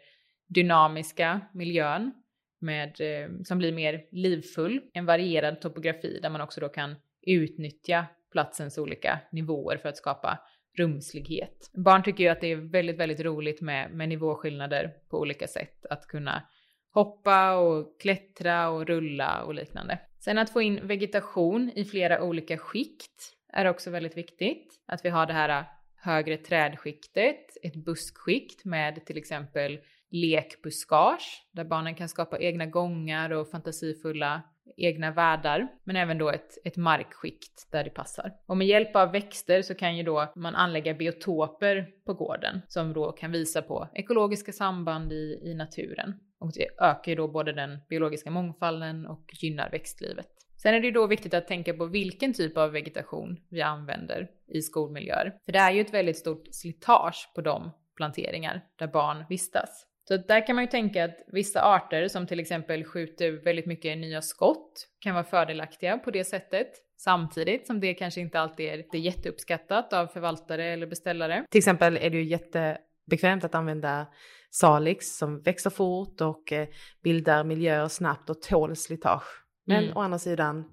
dynamiska 0.49 1.41
miljön 1.53 2.13
med, 2.61 3.01
eh, 3.01 3.31
som 3.45 3.59
blir 3.59 3.73
mer 3.73 4.05
livfull, 4.11 4.81
en 4.93 5.07
varierad 5.07 5.61
topografi 5.61 6.19
där 6.23 6.31
man 6.31 6.41
också 6.41 6.61
då 6.61 6.69
kan 6.69 6.95
utnyttja 7.23 8.07
platsens 8.33 8.79
olika 8.79 9.21
nivåer 9.33 9.77
för 9.77 9.89
att 9.89 9.97
skapa 9.97 10.39
rumslighet. 10.79 11.71
Barn 11.75 12.03
tycker 12.03 12.25
ju 12.25 12.31
att 12.31 12.41
det 12.41 12.47
är 12.47 12.57
väldigt, 12.57 12.99
väldigt 12.99 13.21
roligt 13.21 13.61
med, 13.61 13.91
med 13.91 14.09
nivåskillnader 14.09 14.95
på 15.11 15.19
olika 15.21 15.47
sätt. 15.47 15.87
Att 15.91 16.07
kunna 16.07 16.43
hoppa 16.93 17.57
och 17.57 18.01
klättra 18.01 18.69
och 18.69 18.87
rulla 18.87 19.43
och 19.43 19.55
liknande. 19.55 19.99
Sen 20.19 20.39
att 20.39 20.51
få 20.51 20.63
in 20.63 20.87
vegetation 20.87 21.71
i 21.75 21.85
flera 21.85 22.23
olika 22.23 22.59
skikt 22.59 23.33
är 23.53 23.67
också 23.67 23.91
väldigt 23.91 24.17
viktigt. 24.17 24.81
Att 24.87 25.05
vi 25.05 25.09
har 25.09 25.27
det 25.27 25.33
här 25.33 25.65
högre 25.97 26.37
trädskiktet, 26.37 27.57
ett 27.63 27.77
buskskikt 27.77 28.65
med 28.65 29.07
till 29.07 29.19
exempel 29.19 29.79
lekbuskage 30.11 31.47
där 31.53 31.65
barnen 31.65 31.95
kan 31.95 32.09
skapa 32.09 32.39
egna 32.39 32.67
gångar 32.67 33.31
och 33.31 33.51
fantasifulla 33.51 34.43
egna 34.77 35.11
världar, 35.11 35.69
men 35.85 35.97
även 35.97 36.19
då 36.19 36.31
ett, 36.31 36.59
ett 36.65 36.77
markskikt 36.77 37.69
där 37.73 37.85
det 37.85 37.91
passar. 37.91 38.33
Och 38.47 38.57
med 38.57 38.67
hjälp 38.67 38.97
av 38.97 39.13
växter 39.13 39.63
så 39.63 39.75
kan 39.75 39.97
ju 39.97 40.03
då 40.03 40.33
man 40.37 40.55
anlägga 40.55 40.95
biotoper 40.95 41.89
på 42.07 42.15
gården 42.15 42.61
som 42.69 42.93
då 42.93 43.13
kan 43.13 43.33
visa 43.33 43.63
på 43.63 43.89
ekologiska 43.95 44.53
samband 44.53 45.13
i, 45.13 45.41
i 45.43 45.55
naturen. 45.55 46.15
Och 46.39 46.53
det 46.55 46.85
ökar 46.85 47.13
ju 47.13 47.17
då 47.17 47.29
både 47.29 47.53
den 47.53 47.79
biologiska 47.89 48.31
mångfalden 48.31 49.07
och 49.07 49.25
gynnar 49.41 49.71
växtlivet. 49.71 50.29
Sen 50.63 50.75
är 50.75 50.81
det 50.81 50.87
ju 50.87 50.93
då 50.93 51.07
viktigt 51.07 51.35
att 51.35 51.49
tänka 51.49 51.75
på 51.75 51.87
vilken 51.87 52.35
typ 52.35 52.57
av 52.57 52.71
vegetation 52.71 53.37
vi 53.49 53.63
använder 53.63 54.29
i 54.49 54.63
skolmiljöer. 54.63 55.35
För 55.45 55.53
det 55.53 55.59
är 55.59 55.73
ju 55.73 55.81
ett 55.81 55.95
väldigt 55.95 56.19
stort 56.19 56.47
slitage 56.51 57.31
på 57.35 57.41
de 57.41 57.71
planteringar 57.97 58.65
där 58.79 58.87
barn 58.87 59.25
vistas. 59.29 59.87
Så 60.09 60.17
där 60.17 60.47
kan 60.47 60.57
man 60.57 60.65
ju 60.65 60.71
tänka 60.71 61.05
att 61.05 61.17
vissa 61.27 61.63
arter 61.63 62.09
som 62.09 62.27
till 62.27 62.41
exempel 62.41 62.85
skjuter 62.85 63.31
väldigt 63.31 63.67
mycket 63.67 63.99
nya 63.99 64.23
skott 64.23 64.89
kan 65.01 65.15
vara 65.15 65.25
fördelaktiga 65.25 65.99
på 65.99 66.11
det 66.11 66.25
sättet. 66.25 66.69
Samtidigt 66.97 67.67
som 67.67 67.81
det 67.81 67.95
kanske 67.95 68.21
inte 68.21 68.41
alltid 68.41 68.67
är 68.67 68.85
det 68.93 68.99
jätteuppskattat 68.99 69.93
av 69.93 70.07
förvaltare 70.07 70.65
eller 70.65 70.87
beställare. 70.87 71.45
Till 71.51 71.59
exempel 71.59 71.97
är 71.97 72.11
det 72.11 72.17
ju 72.17 72.25
jättebekvämt 72.25 73.45
att 73.45 73.55
använda 73.55 74.07
Salix 74.51 75.17
som 75.17 75.43
växer 75.43 75.71
fort 75.71 76.21
och 76.21 76.53
eh, 76.53 76.69
bildar 77.03 77.45
miljöer 77.45 77.89
snabbt 77.89 78.31
och 78.31 78.43
tål 78.43 78.77
slitage. 78.77 79.45
Men 79.67 79.85
mm. 79.85 79.97
å 79.97 80.01
andra 80.01 80.19
sidan 80.19 80.65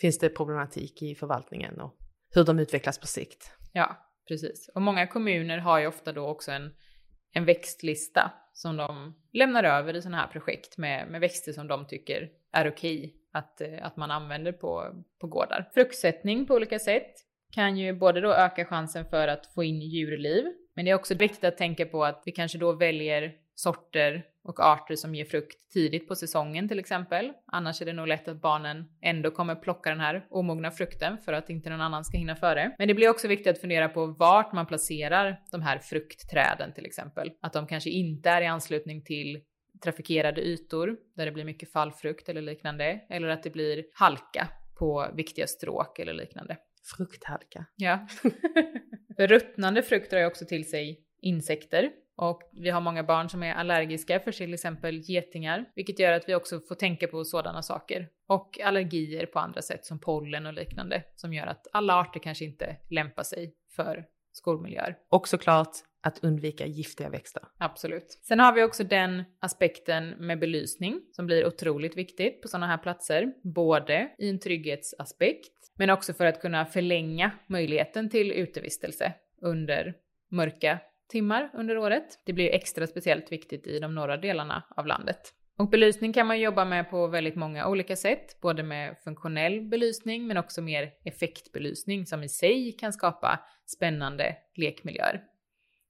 finns 0.00 0.18
det 0.18 0.28
problematik 0.28 1.02
i 1.02 1.14
förvaltningen 1.14 1.80
och 1.80 1.96
hur 2.34 2.44
de 2.44 2.58
utvecklas 2.58 2.98
på 2.98 3.06
sikt. 3.06 3.52
Ja, 3.72 3.96
precis. 4.28 4.70
Och 4.74 4.82
många 4.82 5.06
kommuner 5.06 5.58
har 5.58 5.80
ju 5.80 5.86
ofta 5.86 6.12
då 6.12 6.28
också 6.28 6.50
en, 6.50 6.70
en 7.32 7.44
växtlista 7.44 8.32
som 8.52 8.76
de 8.76 9.14
lämnar 9.32 9.64
över 9.64 9.96
i 9.96 10.02
sådana 10.02 10.16
här 10.16 10.26
projekt 10.26 10.78
med, 10.78 11.08
med 11.08 11.20
växter 11.20 11.52
som 11.52 11.68
de 11.68 11.86
tycker 11.86 12.28
är 12.52 12.68
okej 12.68 12.98
okay 12.98 13.12
att, 13.32 13.60
eh, 13.60 13.86
att 13.86 13.96
man 13.96 14.10
använder 14.10 14.52
på, 14.52 15.02
på 15.20 15.26
gårdar. 15.26 15.70
Fruktsättning 15.74 16.46
på 16.46 16.54
olika 16.54 16.78
sätt 16.78 17.12
kan 17.52 17.76
ju 17.76 17.92
både 17.92 18.20
då 18.20 18.32
öka 18.34 18.64
chansen 18.64 19.04
för 19.04 19.28
att 19.28 19.46
få 19.46 19.64
in 19.64 19.80
djurliv, 19.80 20.44
men 20.74 20.84
det 20.84 20.90
är 20.90 20.94
också 20.94 21.14
viktigt 21.14 21.44
att 21.44 21.58
tänka 21.58 21.86
på 21.86 22.04
att 22.04 22.22
vi 22.26 22.32
kanske 22.32 22.58
då 22.58 22.72
väljer 22.72 23.32
sorter 23.54 24.26
och 24.44 24.60
arter 24.60 24.96
som 24.96 25.14
ger 25.14 25.24
frukt 25.24 25.72
tidigt 25.72 26.08
på 26.08 26.14
säsongen 26.14 26.68
till 26.68 26.78
exempel. 26.78 27.32
Annars 27.46 27.82
är 27.82 27.86
det 27.86 27.92
nog 27.92 28.08
lätt 28.08 28.28
att 28.28 28.40
barnen 28.40 28.84
ändå 29.02 29.30
kommer 29.30 29.54
plocka 29.54 29.90
den 29.90 30.00
här 30.00 30.26
omogna 30.30 30.70
frukten 30.70 31.18
för 31.18 31.32
att 31.32 31.50
inte 31.50 31.70
någon 31.70 31.80
annan 31.80 32.04
ska 32.04 32.18
hinna 32.18 32.36
före. 32.36 32.74
Men 32.78 32.88
det 32.88 32.94
blir 32.94 33.08
också 33.08 33.28
viktigt 33.28 33.46
att 33.46 33.60
fundera 33.60 33.88
på 33.88 34.06
vart 34.06 34.52
man 34.52 34.66
placerar 34.66 35.40
de 35.50 35.62
här 35.62 35.78
fruktträden 35.78 36.72
till 36.72 36.86
exempel. 36.86 37.30
Att 37.40 37.52
de 37.52 37.66
kanske 37.66 37.90
inte 37.90 38.30
är 38.30 38.42
i 38.42 38.46
anslutning 38.46 39.04
till 39.04 39.42
trafikerade 39.82 40.40
ytor 40.40 40.96
där 41.16 41.26
det 41.26 41.32
blir 41.32 41.44
mycket 41.44 41.72
fallfrukt 41.72 42.28
eller 42.28 42.42
liknande. 42.42 43.00
Eller 43.08 43.28
att 43.28 43.42
det 43.42 43.50
blir 43.50 43.84
halka 43.94 44.48
på 44.78 45.10
viktiga 45.14 45.46
stråk 45.46 45.98
eller 45.98 46.12
liknande. 46.12 46.56
Frukthalka. 46.96 47.66
Ja. 47.76 48.06
Ruttnande 49.18 49.82
frukt 49.82 50.10
drar 50.10 50.18
ju 50.18 50.26
också 50.26 50.44
till 50.44 50.70
sig 50.70 51.00
insekter 51.20 51.90
och 52.16 52.42
vi 52.52 52.70
har 52.70 52.80
många 52.80 53.02
barn 53.02 53.28
som 53.28 53.42
är 53.42 53.54
allergiska 53.54 54.20
för 54.20 54.32
till 54.32 54.54
exempel 54.54 55.00
getingar, 55.10 55.64
vilket 55.74 55.98
gör 55.98 56.12
att 56.12 56.28
vi 56.28 56.34
också 56.34 56.60
får 56.60 56.74
tänka 56.74 57.08
på 57.08 57.24
sådana 57.24 57.62
saker. 57.62 58.08
Och 58.26 58.60
allergier 58.60 59.26
på 59.26 59.38
andra 59.38 59.62
sätt 59.62 59.84
som 59.84 59.98
pollen 59.98 60.46
och 60.46 60.52
liknande 60.52 61.02
som 61.14 61.32
gör 61.32 61.46
att 61.46 61.66
alla 61.72 61.94
arter 61.94 62.20
kanske 62.20 62.44
inte 62.44 62.76
lämpar 62.90 63.22
sig 63.22 63.54
för 63.76 64.04
skolmiljöer. 64.32 64.96
Och 65.08 65.28
såklart 65.28 65.76
att 66.02 66.24
undvika 66.24 66.66
giftiga 66.66 67.08
växter. 67.08 67.42
Absolut. 67.58 68.18
Sen 68.22 68.40
har 68.40 68.52
vi 68.52 68.62
också 68.62 68.84
den 68.84 69.24
aspekten 69.40 70.08
med 70.08 70.38
belysning 70.38 71.00
som 71.12 71.26
blir 71.26 71.46
otroligt 71.46 71.96
viktigt 71.96 72.42
på 72.42 72.48
sådana 72.48 72.66
här 72.66 72.78
platser, 72.78 73.32
både 73.42 74.14
i 74.18 74.28
en 74.28 74.38
trygghetsaspekt 74.38 75.52
men 75.74 75.90
också 75.90 76.12
för 76.12 76.26
att 76.26 76.40
kunna 76.40 76.66
förlänga 76.66 77.30
möjligheten 77.46 78.10
till 78.10 78.32
utevistelse 78.32 79.12
under 79.40 79.94
mörka 80.30 80.78
timmar 81.12 81.50
under 81.54 81.78
året. 81.78 82.18
Det 82.24 82.32
blir 82.32 82.50
extra 82.50 82.86
speciellt 82.86 83.32
viktigt 83.32 83.66
i 83.66 83.78
de 83.78 83.94
norra 83.94 84.16
delarna 84.16 84.62
av 84.76 84.86
landet. 84.86 85.34
Och 85.58 85.68
belysning 85.68 86.12
kan 86.12 86.26
man 86.26 86.40
jobba 86.40 86.64
med 86.64 86.90
på 86.90 87.06
väldigt 87.06 87.36
många 87.36 87.68
olika 87.68 87.96
sätt, 87.96 88.40
både 88.40 88.62
med 88.62 88.96
funktionell 89.04 89.60
belysning 89.60 90.26
men 90.26 90.36
också 90.36 90.62
mer 90.62 90.90
effektbelysning 91.04 92.06
som 92.06 92.22
i 92.22 92.28
sig 92.28 92.72
kan 92.72 92.92
skapa 92.92 93.40
spännande 93.66 94.36
lekmiljöer. 94.56 95.22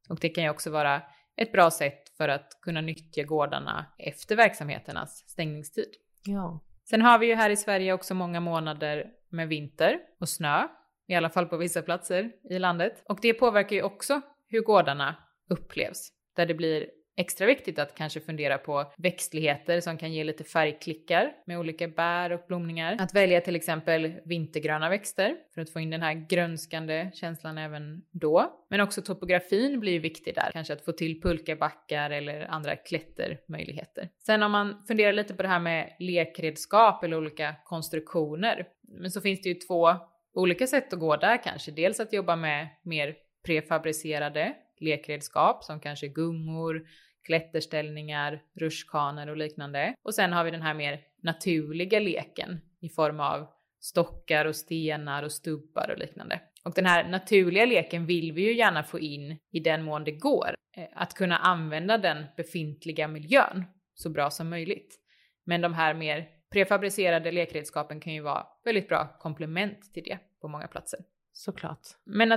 Och 0.08 0.18
det 0.20 0.28
kan 0.28 0.44
ju 0.44 0.50
också 0.50 0.70
vara 0.70 1.02
ett 1.36 1.52
bra 1.52 1.70
sätt 1.70 2.08
för 2.16 2.28
att 2.28 2.58
kunna 2.62 2.80
nyttja 2.80 3.22
gårdarna 3.22 3.86
efter 3.98 4.36
verksamheternas 4.36 5.24
stängningstid. 5.28 5.90
Ja. 6.26 6.60
Sen 6.84 7.02
har 7.02 7.18
vi 7.18 7.26
ju 7.26 7.34
här 7.34 7.50
i 7.50 7.56
Sverige 7.56 7.92
också 7.92 8.14
många 8.14 8.40
månader 8.40 9.06
med 9.28 9.48
vinter 9.48 9.98
och 10.20 10.28
snö, 10.28 10.68
i 11.08 11.14
alla 11.14 11.30
fall 11.30 11.46
på 11.46 11.56
vissa 11.56 11.82
platser 11.82 12.32
i 12.50 12.58
landet. 12.58 13.02
Och 13.08 13.18
det 13.22 13.34
påverkar 13.34 13.76
ju 13.76 13.82
också 13.82 14.20
hur 14.52 14.62
gårdarna 14.62 15.16
upplevs. 15.50 16.08
Där 16.36 16.46
det 16.46 16.54
blir 16.54 16.86
extra 17.16 17.46
viktigt 17.46 17.78
att 17.78 17.94
kanske 17.94 18.20
fundera 18.20 18.58
på 18.58 18.92
växtligheter 18.96 19.80
som 19.80 19.98
kan 19.98 20.12
ge 20.12 20.24
lite 20.24 20.44
färgklickar 20.44 21.32
med 21.46 21.58
olika 21.58 21.88
bär 21.88 22.32
och 22.32 22.40
blomningar. 22.48 22.96
Att 23.00 23.14
välja 23.14 23.40
till 23.40 23.56
exempel 23.56 24.14
vintergröna 24.24 24.88
växter 24.88 25.36
för 25.54 25.60
att 25.60 25.70
få 25.70 25.80
in 25.80 25.90
den 25.90 26.02
här 26.02 26.26
grönskande 26.28 27.10
känslan 27.14 27.58
även 27.58 28.02
då. 28.10 28.64
Men 28.70 28.80
också 28.80 29.02
topografin 29.02 29.80
blir 29.80 29.92
ju 29.92 29.98
viktig 29.98 30.34
där, 30.34 30.50
kanske 30.52 30.72
att 30.72 30.84
få 30.84 30.92
till 30.92 31.20
pulkabackar 31.20 32.10
eller 32.10 32.40
andra 32.40 32.76
klättermöjligheter. 32.76 34.08
Sen 34.26 34.42
om 34.42 34.52
man 34.52 34.82
funderar 34.88 35.12
lite 35.12 35.34
på 35.34 35.42
det 35.42 35.48
här 35.48 35.60
med 35.60 35.96
lekredskap 35.98 37.04
eller 37.04 37.16
olika 37.16 37.54
konstruktioner, 37.64 38.66
men 38.88 39.10
så 39.10 39.20
finns 39.20 39.40
det 39.40 39.48
ju 39.48 39.54
två 39.54 39.94
olika 40.34 40.66
sätt 40.66 40.92
att 40.92 40.98
gå 40.98 41.16
där 41.16 41.42
kanske. 41.42 41.70
Dels 41.70 42.00
att 42.00 42.12
jobba 42.12 42.36
med 42.36 42.68
mer 42.82 43.14
prefabricerade 43.44 44.54
lekredskap 44.80 45.64
som 45.64 45.80
kanske 45.80 46.08
gungor, 46.08 46.86
klätterställningar, 47.26 48.42
rutschkanor 48.54 49.28
och 49.28 49.36
liknande. 49.36 49.94
Och 50.02 50.14
sen 50.14 50.32
har 50.32 50.44
vi 50.44 50.50
den 50.50 50.62
här 50.62 50.74
mer 50.74 51.00
naturliga 51.22 52.00
leken 52.00 52.60
i 52.80 52.88
form 52.88 53.20
av 53.20 53.46
stockar 53.80 54.44
och 54.44 54.56
stenar 54.56 55.22
och 55.22 55.32
stubbar 55.32 55.90
och 55.90 55.98
liknande. 55.98 56.40
Och 56.64 56.72
den 56.74 56.86
här 56.86 57.08
naturliga 57.08 57.66
leken 57.66 58.06
vill 58.06 58.32
vi 58.32 58.42
ju 58.42 58.56
gärna 58.56 58.82
få 58.82 59.00
in 59.00 59.38
i 59.52 59.60
den 59.60 59.82
mån 59.82 60.04
det 60.04 60.12
går. 60.12 60.54
Eh, 60.76 60.88
att 60.94 61.14
kunna 61.14 61.38
använda 61.38 61.98
den 61.98 62.24
befintliga 62.36 63.08
miljön 63.08 63.64
så 63.94 64.10
bra 64.10 64.30
som 64.30 64.48
möjligt. 64.48 64.98
Men 65.44 65.60
de 65.60 65.74
här 65.74 65.94
mer 65.94 66.28
prefabricerade 66.52 67.32
lekredskapen 67.32 68.00
kan 68.00 68.14
ju 68.14 68.20
vara 68.20 68.46
väldigt 68.64 68.88
bra 68.88 69.16
komplement 69.18 69.94
till 69.94 70.02
det 70.02 70.18
på 70.40 70.48
många 70.48 70.66
platser. 70.66 71.00
Såklart. 71.32 71.86
Men 72.04 72.32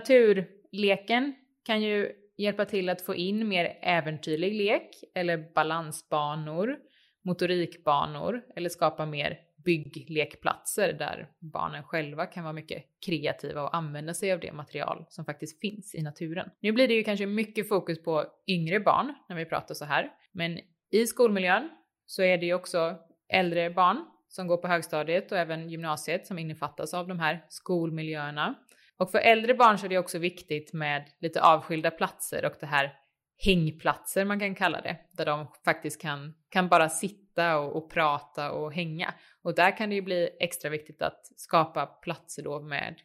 Leken 0.80 1.36
kan 1.66 1.82
ju 1.82 2.12
hjälpa 2.38 2.66
till 2.66 2.90
att 2.90 3.02
få 3.02 3.16
in 3.16 3.48
mer 3.48 3.80
äventyrlig 3.82 4.54
lek 4.54 4.90
eller 5.16 5.54
balansbanor, 5.54 6.78
motorikbanor 7.24 8.42
eller 8.56 8.70
skapa 8.70 9.06
mer 9.06 9.40
bygglekplatser 9.66 10.94
där 10.94 11.30
barnen 11.40 11.84
själva 11.84 12.26
kan 12.26 12.44
vara 12.44 12.54
mycket 12.54 12.84
kreativa 13.06 13.64
och 13.64 13.76
använda 13.76 14.14
sig 14.14 14.34
av 14.34 14.40
det 14.40 14.52
material 14.52 15.06
som 15.10 15.26
faktiskt 15.26 15.62
finns 15.62 15.96
i 15.96 16.02
naturen. 16.02 16.50
Nu 16.60 16.72
blir 16.72 16.88
det 16.88 16.94
ju 16.94 17.04
kanske 17.04 17.26
mycket 17.26 17.70
fokus 17.70 18.04
på 18.04 18.26
yngre 18.48 18.80
barn 18.80 19.14
när 19.30 19.36
vi 19.36 19.46
pratar 19.46 19.76
så 19.76 19.86
här, 19.86 20.12
men 20.32 20.60
i 20.92 21.08
skolmiljön 21.08 21.70
så 22.06 22.24
är 22.24 22.38
det 22.38 22.46
ju 22.46 22.54
också 22.54 22.96
äldre 23.30 23.70
barn 23.70 24.06
som 24.28 24.48
går 24.48 24.58
på 24.58 24.68
högstadiet 24.68 25.32
och 25.32 25.38
även 25.38 25.70
gymnasiet 25.70 26.28
som 26.28 26.40
innefattas 26.40 26.94
av 26.94 27.08
de 27.08 27.20
här 27.20 27.46
skolmiljöerna. 27.50 28.56
Och 28.98 29.12
för 29.12 29.20
äldre 29.20 29.54
barn 29.54 29.78
så 29.78 29.86
är 29.86 29.90
det 29.90 29.98
också 29.98 30.20
viktigt 30.20 30.74
med 30.74 31.10
lite 31.20 31.42
avskilda 31.42 31.92
platser 31.92 32.46
och 32.46 32.54
det 32.60 32.66
här 32.66 32.94
hängplatser 33.38 34.26
man 34.26 34.40
kan 34.40 34.56
kalla 34.56 34.82
det, 34.82 34.98
där 35.12 35.26
de 35.26 35.48
faktiskt 35.66 36.02
kan, 36.02 36.34
kan 36.50 36.68
bara 36.68 36.90
sitta 36.90 37.58
och, 37.58 37.76
och 37.76 37.92
prata 37.92 38.52
och 38.52 38.74
hänga. 38.74 39.14
Och 39.42 39.56
där 39.56 39.78
kan 39.78 39.90
det 39.90 39.96
ju 39.96 40.02
bli 40.02 40.30
extra 40.40 40.70
viktigt 40.70 41.02
att 41.02 41.32
skapa 41.36 41.86
platser 41.86 42.44
då 42.44 42.62
med 42.62 42.96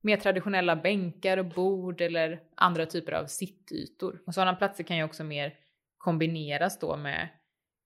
mer 0.00 0.16
traditionella 0.16 0.76
bänkar 0.76 1.36
och 1.36 1.46
bord 1.46 2.00
eller 2.00 2.40
andra 2.56 2.86
typer 2.86 3.12
av 3.12 3.26
sittytor. 3.26 4.22
Och 4.26 4.34
sådana 4.34 4.54
platser 4.54 4.84
kan 4.84 4.96
ju 4.96 5.04
också 5.04 5.24
mer 5.24 5.54
kombineras 5.98 6.78
då 6.78 6.96
med 6.96 7.28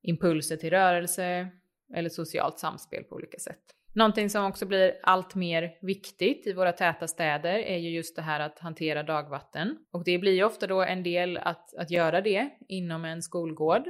impulser 0.02 0.57
till 0.57 0.70
rörelse 0.70 1.48
eller 1.94 2.09
socialt 2.09 2.59
samspel 2.59 3.05
på 3.05 3.14
olika 3.14 3.38
sätt. 3.38 3.62
Någonting 3.94 4.31
som 4.31 4.44
också 4.44 4.66
blir 4.66 4.94
allt 5.02 5.35
mer 5.35 5.78
viktigt 5.81 6.46
i 6.46 6.52
våra 6.52 6.72
täta 6.72 7.09
städer 7.09 7.59
är 7.59 7.78
ju 7.78 7.90
just 7.90 8.16
det 8.16 8.22
här 8.22 8.40
att 8.40 8.59
hantera 8.59 9.02
dagvatten. 9.02 9.78
Och 9.92 10.05
det 10.05 10.18
blir 10.18 10.33
ju 10.33 10.44
ofta 10.44 10.66
då 10.66 10.83
en 10.83 11.02
del 11.02 11.38
att, 11.38 11.74
att 11.74 11.90
göra 11.90 12.20
det 12.20 12.50
inom 12.68 13.05
en 13.05 13.22
skolgård. 13.22 13.83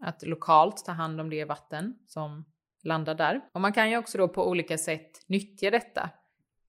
Att 0.00 0.22
lokalt 0.22 0.84
ta 0.84 0.92
hand 0.92 1.20
om 1.20 1.30
det 1.30 1.44
vatten 1.44 1.94
som 2.06 2.44
landar 2.82 3.14
där. 3.14 3.40
Och 3.54 3.60
man 3.60 3.72
kan 3.72 3.90
ju 3.90 3.96
också 3.96 4.18
då 4.18 4.28
på 4.28 4.48
olika 4.48 4.78
sätt 4.78 5.10
nyttja 5.26 5.70
detta. 5.70 6.10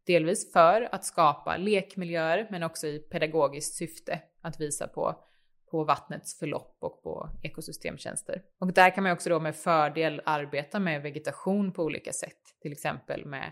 Delvis 0.06 0.54
för 0.54 0.90
att 0.92 1.06
skapa 1.06 1.58
lekmiljöer 1.58 2.48
men 2.52 2.64
också 2.64 2.88
i 2.88 3.00
pedagogiskt 3.00 3.76
syfte. 3.76 4.22
Att 4.42 4.62
visa 4.62 4.88
på 4.88 5.29
på 5.72 5.84
vattnets 5.84 6.40
förlopp 6.40 6.78
och 6.80 7.04
på 7.04 7.30
ekosystemtjänster. 7.44 8.44
Och 8.60 8.74
där 8.74 8.96
kan 8.96 9.04
man 9.04 9.14
också 9.14 9.30
då 9.30 9.40
med 9.40 9.56
fördel 9.56 10.22
arbeta 10.26 10.80
med 10.80 11.02
vegetation 11.02 11.74
på 11.74 11.84
olika 11.84 12.14
sätt, 12.14 12.40
till 12.62 12.72
exempel 12.72 13.26
med 13.26 13.52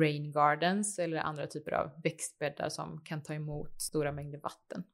rain 0.00 0.32
gardens 0.32 0.98
eller 0.98 1.16
andra 1.16 1.46
typer 1.46 1.72
av 1.72 1.90
växtbäddar 2.02 2.68
som 2.68 3.00
kan 3.04 3.22
ta 3.22 3.34
emot 3.34 3.80
stora 3.80 4.12
mängder 4.12 4.40
vatten. 4.40 4.84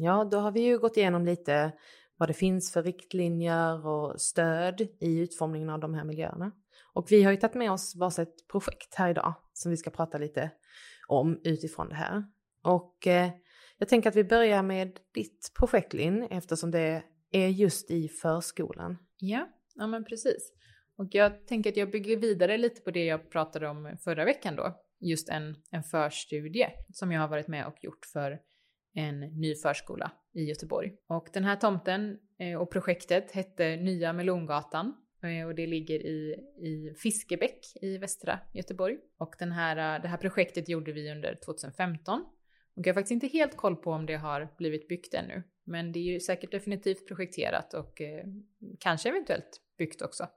Ja, 0.00 0.24
då 0.24 0.38
har 0.38 0.52
vi 0.52 0.60
ju 0.60 0.78
gått 0.78 0.96
igenom 0.96 1.24
lite 1.24 1.72
vad 2.16 2.28
det 2.28 2.34
finns 2.34 2.72
för 2.72 2.82
riktlinjer 2.82 3.86
och 3.86 4.20
stöd 4.20 4.80
i 5.00 5.18
utformningen 5.18 5.70
av 5.70 5.80
de 5.80 5.94
här 5.94 6.04
miljöerna. 6.04 6.52
Och 6.92 7.06
vi 7.10 7.22
har 7.22 7.30
ju 7.30 7.36
tagit 7.36 7.54
med 7.54 7.72
oss 7.72 7.96
varsitt 7.96 8.48
projekt 8.48 8.94
här 8.94 9.10
idag 9.10 9.34
som 9.52 9.70
vi 9.70 9.76
ska 9.76 9.90
prata 9.90 10.18
lite 10.18 10.50
om 11.08 11.40
utifrån 11.44 11.88
det 11.88 11.94
här. 11.94 12.24
Och 12.62 13.06
eh, 13.06 13.30
jag 13.78 13.88
tänker 13.88 14.08
att 14.08 14.16
vi 14.16 14.24
börjar 14.24 14.62
med 14.62 14.98
ditt 15.14 15.52
projekt 15.58 15.92
Linn 15.92 16.22
eftersom 16.22 16.70
det 16.70 17.02
är 17.30 17.48
just 17.48 17.90
i 17.90 18.08
förskolan. 18.08 18.96
Ja, 19.18 19.48
ja 19.74 19.86
men 19.86 20.04
precis. 20.04 20.52
Och 20.96 21.06
jag 21.10 21.46
tänker 21.46 21.70
att 21.70 21.76
jag 21.76 21.90
bygger 21.90 22.16
vidare 22.16 22.58
lite 22.58 22.80
på 22.80 22.90
det 22.90 23.04
jag 23.04 23.30
pratade 23.30 23.68
om 23.68 23.96
förra 24.04 24.24
veckan 24.24 24.56
då. 24.56 24.80
Just 25.00 25.28
en, 25.28 25.56
en 25.70 25.82
förstudie 25.82 26.70
som 26.92 27.12
jag 27.12 27.20
har 27.20 27.28
varit 27.28 27.48
med 27.48 27.66
och 27.66 27.84
gjort 27.84 28.06
för 28.12 28.38
en 28.98 29.20
ny 29.20 29.54
förskola 29.54 30.10
i 30.32 30.44
Göteborg. 30.44 30.92
Och 31.06 31.28
den 31.32 31.44
här 31.44 31.56
tomten 31.56 32.18
eh, 32.38 32.60
och 32.60 32.70
projektet 32.70 33.32
hette 33.32 33.76
Nya 33.76 34.12
Melongatan 34.12 34.94
eh, 35.22 35.46
och 35.46 35.54
det 35.54 35.66
ligger 35.66 36.06
i, 36.06 36.36
i 36.56 36.94
Fiskebäck 36.98 37.66
i 37.82 37.98
västra 37.98 38.38
Göteborg. 38.54 38.98
Och 39.18 39.34
den 39.38 39.52
här, 39.52 39.96
eh, 39.96 40.02
det 40.02 40.08
här 40.08 40.16
projektet 40.16 40.68
gjorde 40.68 40.92
vi 40.92 41.12
under 41.12 41.34
2015. 41.44 42.20
Och 42.76 42.86
jag 42.86 42.94
har 42.94 42.94
faktiskt 42.94 43.12
inte 43.12 43.26
helt 43.26 43.56
koll 43.56 43.76
på 43.76 43.92
om 43.92 44.06
det 44.06 44.16
har 44.16 44.48
blivit 44.58 44.88
byggt 44.88 45.14
ännu. 45.14 45.42
Men 45.64 45.92
det 45.92 45.98
är 45.98 46.12
ju 46.12 46.20
säkert 46.20 46.50
definitivt 46.50 47.08
projekterat 47.08 47.74
och 47.74 48.00
eh, 48.00 48.24
kanske 48.80 49.08
eventuellt 49.08 49.60
byggt 49.78 50.02
också. 50.02 50.28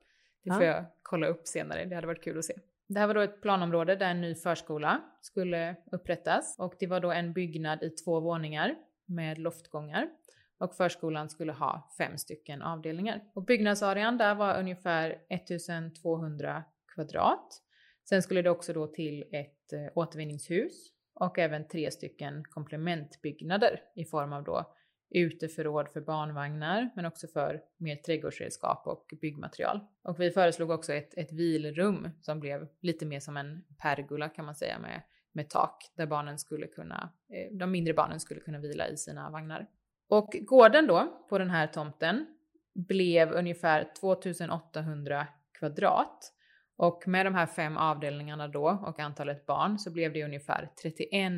Det 0.43 0.53
får 0.53 0.63
ja. 0.63 0.75
jag 0.75 0.85
kolla 1.01 1.27
upp 1.27 1.47
senare, 1.47 1.85
det 1.85 1.95
hade 1.95 2.07
varit 2.07 2.23
kul 2.23 2.37
att 2.37 2.45
se. 2.45 2.53
Det 2.93 2.99
här 2.99 3.07
var 3.07 3.13
då 3.13 3.21
ett 3.21 3.41
planområde 3.41 3.95
där 3.95 4.11
en 4.11 4.21
ny 4.21 4.35
förskola 4.35 5.01
skulle 5.21 5.75
upprättas 5.91 6.55
och 6.59 6.73
det 6.79 6.87
var 6.87 6.99
då 6.99 7.11
en 7.11 7.33
byggnad 7.33 7.83
i 7.83 7.89
två 7.89 8.19
våningar 8.19 8.75
med 9.05 9.37
loftgångar 9.37 10.09
och 10.57 10.75
förskolan 10.75 11.29
skulle 11.29 11.51
ha 11.51 11.89
fem 11.97 12.17
stycken 12.17 12.61
avdelningar. 12.61 13.23
Och 13.33 13.45
byggnadsarean 13.45 14.17
där 14.17 14.35
var 14.35 14.59
ungefär 14.59 15.21
1200 15.29 16.63
kvadrat. 16.95 17.61
Sen 18.09 18.21
skulle 18.21 18.41
det 18.41 18.49
också 18.49 18.73
då 18.73 18.87
till 18.87 19.23
ett 19.31 19.73
eh, 19.73 19.87
återvinningshus 19.95 20.91
och 21.13 21.39
även 21.39 21.67
tre 21.67 21.91
stycken 21.91 22.43
komplementbyggnader 22.43 23.81
i 23.95 24.05
form 24.05 24.33
av 24.33 24.43
då 24.43 24.73
uteförråd 25.11 25.89
för 25.89 26.01
barnvagnar 26.01 26.89
men 26.95 27.05
också 27.05 27.27
för 27.27 27.61
mer 27.77 27.95
trädgårdsredskap 27.95 28.87
och 28.87 29.13
byggmaterial. 29.21 29.79
Och 30.03 30.19
vi 30.19 30.31
föreslog 30.31 30.69
också 30.69 30.93
ett, 30.93 31.17
ett 31.17 31.31
vilrum 31.31 32.09
som 32.21 32.39
blev 32.39 32.67
lite 32.81 33.05
mer 33.05 33.19
som 33.19 33.37
en 33.37 33.63
pergola 33.77 34.29
kan 34.29 34.45
man 34.45 34.55
säga 34.55 34.79
med, 34.79 35.01
med 35.31 35.49
tak 35.49 35.91
där 35.95 36.05
barnen 36.05 36.39
skulle 36.39 36.67
kunna, 36.67 37.09
eh, 37.29 37.57
de 37.57 37.71
mindre 37.71 37.93
barnen 37.93 38.19
skulle 38.19 38.39
kunna 38.39 38.59
vila 38.59 38.87
i 38.87 38.97
sina 38.97 39.29
vagnar. 39.29 39.67
Och 40.07 40.35
gården 40.41 40.87
då 40.87 41.25
på 41.29 41.37
den 41.37 41.49
här 41.49 41.67
tomten 41.67 42.25
blev 42.73 43.31
ungefär 43.31 43.91
2800 43.99 45.27
kvadrat 45.59 46.33
och 46.77 47.07
med 47.07 47.25
de 47.25 47.35
här 47.35 47.45
fem 47.45 47.77
avdelningarna 47.77 48.47
då 48.47 48.83
och 48.87 48.99
antalet 48.99 49.45
barn 49.45 49.79
så 49.79 49.91
blev 49.91 50.13
det 50.13 50.23
ungefär 50.23 50.69
31 50.81 51.33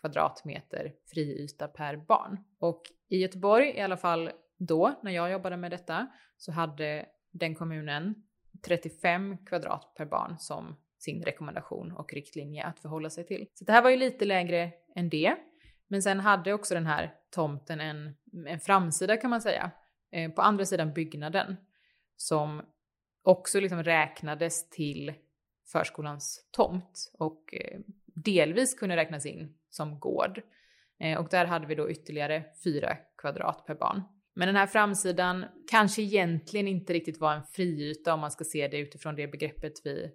kvadratmeter 0.00 0.92
friyta 1.06 1.68
per 1.68 1.96
barn. 1.96 2.38
Och 2.58 2.82
i 3.08 3.18
Göteborg, 3.18 3.70
i 3.76 3.80
alla 3.80 3.96
fall 3.96 4.30
då, 4.58 5.00
när 5.02 5.10
jag 5.10 5.30
jobbade 5.30 5.56
med 5.56 5.70
detta, 5.70 6.06
så 6.36 6.52
hade 6.52 7.06
den 7.30 7.54
kommunen 7.54 8.14
35 8.66 9.36
kvadrat 9.46 9.94
per 9.96 10.04
barn 10.04 10.38
som 10.38 10.76
sin 10.98 11.22
rekommendation 11.22 11.92
och 11.92 12.12
riktlinje 12.12 12.64
att 12.64 12.80
förhålla 12.80 13.10
sig 13.10 13.26
till. 13.26 13.46
Så 13.54 13.64
det 13.64 13.72
här 13.72 13.82
var 13.82 13.90
ju 13.90 13.96
lite 13.96 14.24
lägre 14.24 14.72
än 14.94 15.08
det. 15.08 15.36
Men 15.88 16.02
sen 16.02 16.20
hade 16.20 16.52
också 16.52 16.74
den 16.74 16.86
här 16.86 17.14
tomten 17.30 17.80
en, 17.80 18.16
en 18.46 18.60
framsida 18.60 19.16
kan 19.16 19.30
man 19.30 19.40
säga, 19.40 19.70
eh, 20.12 20.30
på 20.30 20.42
andra 20.42 20.64
sidan 20.64 20.92
byggnaden 20.92 21.56
som 22.16 22.62
också 23.22 23.60
liksom 23.60 23.82
räknades 23.82 24.70
till 24.70 25.14
förskolans 25.72 26.48
tomt 26.50 27.10
och 27.12 27.54
eh, 27.54 27.80
delvis 28.06 28.74
kunde 28.74 28.96
räknas 28.96 29.26
in 29.26 29.54
som 29.70 30.00
gård. 30.00 30.40
Eh, 31.00 31.18
och 31.18 31.28
där 31.28 31.44
hade 31.44 31.66
vi 31.66 31.74
då 31.74 31.90
ytterligare 31.90 32.44
4 32.64 32.96
kvadrat 33.18 33.66
per 33.66 33.74
barn. 33.74 34.02
Men 34.34 34.46
den 34.46 34.56
här 34.56 34.66
framsidan 34.66 35.44
kanske 35.70 36.02
egentligen 36.02 36.68
inte 36.68 36.92
riktigt 36.92 37.20
var 37.20 37.34
en 37.34 37.42
friyta 37.42 38.14
om 38.14 38.20
man 38.20 38.30
ska 38.30 38.44
se 38.44 38.68
det 38.68 38.78
utifrån 38.78 39.14
det 39.14 39.28
begreppet 39.28 39.72
vi, 39.84 40.10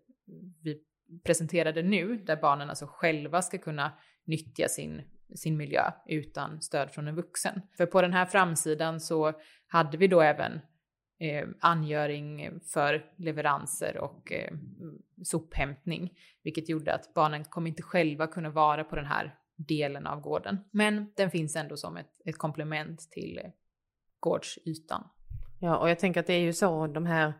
vi 0.63 0.81
presenterade 1.23 1.83
nu, 1.83 2.17
där 2.17 2.35
barnen 2.35 2.69
alltså 2.69 2.85
själva 2.89 3.41
ska 3.41 3.57
kunna 3.57 3.91
nyttja 4.25 4.67
sin, 4.67 5.01
sin 5.35 5.57
miljö 5.57 5.91
utan 6.05 6.61
stöd 6.61 6.91
från 6.91 7.07
en 7.07 7.15
vuxen. 7.15 7.61
För 7.77 7.85
på 7.85 8.01
den 8.01 8.13
här 8.13 8.25
framsidan 8.25 8.99
så 8.99 9.33
hade 9.67 9.97
vi 9.97 10.07
då 10.07 10.21
även 10.21 10.59
eh, 11.19 11.47
angöring 11.59 12.59
för 12.73 13.05
leveranser 13.17 13.97
och 13.97 14.31
eh, 14.31 14.53
sophämtning, 15.23 16.17
vilket 16.43 16.69
gjorde 16.69 16.93
att 16.93 17.13
barnen 17.13 17.43
kommer 17.43 17.69
inte 17.69 17.83
själva 17.83 18.27
kunna 18.27 18.49
vara 18.49 18.83
på 18.83 18.95
den 18.95 19.05
här 19.05 19.35
delen 19.55 20.07
av 20.07 20.21
gården. 20.21 20.57
Men 20.71 21.11
den 21.15 21.31
finns 21.31 21.55
ändå 21.55 21.77
som 21.77 21.97
ett, 21.97 22.11
ett 22.25 22.37
komplement 22.37 23.11
till 23.11 23.39
eh, 23.43 23.51
gårdsytan. 24.19 25.03
Ja, 25.59 25.77
och 25.77 25.89
jag 25.89 25.99
tänker 25.99 26.19
att 26.19 26.27
det 26.27 26.33
är 26.33 26.39
ju 26.39 26.53
så 26.53 26.87
de 26.87 27.05
här 27.05 27.33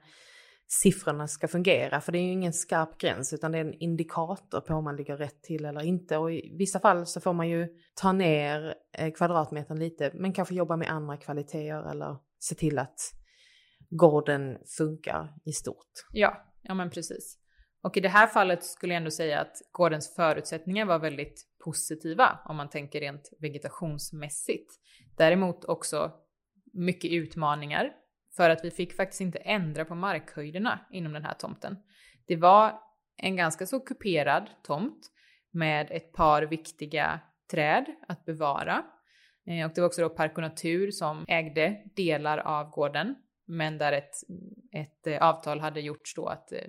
siffrorna 0.67 1.28
ska 1.28 1.47
fungera, 1.47 2.01
för 2.01 2.12
det 2.12 2.17
är 2.17 2.23
ju 2.23 2.32
ingen 2.32 2.54
skarp 2.54 2.97
gräns 2.97 3.34
utan 3.34 3.51
det 3.51 3.58
är 3.58 3.65
en 3.65 3.73
indikator 3.73 4.62
på 4.62 4.73
om 4.73 4.84
man 4.84 4.95
ligger 4.95 5.17
rätt 5.17 5.43
till 5.43 5.65
eller 5.65 5.84
inte. 5.84 6.17
Och 6.17 6.34
i 6.34 6.56
vissa 6.58 6.80
fall 6.80 7.06
så 7.06 7.21
får 7.21 7.34
man 7.34 7.49
ju 7.49 7.67
ta 7.95 8.12
ner 8.12 8.75
eh, 8.97 9.13
kvadratmetern 9.13 9.80
lite, 9.80 10.12
men 10.13 10.34
kanske 10.34 10.56
jobba 10.56 10.78
med 10.78 10.89
andra 10.89 11.17
kvaliteter 11.17 11.91
eller 11.91 12.17
se 12.39 12.56
till 12.56 12.80
att 12.80 12.99
gården 13.89 14.58
funkar 14.78 15.34
i 15.45 15.51
stort. 15.51 15.91
Ja, 16.12 16.54
ja 16.62 16.73
men 16.73 16.89
precis. 16.89 17.38
Och 17.84 17.97
i 17.97 17.99
det 17.99 18.10
här 18.10 18.28
fallet 18.28 18.63
skulle 18.63 18.93
jag 18.93 18.97
ändå 18.97 19.12
säga 19.12 19.41
att 19.41 19.58
gårdens 19.71 20.15
förutsättningar 20.15 20.86
var 20.86 20.99
väldigt 20.99 21.45
positiva 21.65 22.39
om 22.45 22.56
man 22.56 22.69
tänker 22.69 22.99
rent 22.99 23.30
vegetationsmässigt. 23.39 24.73
Däremot 25.17 25.65
också 25.65 26.12
mycket 26.73 27.12
utmaningar 27.12 27.91
För 28.36 28.49
att 28.49 28.65
vi 28.65 28.71
fick 28.71 28.95
faktiskt 28.95 29.21
inte 29.21 29.38
ändra 29.38 29.86
på 29.86 29.95
markhöjderna 29.95 30.80
inom 30.91 31.13
den 31.13 31.23
här 31.23 31.34
tomten. 31.34 31.78
Det 32.28 32.36
var 32.36 32.80
en 33.17 33.36
ganska 33.36 33.65
så 33.65 33.80
kuperad 33.80 34.49
tomt 34.63 35.12
med 35.51 35.91
ett 35.91 36.13
par 36.13 36.41
viktiga 36.41 37.19
träd 37.51 37.86
att 38.08 38.25
bevara. 38.25 38.86
Eh, 39.47 39.65
och 39.65 39.71
det 39.75 39.82
var 39.82 39.88
också 39.88 40.01
då 40.01 40.10
Park 40.10 40.36
och 40.36 40.41
Natur 40.41 40.91
som 40.91 41.25
ägde 41.28 41.82
delar 41.95 42.38
av 42.38 42.69
gården, 42.69 43.15
men 43.45 43.78
där 43.78 43.91
ett, 43.91 44.15
ett 44.71 45.08
eh, 45.08 45.21
avtal 45.21 45.60
hade 45.60 45.82
gjorts 45.82 46.15
då 46.15 46.28
att 46.28 46.51
eh, 46.51 46.60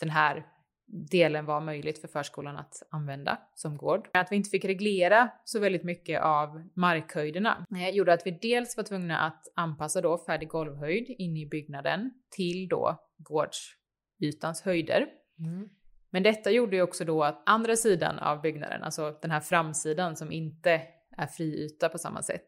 den 0.00 0.10
här 0.10 0.46
delen 0.86 1.46
var 1.46 1.60
möjligt 1.60 2.00
för 2.00 2.08
förskolan 2.08 2.56
att 2.56 2.82
använda 2.90 3.38
som 3.54 3.76
gård. 3.76 4.08
Att 4.12 4.32
vi 4.32 4.36
inte 4.36 4.50
fick 4.50 4.64
reglera 4.64 5.30
så 5.44 5.60
väldigt 5.60 5.84
mycket 5.84 6.22
av 6.22 6.68
markhöjderna 6.74 7.66
gjorde 7.92 8.12
att 8.12 8.26
vi 8.26 8.30
dels 8.30 8.76
var 8.76 8.84
tvungna 8.84 9.18
att 9.18 9.42
anpassa 9.56 10.00
då 10.00 10.18
färdig 10.18 10.48
golvhöjd 10.48 11.14
in 11.18 11.36
i 11.36 11.46
byggnaden 11.46 12.10
till 12.30 12.68
då 12.68 12.96
gårdsytans 13.18 14.62
höjder. 14.62 15.06
Mm. 15.38 15.68
Men 16.10 16.22
detta 16.22 16.50
gjorde 16.50 16.76
ju 16.76 16.82
också 16.82 17.04
då 17.04 17.24
att 17.24 17.42
andra 17.46 17.76
sidan 17.76 18.18
av 18.18 18.40
byggnaden, 18.40 18.82
alltså 18.82 19.18
den 19.22 19.30
här 19.30 19.40
framsidan 19.40 20.16
som 20.16 20.32
inte 20.32 20.82
är 21.16 21.26
fri 21.26 21.64
yta 21.64 21.88
på 21.88 21.98
samma 21.98 22.22
sätt, 22.22 22.46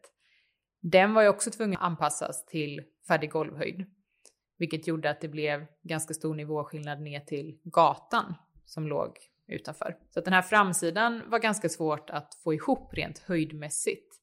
den 0.81 1.13
var 1.13 1.21
ju 1.21 1.27
också 1.27 1.51
tvungen 1.51 1.77
att 1.77 1.85
anpassas 1.85 2.45
till 2.45 2.81
färdig 3.07 3.31
golvhöjd. 3.31 3.85
Vilket 4.57 4.87
gjorde 4.87 5.09
att 5.09 5.21
det 5.21 5.27
blev 5.27 5.65
ganska 5.83 6.13
stor 6.13 6.35
nivåskillnad 6.35 7.01
ner 7.01 7.19
till 7.19 7.59
gatan 7.63 8.33
som 8.65 8.87
låg 8.87 9.17
utanför. 9.47 9.97
Så 10.09 10.19
att 10.19 10.25
den 10.25 10.33
här 10.33 10.41
framsidan 10.41 11.21
var 11.29 11.39
ganska 11.39 11.69
svårt 11.69 12.09
att 12.09 12.35
få 12.43 12.53
ihop 12.53 12.93
rent 12.93 13.19
höjdmässigt. 13.19 14.13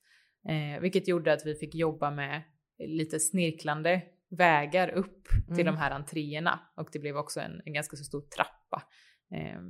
Eh, 0.48 0.80
vilket 0.80 1.08
gjorde 1.08 1.32
att 1.32 1.46
vi 1.46 1.54
fick 1.54 1.74
jobba 1.74 2.10
med 2.10 2.42
lite 2.78 3.20
snirklande 3.20 4.02
vägar 4.28 4.88
upp 4.88 5.28
mm. 5.44 5.56
till 5.56 5.66
de 5.66 5.76
här 5.76 5.90
entréerna. 5.90 6.60
Och 6.76 6.88
det 6.92 6.98
blev 6.98 7.16
också 7.16 7.40
en, 7.40 7.62
en 7.64 7.72
ganska 7.72 7.96
så 7.96 8.04
stor 8.04 8.20
trappa. 8.20 8.82
Eh, 9.34 9.60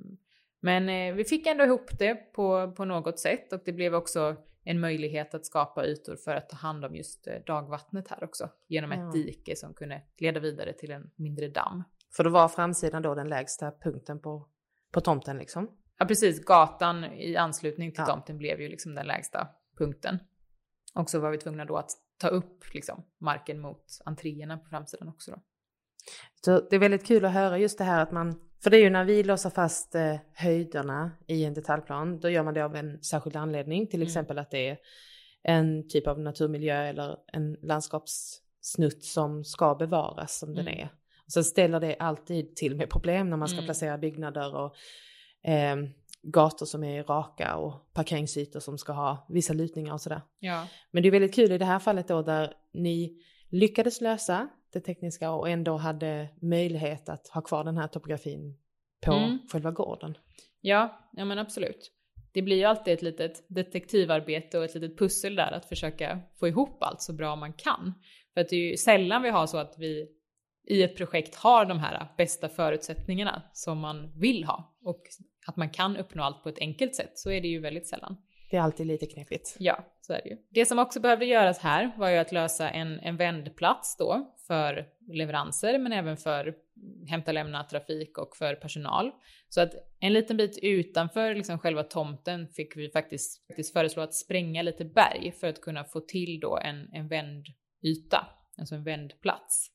men 0.60 0.88
eh, 0.88 1.14
vi 1.14 1.24
fick 1.24 1.46
ändå 1.46 1.64
ihop 1.64 1.98
det 1.98 2.14
på, 2.14 2.72
på 2.76 2.84
något 2.84 3.18
sätt 3.18 3.52
och 3.52 3.62
det 3.64 3.72
blev 3.72 3.94
också 3.94 4.36
en 4.64 4.80
möjlighet 4.80 5.34
att 5.34 5.46
skapa 5.46 5.86
ytor 5.86 6.16
för 6.16 6.36
att 6.36 6.48
ta 6.48 6.56
hand 6.56 6.84
om 6.84 6.96
just 6.96 7.26
eh, 7.26 7.34
dagvattnet 7.46 8.08
här 8.08 8.24
också 8.24 8.50
genom 8.66 8.92
ett 8.92 8.98
mm. 8.98 9.12
dike 9.12 9.56
som 9.56 9.74
kunde 9.74 10.02
leda 10.18 10.40
vidare 10.40 10.72
till 10.72 10.90
en 10.90 11.10
mindre 11.16 11.48
damm. 11.48 11.82
För 12.16 12.24
då 12.24 12.30
var 12.30 12.48
framsidan 12.48 13.02
då 13.02 13.14
den 13.14 13.28
lägsta 13.28 13.70
punkten 13.70 14.20
på, 14.20 14.48
på 14.92 15.00
tomten 15.00 15.38
liksom? 15.38 15.70
Ja 15.98 16.06
precis, 16.06 16.44
gatan 16.44 17.04
i 17.04 17.36
anslutning 17.36 17.92
till 17.92 18.04
ja. 18.06 18.14
tomten 18.14 18.38
blev 18.38 18.60
ju 18.60 18.68
liksom 18.68 18.94
den 18.94 19.06
lägsta 19.06 19.48
punkten. 19.78 20.18
Och 20.94 21.10
så 21.10 21.20
var 21.20 21.30
vi 21.30 21.38
tvungna 21.38 21.64
då 21.64 21.76
att 21.76 21.90
ta 22.18 22.28
upp 22.28 22.74
liksom 22.74 23.04
marken 23.18 23.60
mot 23.60 23.84
entréerna 24.04 24.58
på 24.58 24.68
framsidan 24.68 25.08
också 25.08 25.30
då. 25.30 25.38
Så 26.44 26.68
det 26.70 26.76
är 26.76 26.80
väldigt 26.80 27.06
kul 27.06 27.24
att 27.24 27.32
höra 27.32 27.58
just 27.58 27.78
det 27.78 27.84
här 27.84 28.02
att 28.02 28.12
man 28.12 28.40
för 28.64 28.70
det 28.70 28.76
är 28.76 28.80
ju 28.80 28.90
när 28.90 29.04
vi 29.04 29.22
låser 29.22 29.50
fast 29.50 29.94
eh, 29.94 30.16
höjderna 30.34 31.10
i 31.26 31.44
en 31.44 31.54
detaljplan, 31.54 32.20
då 32.20 32.30
gör 32.30 32.42
man 32.42 32.54
det 32.54 32.64
av 32.64 32.76
en 32.76 33.02
särskild 33.02 33.36
anledning, 33.36 33.86
till 33.86 34.00
mm. 34.00 34.06
exempel 34.06 34.38
att 34.38 34.50
det 34.50 34.68
är 34.68 34.78
en 35.42 35.88
typ 35.88 36.06
av 36.06 36.20
naturmiljö 36.20 36.82
eller 36.82 37.16
en 37.32 37.56
landskapssnutt 37.62 39.04
som 39.04 39.44
ska 39.44 39.74
bevaras 39.74 40.38
som 40.38 40.48
mm. 40.48 40.64
den 40.64 40.74
är. 40.74 40.88
Och 41.26 41.32
sen 41.32 41.44
ställer 41.44 41.80
det 41.80 41.96
alltid 41.98 42.56
till 42.56 42.76
med 42.76 42.90
problem 42.90 43.30
när 43.30 43.36
man 43.36 43.48
ska 43.48 43.56
mm. 43.58 43.66
placera 43.66 43.98
byggnader 43.98 44.56
och 44.56 44.74
eh, 45.50 45.76
gator 46.22 46.66
som 46.66 46.84
är 46.84 47.04
raka 47.04 47.56
och 47.56 47.92
parkeringsytor 47.92 48.60
som 48.60 48.78
ska 48.78 48.92
ha 48.92 49.26
vissa 49.28 49.52
lutningar 49.52 49.92
och 49.92 50.00
sådär. 50.00 50.20
Ja. 50.38 50.66
Men 50.90 51.02
det 51.02 51.08
är 51.08 51.10
väldigt 51.10 51.34
kul 51.34 51.52
i 51.52 51.58
det 51.58 51.64
här 51.64 51.78
fallet 51.78 52.08
då 52.08 52.22
där 52.22 52.54
ni 52.72 53.22
lyckades 53.50 54.00
lösa 54.00 54.48
det 54.74 54.80
tekniska 54.80 55.30
och 55.30 55.48
ändå 55.48 55.76
hade 55.76 56.28
möjlighet 56.40 57.08
att 57.08 57.28
ha 57.28 57.40
kvar 57.40 57.64
den 57.64 57.76
här 57.76 57.88
topografin 57.88 58.58
på 59.06 59.12
mm. 59.12 59.38
själva 59.52 59.70
gården. 59.70 60.18
Ja, 60.60 61.08
ja 61.12 61.24
men 61.24 61.38
absolut. 61.38 61.90
Det 62.32 62.42
blir 62.42 62.56
ju 62.56 62.64
alltid 62.64 62.94
ett 62.94 63.02
litet 63.02 63.44
detektivarbete 63.48 64.58
och 64.58 64.64
ett 64.64 64.74
litet 64.74 64.98
pussel 64.98 65.34
där 65.34 65.52
att 65.52 65.66
försöka 65.66 66.20
få 66.40 66.48
ihop 66.48 66.82
allt 66.82 67.02
så 67.02 67.12
bra 67.12 67.36
man 67.36 67.52
kan. 67.52 67.94
För 68.34 68.40
att 68.40 68.48
det 68.48 68.56
är 68.56 68.70
ju 68.70 68.76
sällan 68.76 69.22
vi 69.22 69.30
har 69.30 69.46
så 69.46 69.58
att 69.58 69.74
vi 69.78 70.08
i 70.66 70.82
ett 70.82 70.96
projekt 70.96 71.34
har 71.34 71.64
de 71.64 71.78
här 71.78 72.08
bästa 72.16 72.48
förutsättningarna 72.48 73.42
som 73.52 73.78
man 73.78 74.12
vill 74.20 74.44
ha 74.44 74.76
och 74.84 75.02
att 75.46 75.56
man 75.56 75.70
kan 75.70 75.96
uppnå 75.96 76.22
allt 76.22 76.42
på 76.42 76.48
ett 76.48 76.58
enkelt 76.58 76.94
sätt. 76.94 77.12
Så 77.14 77.30
är 77.30 77.40
det 77.40 77.48
ju 77.48 77.60
väldigt 77.60 77.86
sällan. 77.86 78.16
Det 78.50 78.56
är 78.56 78.60
alltid 78.60 78.86
lite 78.86 79.06
knepigt. 79.06 79.56
Ja, 79.58 79.84
så 80.00 80.12
är 80.12 80.20
det 80.22 80.28
ju. 80.28 80.36
Det 80.50 80.66
som 80.66 80.78
också 80.78 81.00
behövde 81.00 81.24
göras 81.24 81.58
här 81.58 81.92
var 81.96 82.08
ju 82.08 82.16
att 82.16 82.32
lösa 82.32 82.70
en, 82.70 83.00
en 83.00 83.16
vändplats 83.16 83.96
då 83.96 84.34
för 84.46 84.86
leveranser 85.08 85.78
men 85.78 85.92
även 85.92 86.16
för 86.16 86.54
hämta 87.08 87.32
lämna 87.32 87.64
trafik 87.64 88.18
och 88.18 88.36
för 88.36 88.54
personal. 88.54 89.10
Så 89.48 89.60
att 89.60 89.74
en 90.00 90.12
liten 90.12 90.36
bit 90.36 90.58
utanför 90.62 91.34
liksom 91.34 91.58
själva 91.58 91.82
tomten 91.82 92.48
fick 92.48 92.76
vi 92.76 92.90
faktiskt, 92.90 93.46
faktiskt 93.46 93.72
föreslå 93.72 94.02
att 94.02 94.14
spränga 94.14 94.62
lite 94.62 94.84
berg 94.84 95.32
för 95.32 95.48
att 95.48 95.60
kunna 95.60 95.84
få 95.84 96.00
till 96.00 96.40
då 96.40 96.58
en, 96.58 96.88
en 96.92 97.08
vändyta, 97.08 98.26
alltså 98.58 98.74
en 98.74 98.84
vändplats. 98.84 99.70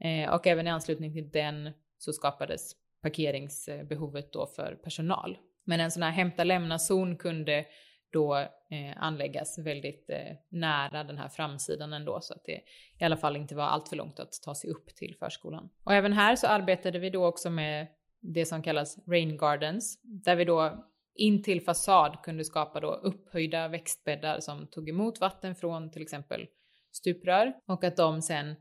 Eh, 0.00 0.34
och 0.34 0.46
även 0.46 0.66
i 0.66 0.70
anslutning 0.70 1.12
till 1.12 1.30
den 1.30 1.70
så 1.98 2.12
skapades 2.12 2.72
parkeringsbehovet 3.02 4.32
då 4.32 4.46
för 4.46 4.74
personal. 4.74 5.38
Men 5.64 5.80
en 5.80 5.90
sån 5.90 6.02
här 6.02 6.10
hämta 6.10 6.44
lämna 6.44 6.78
zon 6.78 7.16
kunde 7.16 7.66
då 8.12 8.36
eh, 8.36 8.96
anläggas 8.96 9.58
väldigt 9.58 10.10
eh, 10.10 10.36
nära 10.48 11.04
den 11.04 11.18
här 11.18 11.28
framsidan 11.28 11.92
ändå 11.92 12.20
så 12.20 12.34
att 12.34 12.44
det 12.44 12.60
i 12.98 13.04
alla 13.04 13.16
fall 13.16 13.36
inte 13.36 13.54
var 13.54 13.64
allt 13.64 13.88
för 13.88 13.96
långt 13.96 14.20
att 14.20 14.32
ta 14.44 14.54
sig 14.54 14.70
upp 14.70 14.94
till 14.94 15.16
förskolan. 15.18 15.68
Och 15.84 15.94
även 15.94 16.12
här 16.12 16.36
så 16.36 16.46
arbetade 16.46 16.98
vi 16.98 17.10
då 17.10 17.26
också 17.26 17.50
med 17.50 17.86
det 18.20 18.46
som 18.46 18.62
kallas 18.62 18.98
rain 19.08 19.36
gardens 19.36 20.00
där 20.02 20.36
vi 20.36 20.44
då 20.44 20.84
in 21.14 21.42
till 21.42 21.60
fasad 21.60 22.18
kunde 22.22 22.44
skapa 22.44 22.80
då 22.80 22.94
upphöjda 22.94 23.68
växtbäddar 23.68 24.40
som 24.40 24.66
tog 24.66 24.88
emot 24.88 25.20
vatten 25.20 25.54
från 25.54 25.90
till 25.90 26.02
exempel 26.02 26.46
stuprör 26.92 27.52
och 27.66 27.84
att 27.84 27.96
de 27.96 28.22
sen 28.22 28.54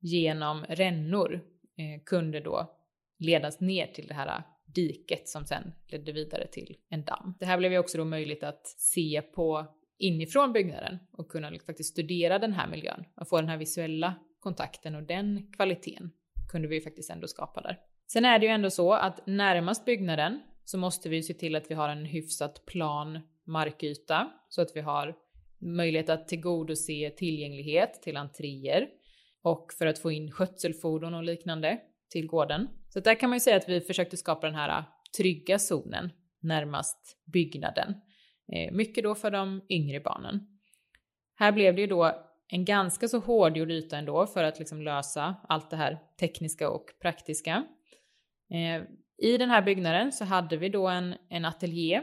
genom 0.00 0.64
rännor 0.64 1.34
eh, 1.78 2.02
kunde 2.04 2.40
då 2.40 2.76
ledas 3.18 3.60
ner 3.60 3.86
till 3.86 4.06
det 4.06 4.14
här 4.14 4.42
diket 4.66 5.28
som 5.28 5.46
sen 5.46 5.72
ledde 5.86 6.12
vidare 6.12 6.46
till 6.46 6.76
en 6.88 7.04
damm. 7.04 7.34
Det 7.38 7.46
här 7.46 7.58
blev 7.58 7.72
ju 7.72 7.78
också 7.78 7.98
då 7.98 8.04
möjligt 8.04 8.42
att 8.42 8.66
se 8.66 9.22
på 9.22 9.66
inifrån 9.98 10.52
byggnaden 10.52 10.98
och 11.12 11.28
kunna 11.28 11.58
faktiskt 11.66 11.92
studera 11.92 12.38
den 12.38 12.52
här 12.52 12.68
miljön 12.68 13.04
och 13.16 13.28
få 13.28 13.40
den 13.40 13.48
här 13.48 13.56
visuella 13.56 14.14
kontakten 14.40 14.94
och 14.94 15.02
den 15.02 15.52
kvaliteten 15.52 16.10
kunde 16.48 16.68
vi 16.68 16.74
ju 16.74 16.80
faktiskt 16.80 17.10
ändå 17.10 17.26
skapa 17.26 17.60
där. 17.60 17.78
Sen 18.06 18.24
är 18.24 18.38
det 18.38 18.46
ju 18.46 18.52
ändå 18.52 18.70
så 18.70 18.92
att 18.92 19.26
närmast 19.26 19.84
byggnaden 19.84 20.40
så 20.64 20.78
måste 20.78 21.08
vi 21.08 21.22
se 21.22 21.34
till 21.34 21.56
att 21.56 21.70
vi 21.70 21.74
har 21.74 21.88
en 21.88 22.04
hyfsat 22.04 22.66
plan 22.66 23.20
markyta 23.44 24.30
så 24.48 24.62
att 24.62 24.76
vi 24.76 24.80
har 24.80 25.14
möjlighet 25.58 26.08
att 26.08 26.28
tillgodose 26.28 27.10
tillgänglighet 27.16 28.02
till 28.02 28.16
entréer 28.16 28.88
och 29.42 29.72
för 29.78 29.86
att 29.86 29.98
få 29.98 30.12
in 30.12 30.32
skötselfordon 30.32 31.14
och 31.14 31.24
liknande 31.24 31.80
till 32.10 32.26
gården. 32.26 32.68
Så 32.96 33.00
där 33.00 33.14
kan 33.14 33.30
man 33.30 33.36
ju 33.36 33.40
säga 33.40 33.56
att 33.56 33.68
vi 33.68 33.80
försökte 33.80 34.16
skapa 34.16 34.46
den 34.46 34.54
här 34.54 34.78
äh, 34.78 34.84
trygga 35.16 35.58
zonen 35.58 36.12
närmast 36.40 37.16
byggnaden. 37.32 37.94
Eh, 38.52 38.72
mycket 38.72 39.04
då 39.04 39.14
för 39.14 39.30
de 39.30 39.62
yngre 39.68 40.00
barnen. 40.00 40.40
Här 41.34 41.52
blev 41.52 41.74
det 41.74 41.80
ju 41.80 41.86
då 41.86 42.26
en 42.48 42.64
ganska 42.64 43.08
så 43.08 43.18
hårdgjord 43.18 43.70
yta 43.70 43.96
ändå 43.96 44.26
för 44.26 44.44
att 44.44 44.58
liksom 44.58 44.82
lösa 44.82 45.34
allt 45.48 45.70
det 45.70 45.76
här 45.76 45.98
tekniska 46.20 46.70
och 46.70 46.84
praktiska. 47.02 47.64
Eh, 48.50 48.82
I 49.18 49.38
den 49.38 49.50
här 49.50 49.62
byggnaden 49.62 50.12
så 50.12 50.24
hade 50.24 50.56
vi 50.56 50.68
då 50.68 50.88
en, 50.88 51.14
en 51.30 51.44
ateljé 51.44 52.02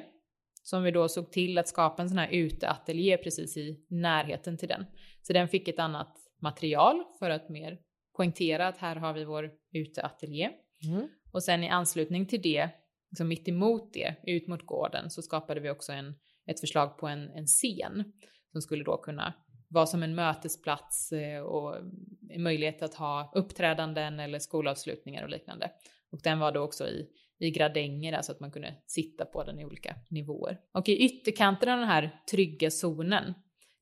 som 0.63 0.83
vi 0.83 0.91
då 0.91 1.09
såg 1.09 1.31
till 1.31 1.57
att 1.57 1.67
skapa 1.67 2.01
en 2.01 2.09
sån 2.09 2.17
här 2.17 2.29
uteateljé 2.31 3.17
precis 3.17 3.57
i 3.57 3.85
närheten 3.89 4.57
till 4.57 4.69
den. 4.69 4.85
Så 5.21 5.33
den 5.33 5.47
fick 5.47 5.67
ett 5.67 5.79
annat 5.79 6.17
material 6.41 7.03
för 7.19 7.29
att 7.29 7.49
mer 7.49 7.77
poängtera 8.15 8.67
att 8.67 8.77
här 8.77 8.95
har 8.95 9.13
vi 9.13 9.25
vår 9.25 9.51
uteateljé. 9.71 10.51
Mm. 10.85 11.07
Och 11.31 11.43
sen 11.43 11.63
i 11.63 11.69
anslutning 11.69 12.25
till 12.25 12.41
det, 12.41 12.69
liksom 13.11 13.27
mitt 13.27 13.47
emot 13.47 13.93
det, 13.93 14.15
ut 14.23 14.47
mot 14.47 14.65
gården, 14.65 15.09
så 15.09 15.21
skapade 15.21 15.59
vi 15.59 15.69
också 15.69 15.91
en, 15.91 16.15
ett 16.45 16.59
förslag 16.59 16.97
på 16.97 17.07
en, 17.07 17.29
en 17.29 17.45
scen 17.45 18.13
som 18.51 18.61
skulle 18.61 18.83
då 18.83 18.97
kunna 18.97 19.33
vara 19.69 19.85
som 19.85 20.03
en 20.03 20.15
mötesplats 20.15 21.11
eh, 21.11 21.41
och 21.41 21.77
en 22.29 22.43
möjlighet 22.43 22.81
att 22.81 22.93
ha 22.93 23.31
uppträdanden 23.35 24.19
eller 24.19 24.39
skolavslutningar 24.39 25.23
och 25.23 25.29
liknande. 25.29 25.71
Och 26.11 26.19
den 26.23 26.39
var 26.39 26.51
då 26.51 26.61
också 26.61 26.87
i, 26.87 27.07
i 27.39 27.51
gradänger, 27.51 28.13
alltså 28.13 28.31
att 28.31 28.39
man 28.39 28.51
kunde 28.51 28.75
sitta 28.85 29.25
på 29.25 29.43
den 29.43 29.59
i 29.59 29.65
olika 29.65 29.95
nivåer. 30.09 30.59
Och 30.73 30.89
i 30.89 31.05
ytterkanten 31.05 31.69
av 31.69 31.79
den 31.79 31.87
här 31.87 32.21
trygga 32.31 32.71
zonen, 32.71 33.33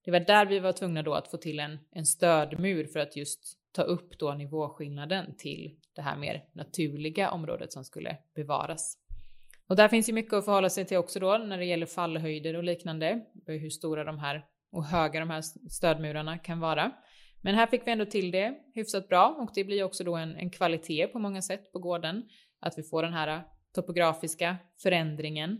det 0.05 0.11
var 0.11 0.19
där 0.19 0.45
vi 0.45 0.59
var 0.59 0.71
tvungna 0.71 1.03
då 1.03 1.13
att 1.13 1.27
få 1.27 1.37
till 1.37 1.59
en, 1.59 1.77
en 1.91 2.05
stödmur 2.05 2.85
för 2.85 2.99
att 2.99 3.15
just 3.15 3.57
ta 3.71 3.81
upp 3.81 4.19
då 4.19 4.33
nivåskillnaden 4.33 5.35
till 5.37 5.79
det 5.95 6.01
här 6.01 6.17
mer 6.17 6.43
naturliga 6.53 7.31
området 7.31 7.73
som 7.73 7.83
skulle 7.83 8.17
bevaras. 8.35 8.97
Och 9.67 9.75
där 9.75 9.87
finns 9.87 10.09
ju 10.09 10.13
mycket 10.13 10.33
att 10.33 10.45
förhålla 10.45 10.69
sig 10.69 10.85
till 10.85 10.97
också 10.97 11.19
då 11.19 11.37
när 11.37 11.57
det 11.57 11.65
gäller 11.65 11.85
fallhöjder 11.85 12.55
och 12.55 12.63
liknande, 12.63 13.21
hur 13.45 13.69
stora 13.69 14.03
de 14.03 14.19
här 14.19 14.45
och 14.71 14.85
höga 14.85 15.19
de 15.19 15.29
här 15.29 15.41
stödmurarna 15.69 16.37
kan 16.37 16.59
vara. 16.59 16.91
Men 17.41 17.55
här 17.55 17.67
fick 17.67 17.87
vi 17.87 17.91
ändå 17.91 18.05
till 18.05 18.31
det 18.31 18.57
hyfsat 18.73 19.09
bra 19.09 19.35
och 19.39 19.51
det 19.55 19.63
blir 19.63 19.83
också 19.83 20.03
då 20.03 20.15
en, 20.15 20.35
en 20.35 20.49
kvalitet 20.49 21.07
på 21.07 21.19
många 21.19 21.41
sätt 21.41 21.71
på 21.71 21.79
gården. 21.79 22.23
Att 22.59 22.77
vi 22.77 22.83
får 22.83 23.03
den 23.03 23.13
här 23.13 23.43
topografiska 23.75 24.57
förändringen 24.83 25.57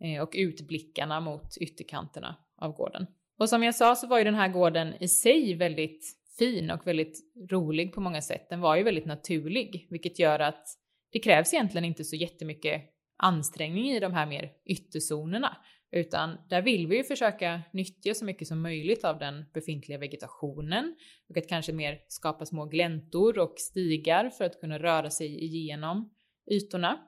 eh, 0.00 0.22
och 0.22 0.30
utblickarna 0.34 1.20
mot 1.20 1.56
ytterkanterna 1.56 2.36
av 2.56 2.72
gården. 2.72 3.06
Och 3.38 3.48
som 3.48 3.62
jag 3.62 3.74
sa 3.74 3.94
så 3.94 4.06
var 4.06 4.18
ju 4.18 4.24
den 4.24 4.34
här 4.34 4.48
gården 4.48 4.94
i 5.00 5.08
sig 5.08 5.54
väldigt 5.54 6.17
fin 6.38 6.70
och 6.70 6.86
väldigt 6.86 7.18
rolig 7.50 7.92
på 7.92 8.00
många 8.00 8.22
sätt. 8.22 8.46
Den 8.50 8.60
var 8.60 8.76
ju 8.76 8.82
väldigt 8.82 9.06
naturlig, 9.06 9.86
vilket 9.90 10.18
gör 10.18 10.38
att 10.38 10.68
det 11.12 11.18
krävs 11.18 11.54
egentligen 11.54 11.84
inte 11.84 12.04
så 12.04 12.16
jättemycket 12.16 12.82
ansträngning 13.16 13.90
i 13.90 14.00
de 14.00 14.12
här 14.12 14.26
mer 14.26 14.50
ytterzonerna, 14.66 15.56
utan 15.90 16.36
där 16.48 16.62
vill 16.62 16.86
vi 16.86 16.96
ju 16.96 17.04
försöka 17.04 17.62
nyttja 17.72 18.14
så 18.14 18.24
mycket 18.24 18.48
som 18.48 18.62
möjligt 18.62 19.04
av 19.04 19.18
den 19.18 19.44
befintliga 19.54 19.98
vegetationen 19.98 20.96
och 21.28 21.36
att 21.36 21.48
kanske 21.48 21.72
mer 21.72 21.98
skapa 22.08 22.46
små 22.46 22.64
gläntor 22.64 23.38
och 23.38 23.54
stigar 23.56 24.30
för 24.30 24.44
att 24.44 24.60
kunna 24.60 24.78
röra 24.78 25.10
sig 25.10 25.44
igenom 25.44 26.10
ytorna. 26.50 26.98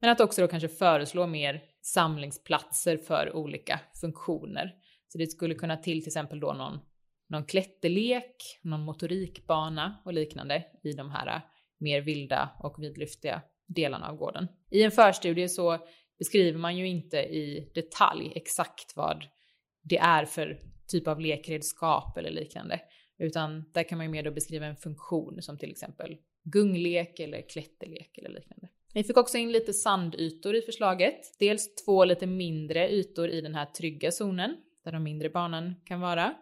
Men 0.00 0.10
att 0.10 0.20
också 0.20 0.42
då 0.42 0.48
kanske 0.48 0.68
föreslå 0.68 1.26
mer 1.26 1.62
samlingsplatser 1.82 2.96
för 2.96 3.36
olika 3.36 3.80
funktioner. 4.00 4.74
Så 5.08 5.18
det 5.18 5.26
skulle 5.26 5.54
kunna 5.54 5.76
till 5.76 6.00
till 6.00 6.08
exempel 6.08 6.40
då 6.40 6.52
någon, 6.52 6.78
någon 7.28 7.44
klätterlek, 7.44 8.60
någon 8.62 8.84
motorikbana 8.84 10.02
och 10.04 10.12
liknande 10.12 10.64
i 10.82 10.92
de 10.92 11.10
här 11.10 11.26
äh, 11.26 11.42
mer 11.78 12.00
vilda 12.00 12.50
och 12.58 12.82
vidlyftiga 12.82 13.42
delarna 13.66 14.08
av 14.08 14.16
gården. 14.16 14.48
I 14.70 14.82
en 14.82 14.90
förstudie 14.90 15.48
så 15.48 15.78
beskriver 16.18 16.58
man 16.58 16.76
ju 16.76 16.88
inte 16.88 17.16
i 17.18 17.70
detalj 17.74 18.32
exakt 18.34 18.96
vad 18.96 19.24
det 19.82 19.98
är 19.98 20.24
för 20.24 20.60
typ 20.88 21.08
av 21.08 21.20
lekredskap 21.20 22.16
eller 22.16 22.30
liknande, 22.30 22.80
utan 23.18 23.70
där 23.72 23.82
kan 23.82 23.98
man 23.98 24.06
ju 24.06 24.12
mer 24.12 24.22
då 24.22 24.30
beskriva 24.30 24.66
en 24.66 24.76
funktion 24.76 25.42
som 25.42 25.58
till 25.58 25.70
exempel 25.70 26.16
gunglek 26.44 27.20
eller 27.20 27.48
klätterlek 27.48 28.18
eller 28.18 28.30
liknande. 28.30 28.68
Vi 28.94 29.04
fick 29.04 29.16
också 29.16 29.38
in 29.38 29.52
lite 29.52 29.72
sandytor 29.72 30.54
i 30.54 30.62
förslaget. 30.62 31.20
Dels 31.38 31.74
två 31.74 32.04
lite 32.04 32.26
mindre 32.26 32.90
ytor 32.90 33.28
i 33.28 33.40
den 33.40 33.54
här 33.54 33.66
trygga 33.66 34.10
zonen 34.10 34.56
där 34.84 34.92
de 34.92 35.02
mindre 35.02 35.30
barnen 35.30 35.74
kan 35.84 36.00
vara, 36.00 36.34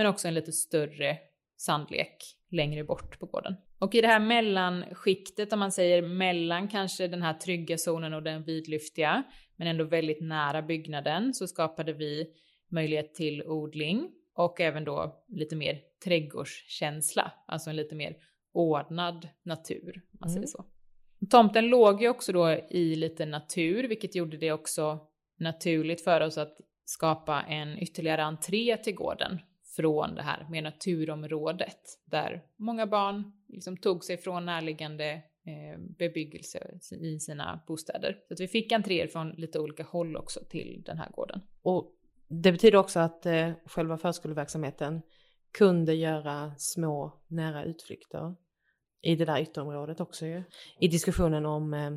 men 0.00 0.06
också 0.06 0.28
en 0.28 0.34
lite 0.34 0.52
större 0.52 1.18
sandlek 1.56 2.16
längre 2.50 2.84
bort 2.84 3.18
på 3.18 3.26
gården. 3.26 3.56
Och 3.78 3.94
i 3.94 4.00
det 4.00 4.06
här 4.06 4.20
mellanskiktet, 4.20 5.52
om 5.52 5.58
man 5.58 5.72
säger 5.72 6.02
mellan 6.02 6.68
kanske 6.68 7.08
den 7.08 7.22
här 7.22 7.34
trygga 7.34 7.78
zonen 7.78 8.14
och 8.14 8.22
den 8.22 8.44
vidlyftiga, 8.44 9.22
men 9.56 9.68
ändå 9.68 9.84
väldigt 9.84 10.20
nära 10.20 10.62
byggnaden, 10.62 11.34
så 11.34 11.46
skapade 11.46 11.92
vi 11.92 12.26
möjlighet 12.70 13.14
till 13.14 13.42
odling 13.42 14.10
och 14.34 14.60
även 14.60 14.84
då 14.84 15.24
lite 15.28 15.56
mer 15.56 15.80
trädgårdskänsla, 16.04 17.32
alltså 17.46 17.70
en 17.70 17.76
lite 17.76 17.94
mer 17.94 18.16
ordnad 18.52 19.28
natur, 19.42 19.92
om 20.12 20.18
man 20.20 20.28
mm. 20.28 20.34
säger 20.34 20.46
så. 20.46 20.64
Tomten 21.30 21.68
låg 21.68 22.02
ju 22.02 22.08
också 22.08 22.32
då 22.32 22.50
i 22.70 22.94
lite 22.94 23.26
natur, 23.26 23.88
vilket 23.88 24.14
gjorde 24.14 24.36
det 24.36 24.52
också 24.52 24.98
naturligt 25.38 26.04
för 26.04 26.20
oss 26.20 26.38
att 26.38 26.56
skapa 26.84 27.42
en 27.42 27.78
ytterligare 27.78 28.24
entré 28.24 28.76
till 28.76 28.94
gården 28.94 29.40
från 29.76 30.14
det 30.14 30.22
här 30.22 30.46
med 30.50 30.62
naturområdet 30.64 31.78
där 32.04 32.42
många 32.56 32.86
barn 32.86 33.32
liksom 33.48 33.76
tog 33.76 34.04
sig 34.04 34.16
från 34.16 34.46
närliggande 34.46 35.12
eh, 35.46 35.80
bebyggelse 35.98 36.78
i 37.00 37.18
sina 37.18 37.62
bostäder. 37.66 38.18
Så 38.28 38.34
att 38.34 38.40
vi 38.40 38.48
fick 38.48 38.72
entréer 38.72 39.06
från 39.06 39.30
lite 39.30 39.58
olika 39.58 39.82
håll 39.82 40.16
också 40.16 40.40
till 40.50 40.82
den 40.86 40.98
här 40.98 41.10
gården. 41.10 41.40
Och 41.62 41.92
det 42.28 42.52
betyder 42.52 42.78
också 42.78 43.00
att 43.00 43.26
eh, 43.26 43.52
själva 43.66 43.98
förskoleverksamheten 43.98 45.02
kunde 45.58 45.94
göra 45.94 46.54
små 46.56 47.22
nära 47.28 47.64
utflykter 47.64 48.36
i 49.02 49.16
det 49.16 49.24
där 49.24 49.40
ytterområdet 49.42 50.00
också 50.00 50.26
ju. 50.26 50.42
I 50.80 50.88
diskussionen 50.88 51.46
om 51.46 51.74
eh, 51.74 51.90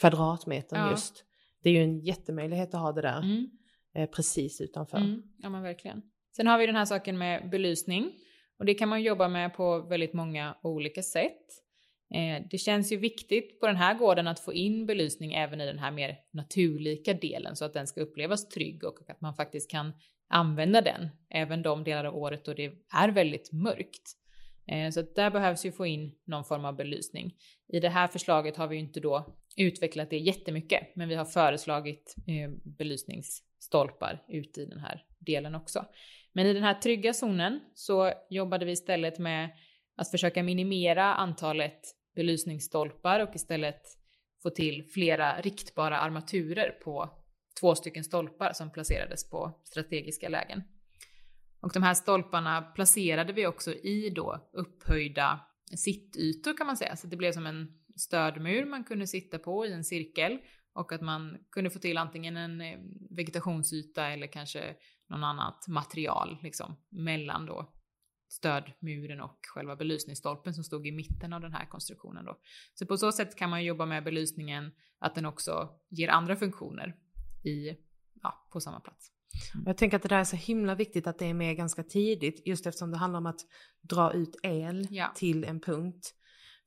kvadratmetern 0.00 0.78
ja. 0.78 0.90
just. 0.90 1.24
Det 1.62 1.70
är 1.70 1.74
ju 1.74 1.82
en 1.82 2.00
jättemöjlighet 2.00 2.74
att 2.74 2.80
ha 2.80 2.92
det 2.92 3.02
där 3.02 3.18
mm. 3.18 3.50
eh, 3.94 4.10
precis 4.10 4.60
utanför. 4.60 4.98
Mm. 4.98 5.22
Ja 5.38 5.48
men 5.48 5.62
verkligen. 5.62 6.02
Sen 6.36 6.46
har 6.46 6.58
vi 6.58 6.66
den 6.66 6.76
här 6.76 6.84
saken 6.84 7.18
med 7.18 7.50
belysning 7.50 8.12
och 8.58 8.64
det 8.64 8.74
kan 8.74 8.88
man 8.88 9.02
jobba 9.02 9.28
med 9.28 9.54
på 9.54 9.80
väldigt 9.80 10.12
många 10.12 10.56
olika 10.62 11.02
sätt. 11.02 11.46
Eh, 12.14 12.46
det 12.50 12.58
känns 12.58 12.92
ju 12.92 12.96
viktigt 12.96 13.60
på 13.60 13.66
den 13.66 13.76
här 13.76 13.94
gården 13.94 14.28
att 14.28 14.40
få 14.40 14.52
in 14.52 14.86
belysning 14.86 15.34
även 15.34 15.60
i 15.60 15.66
den 15.66 15.78
här 15.78 15.90
mer 15.90 16.18
naturlika 16.32 17.14
delen 17.14 17.56
så 17.56 17.64
att 17.64 17.74
den 17.74 17.86
ska 17.86 18.00
upplevas 18.00 18.48
trygg 18.48 18.84
och 18.84 19.10
att 19.10 19.20
man 19.20 19.34
faktiskt 19.34 19.70
kan 19.70 19.92
använda 20.28 20.80
den 20.80 21.08
även 21.30 21.62
de 21.62 21.84
delar 21.84 22.04
av 22.04 22.16
året 22.16 22.44
då 22.44 22.54
det 22.54 22.72
är 22.94 23.08
väldigt 23.08 23.52
mörkt. 23.52 24.12
Eh, 24.68 24.90
så 24.90 25.02
så 25.02 25.12
där 25.14 25.30
behövs 25.30 25.66
ju 25.66 25.72
få 25.72 25.86
in 25.86 26.12
någon 26.24 26.44
form 26.44 26.64
av 26.64 26.76
belysning. 26.76 27.34
I 27.68 27.80
det 27.80 27.88
här 27.88 28.08
förslaget 28.08 28.56
har 28.56 28.68
vi 28.68 28.76
ju 28.76 28.82
inte 28.82 29.00
då 29.00 29.36
utvecklat 29.56 30.10
det 30.10 30.18
jättemycket, 30.18 30.96
men 30.96 31.08
vi 31.08 31.14
har 31.14 31.24
föreslagit 31.24 32.14
eh, 32.26 32.50
belysningsstolpar 32.64 34.24
ute 34.28 34.60
i 34.60 34.66
den 34.66 34.80
här 34.80 35.04
delen 35.18 35.54
också. 35.54 35.84
Men 36.36 36.46
i 36.46 36.52
den 36.52 36.62
här 36.62 36.74
trygga 36.74 37.12
zonen 37.14 37.60
så 37.74 38.12
jobbade 38.30 38.64
vi 38.64 38.72
istället 38.72 39.18
med 39.18 39.50
att 39.96 40.10
försöka 40.10 40.42
minimera 40.42 41.14
antalet 41.14 41.80
belysningsstolpar 42.14 43.20
och 43.20 43.34
istället 43.34 43.82
få 44.42 44.50
till 44.50 44.84
flera 44.94 45.40
riktbara 45.40 46.00
armaturer 46.00 46.70
på 46.70 47.10
två 47.60 47.74
stycken 47.74 48.04
stolpar 48.04 48.52
som 48.52 48.72
placerades 48.72 49.30
på 49.30 49.60
strategiska 49.64 50.28
lägen. 50.28 50.62
Och 51.60 51.72
de 51.72 51.82
här 51.82 51.94
stolparna 51.94 52.62
placerade 52.62 53.32
vi 53.32 53.46
också 53.46 53.74
i 53.74 54.10
då 54.10 54.50
upphöjda 54.52 55.40
sittytor 55.76 56.56
kan 56.56 56.66
man 56.66 56.76
säga, 56.76 56.96
så 56.96 57.06
det 57.06 57.16
blev 57.16 57.32
som 57.32 57.46
en 57.46 57.68
stödmur 57.96 58.64
man 58.64 58.84
kunde 58.84 59.06
sitta 59.06 59.38
på 59.38 59.66
i 59.66 59.72
en 59.72 59.84
cirkel 59.84 60.38
och 60.72 60.92
att 60.92 61.00
man 61.00 61.38
kunde 61.50 61.70
få 61.70 61.78
till 61.78 61.98
antingen 61.98 62.36
en 62.36 62.60
eh, 62.60 62.78
vegetationsyta 63.10 64.08
eller 64.08 64.26
kanske 64.26 64.76
någon 65.08 65.24
annat 65.24 65.68
material 65.68 66.38
liksom 66.42 66.76
mellan 66.88 67.46
då 67.46 67.72
stödmuren 68.28 69.20
och 69.20 69.38
själva 69.54 69.76
belysningsstolpen 69.76 70.54
som 70.54 70.64
stod 70.64 70.86
i 70.86 70.92
mitten 70.92 71.32
av 71.32 71.40
den 71.40 71.52
här 71.52 71.66
konstruktionen 71.66 72.24
då. 72.24 72.38
Så 72.74 72.86
på 72.86 72.96
så 72.96 73.12
sätt 73.12 73.36
kan 73.36 73.50
man 73.50 73.64
jobba 73.64 73.86
med 73.86 74.04
belysningen 74.04 74.72
att 74.98 75.14
den 75.14 75.26
också 75.26 75.68
ger 75.88 76.08
andra 76.08 76.36
funktioner 76.36 76.96
i, 77.44 77.76
ja, 78.22 78.48
på 78.52 78.60
samma 78.60 78.80
plats. 78.80 79.12
Mm. 79.54 79.66
Jag 79.66 79.76
tänker 79.76 79.96
att 79.96 80.02
det 80.02 80.08
där 80.08 80.20
är 80.20 80.24
så 80.24 80.36
himla 80.36 80.74
viktigt 80.74 81.06
att 81.06 81.18
det 81.18 81.26
är 81.26 81.34
med 81.34 81.56
ganska 81.56 81.82
tidigt 81.82 82.46
just 82.46 82.66
eftersom 82.66 82.90
det 82.90 82.96
handlar 82.96 83.18
om 83.18 83.26
att 83.26 83.40
dra 83.82 84.12
ut 84.12 84.36
el 84.42 84.86
ja. 84.90 85.12
till 85.14 85.44
en 85.44 85.60
punkt. 85.60 86.14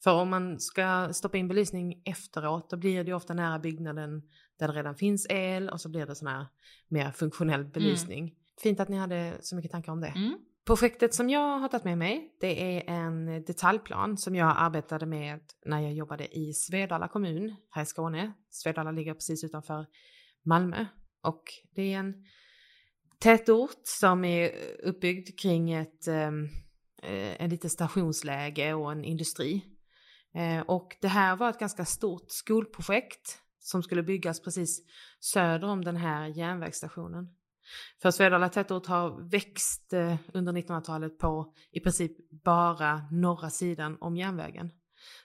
För 0.04 0.14
om 0.14 0.30
man 0.30 0.60
ska 0.60 1.14
stoppa 1.14 1.38
in 1.38 1.48
belysning 1.48 2.02
efteråt 2.06 2.70
då 2.70 2.78
blir 2.78 3.04
det 3.04 3.14
ofta 3.14 3.34
nära 3.34 3.60
byggnaden 3.60 4.22
där 4.60 4.68
det 4.68 4.74
redan 4.74 4.95
finns 4.95 5.28
el 5.30 5.70
och 5.70 5.82
så 5.82 5.89
blir 5.89 6.05
det 6.05 6.16
sån 6.16 6.28
här 6.28 6.45
mer 6.88 7.12
funktionell 7.12 7.60
mm. 7.62 7.72
belysning. 7.72 8.24
Mm. 8.24 8.36
Fint 8.62 8.80
att 8.80 8.89
ni 8.89 8.97
hade 8.97 9.38
så 9.41 9.55
mycket 9.55 9.72
tankar 9.72 9.91
om 9.91 10.01
det. 10.01 10.07
Mm. 10.07 10.38
Projektet 10.66 11.14
som 11.14 11.30
jag 11.30 11.60
har 11.60 11.68
tagit 11.68 11.84
med 11.84 11.97
mig, 11.97 12.38
det 12.39 12.78
är 12.78 12.89
en 12.89 13.43
detaljplan 13.43 14.18
som 14.18 14.36
jag 14.36 14.53
arbetade 14.57 15.05
med 15.05 15.39
när 15.66 15.80
jag 15.80 15.93
jobbade 15.93 16.38
i 16.38 16.53
Svedala 16.53 17.07
kommun 17.07 17.55
här 17.70 17.84
i 17.84 17.86
Skåne. 17.86 18.34
Svedala 18.49 18.91
ligger 18.91 19.14
precis 19.14 19.43
utanför 19.43 19.86
Malmö 20.45 20.86
och 21.24 21.43
det 21.76 21.93
är 21.93 21.99
en 21.99 22.14
tätort 23.20 23.82
som 23.84 24.26
är 24.26 24.51
uppbyggd 24.84 25.39
kring 25.39 25.72
ett 25.72 26.07
ehm, 26.07 26.49
eh, 27.03 27.41
en 27.41 27.49
lite 27.49 27.70
stationsläge 27.70 28.74
och 28.74 28.91
en 28.91 29.03
industri. 29.03 29.66
Eh, 30.36 30.62
och 30.62 30.97
det 31.01 31.07
här 31.07 31.36
var 31.36 31.49
ett 31.49 31.60
ganska 31.60 31.86
stort 31.86 32.32
skolprojekt 32.32 33.41
som 33.60 33.84
skulle 33.84 34.03
byggas 34.03 34.41
precis 34.41 34.82
söder 35.20 35.68
om 35.68 35.84
den 35.84 35.97
här 35.97 36.28
järnvägsstationen. 36.28 37.36
För 38.01 38.12
Svedala 38.12 38.49
tätort 38.49 38.86
har 38.86 39.30
växt 39.30 39.93
eh, 39.93 40.16
under 40.34 40.53
1900-talet 40.53 41.18
på 41.18 41.53
i 41.72 41.80
princip 41.80 42.32
bara 42.43 43.01
norra 43.12 43.49
sidan 43.49 43.97
om 44.01 44.18
järnvägen. 44.18 44.72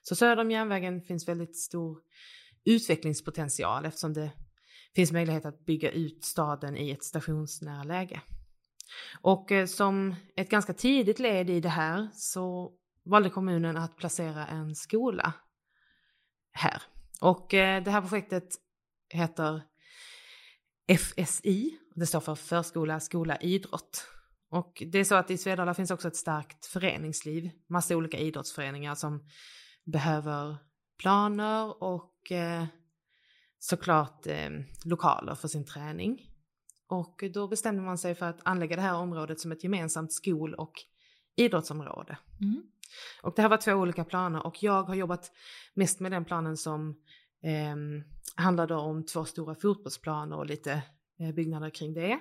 Så 0.03 0.15
söder 0.15 0.43
om 0.43 0.51
järnvägen 0.51 1.03
finns 1.03 1.29
väldigt 1.29 1.57
stor 1.57 1.99
utvecklingspotential 2.65 3.85
eftersom 3.85 4.13
det 4.13 4.33
finns 4.95 5.13
möjlighet 5.13 5.45
att 5.45 5.67
bygga 5.67 5.91
ut 5.91 6.25
staden 6.25 6.77
i 6.77 6.91
ett 6.91 7.05
stationsnära 7.05 7.83
läge. 7.83 8.21
Och 9.21 9.53
eh, 9.53 9.67
som 9.67 10.15
ett 10.37 10.51
ganska 10.51 10.73
tidigt 10.73 11.19
led 11.19 11.51
i 11.51 11.61
det 11.61 11.69
här 11.69 12.09
så 12.15 12.73
valde 13.05 13.31
kommunen 13.31 13.77
att 13.77 13.97
placera 13.97 14.47
en 14.47 14.75
skola 14.75 15.33
här. 16.53 16.83
Och 17.21 17.55
eh, 17.55 17.83
det 17.83 17.91
här 17.91 18.01
projektet 18.01 18.49
heter 19.11 19.63
FSI, 20.99 21.79
det 21.95 22.07
står 22.07 22.21
för 22.21 22.35
förskola, 22.35 23.01
skola, 23.01 23.37
idrott. 23.37 24.07
Och 24.51 24.83
det 24.93 24.99
är 24.99 25.05
så 25.05 25.15
att 25.15 25.31
i 25.31 25.39
Svedala 25.39 25.75
finns 25.75 25.91
också 25.91 26.09
ett 26.09 26.17
starkt 26.17 26.67
föreningsliv, 26.67 27.51
massa 27.69 27.97
olika 27.97 28.19
idrottsföreningar 28.19 28.95
som 28.95 29.29
behöver 29.85 30.57
planer 30.99 31.83
och 31.83 32.33
eh, 32.33 32.65
såklart 33.59 34.27
eh, 34.27 34.51
lokaler 34.85 35.35
för 35.35 35.49
sin 35.49 35.65
träning. 35.65 36.31
Och 36.89 37.25
då 37.35 37.49
bestämde 37.49 37.83
man 37.83 37.99
sig 37.99 38.15
för 38.15 38.27
att 38.27 38.41
anlägga 38.43 38.77
det 38.77 38.83
här 38.83 38.97
området 38.97 39.41
som 39.41 39.53
ett 39.53 39.65
gemensamt 39.65 40.13
skol 40.13 40.55
och 40.55 40.73
idrottsområde. 41.37 42.19
Mm. 42.41 42.63
Och 43.23 43.33
det 43.37 43.43
här 43.43 43.49
var 43.49 43.57
två 43.57 43.73
olika 43.73 44.05
planer 44.05 44.47
och 44.47 44.63
jag 44.63 44.83
har 44.83 44.95
jobbat 44.95 45.31
mest 45.75 46.01
med 46.01 46.13
den 46.13 46.25
planen 46.25 46.57
som 46.57 46.91
eh, 47.43 47.77
handlade 48.37 48.75
om 48.75 49.07
två 49.07 49.25
stora 49.25 49.55
fotbollsplaner 49.55 50.37
och 50.37 50.47
lite 50.47 50.83
eh, 51.21 51.33
byggnader 51.35 51.71
kring 51.71 51.95
det. 51.95 52.19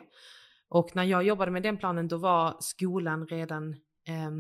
Och 0.70 0.96
när 0.96 1.04
jag 1.04 1.24
jobbade 1.24 1.52
med 1.52 1.64
den 1.64 1.78
planen 1.78 2.08
då 2.08 2.18
var 2.18 2.58
skolan 2.60 3.28
redan 3.28 3.74
eh, 4.08 4.32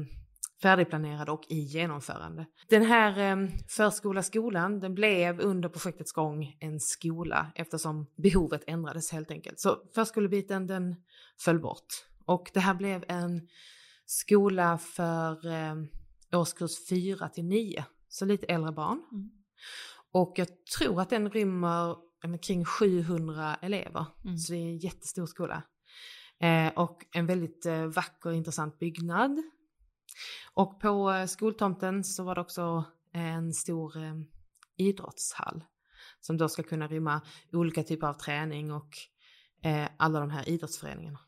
färdigplanerad 0.61 1.29
och 1.29 1.43
i 1.49 1.59
genomförande. 1.59 2.45
Den 2.69 2.85
här 2.85 3.31
eh, 3.31 3.47
förskola-skolan, 3.67 4.79
den 4.79 4.95
blev 4.95 5.39
under 5.39 5.69
projektets 5.69 6.11
gång 6.11 6.57
en 6.59 6.79
skola 6.79 7.51
eftersom 7.55 8.07
behovet 8.15 8.63
ändrades 8.67 9.11
helt 9.11 9.31
enkelt. 9.31 9.59
Så 9.59 9.77
förskolebiten 9.95 10.67
den 10.67 10.95
föll 11.39 11.59
bort 11.59 11.87
och 12.25 12.51
det 12.53 12.59
här 12.59 12.73
blev 12.73 13.05
en 13.07 13.47
skola 14.05 14.77
för 14.77 15.47
eh, 15.47 15.75
årskurs 16.33 16.87
4 16.89 17.29
till 17.29 17.45
9, 17.45 17.85
så 18.07 18.25
lite 18.25 18.45
äldre 18.45 18.71
barn. 18.71 19.03
Mm. 19.11 19.29
Och 20.11 20.33
jag 20.35 20.47
tror 20.77 21.01
att 21.01 21.09
den 21.09 21.29
rymmer 21.29 21.95
kring 22.41 22.65
700 22.65 23.55
elever, 23.55 24.05
Mm. 24.25 24.37
så 24.37 24.53
det 24.53 24.59
är 24.59 24.61
en 24.61 24.77
jättestor 24.77 25.25
skola. 25.25 25.63
Eh, 26.39 26.67
och 26.73 27.05
en 27.11 27.25
väldigt 27.25 27.65
eh, 27.65 27.85
vacker 27.85 28.29
och 28.29 28.35
intressant 28.35 28.79
byggnad. 28.79 29.43
Och 30.53 30.79
på 30.79 31.11
eh, 31.11 31.25
skoltomten 31.25 32.03
så 32.03 32.23
var 32.23 32.35
det 32.35 32.41
också 32.41 32.83
en 33.13 33.53
stor 33.53 33.97
eh, 33.97 34.13
idrottshall 34.77 35.63
som 36.19 36.37
då 36.37 36.49
ska 36.49 36.63
kunna 36.63 36.87
rymma 36.87 37.21
olika 37.51 37.83
typer 37.83 38.07
av 38.07 38.13
träning 38.13 38.71
och 38.71 38.89
eh, 39.63 39.87
alla 39.97 40.19
de 40.19 40.29
här 40.29 40.49
idrottsföreningarna. 40.49 41.19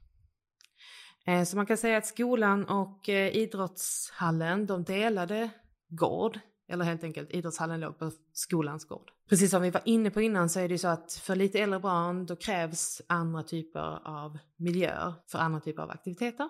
Eh, 1.27 1.43
så 1.43 1.57
man 1.57 1.65
kan 1.65 1.77
säga 1.77 1.97
att 1.97 2.05
skolan 2.05 2.65
och 2.65 3.09
eh, 3.09 3.35
idrottshallen, 3.35 4.65
de 4.65 4.83
delade 4.83 5.49
gård, 5.89 6.39
eller 6.69 6.85
helt 6.85 7.03
enkelt 7.03 7.31
idrottshallen 7.31 7.79
låg 7.79 7.99
på 7.99 8.11
skolans 8.33 8.85
gård. 8.85 9.11
Precis 9.29 9.51
som 9.51 9.61
vi 9.61 9.69
var 9.69 9.81
inne 9.85 10.11
på 10.11 10.21
innan 10.21 10.49
så 10.49 10.59
är 10.59 10.67
det 10.67 10.73
ju 10.73 10.77
så 10.77 10.87
att 10.87 11.13
för 11.13 11.35
lite 11.35 11.59
äldre 11.59 11.79
barn 11.79 12.25
då 12.25 12.35
krävs 12.35 13.01
andra 13.07 13.43
typer 13.43 14.07
av 14.07 14.37
miljöer 14.57 15.13
för 15.27 15.39
andra 15.39 15.59
typer 15.59 15.81
av 15.81 15.91
aktiviteter. 15.91 16.49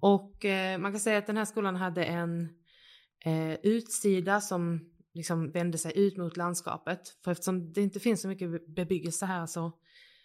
Och 0.00 0.44
eh, 0.44 0.78
man 0.78 0.92
kan 0.92 1.00
säga 1.00 1.18
att 1.18 1.26
den 1.26 1.36
här 1.36 1.44
skolan 1.44 1.76
hade 1.76 2.04
en 2.04 2.48
utsida 3.62 4.40
som 4.40 4.80
liksom 5.14 5.50
vände 5.50 5.78
sig 5.78 5.98
ut 5.98 6.16
mot 6.16 6.36
landskapet. 6.36 7.00
För 7.24 7.30
eftersom 7.30 7.72
det 7.72 7.80
inte 7.80 8.00
finns 8.00 8.22
så 8.22 8.28
mycket 8.28 8.74
bebyggelse 8.74 9.26
här 9.26 9.46
så 9.46 9.72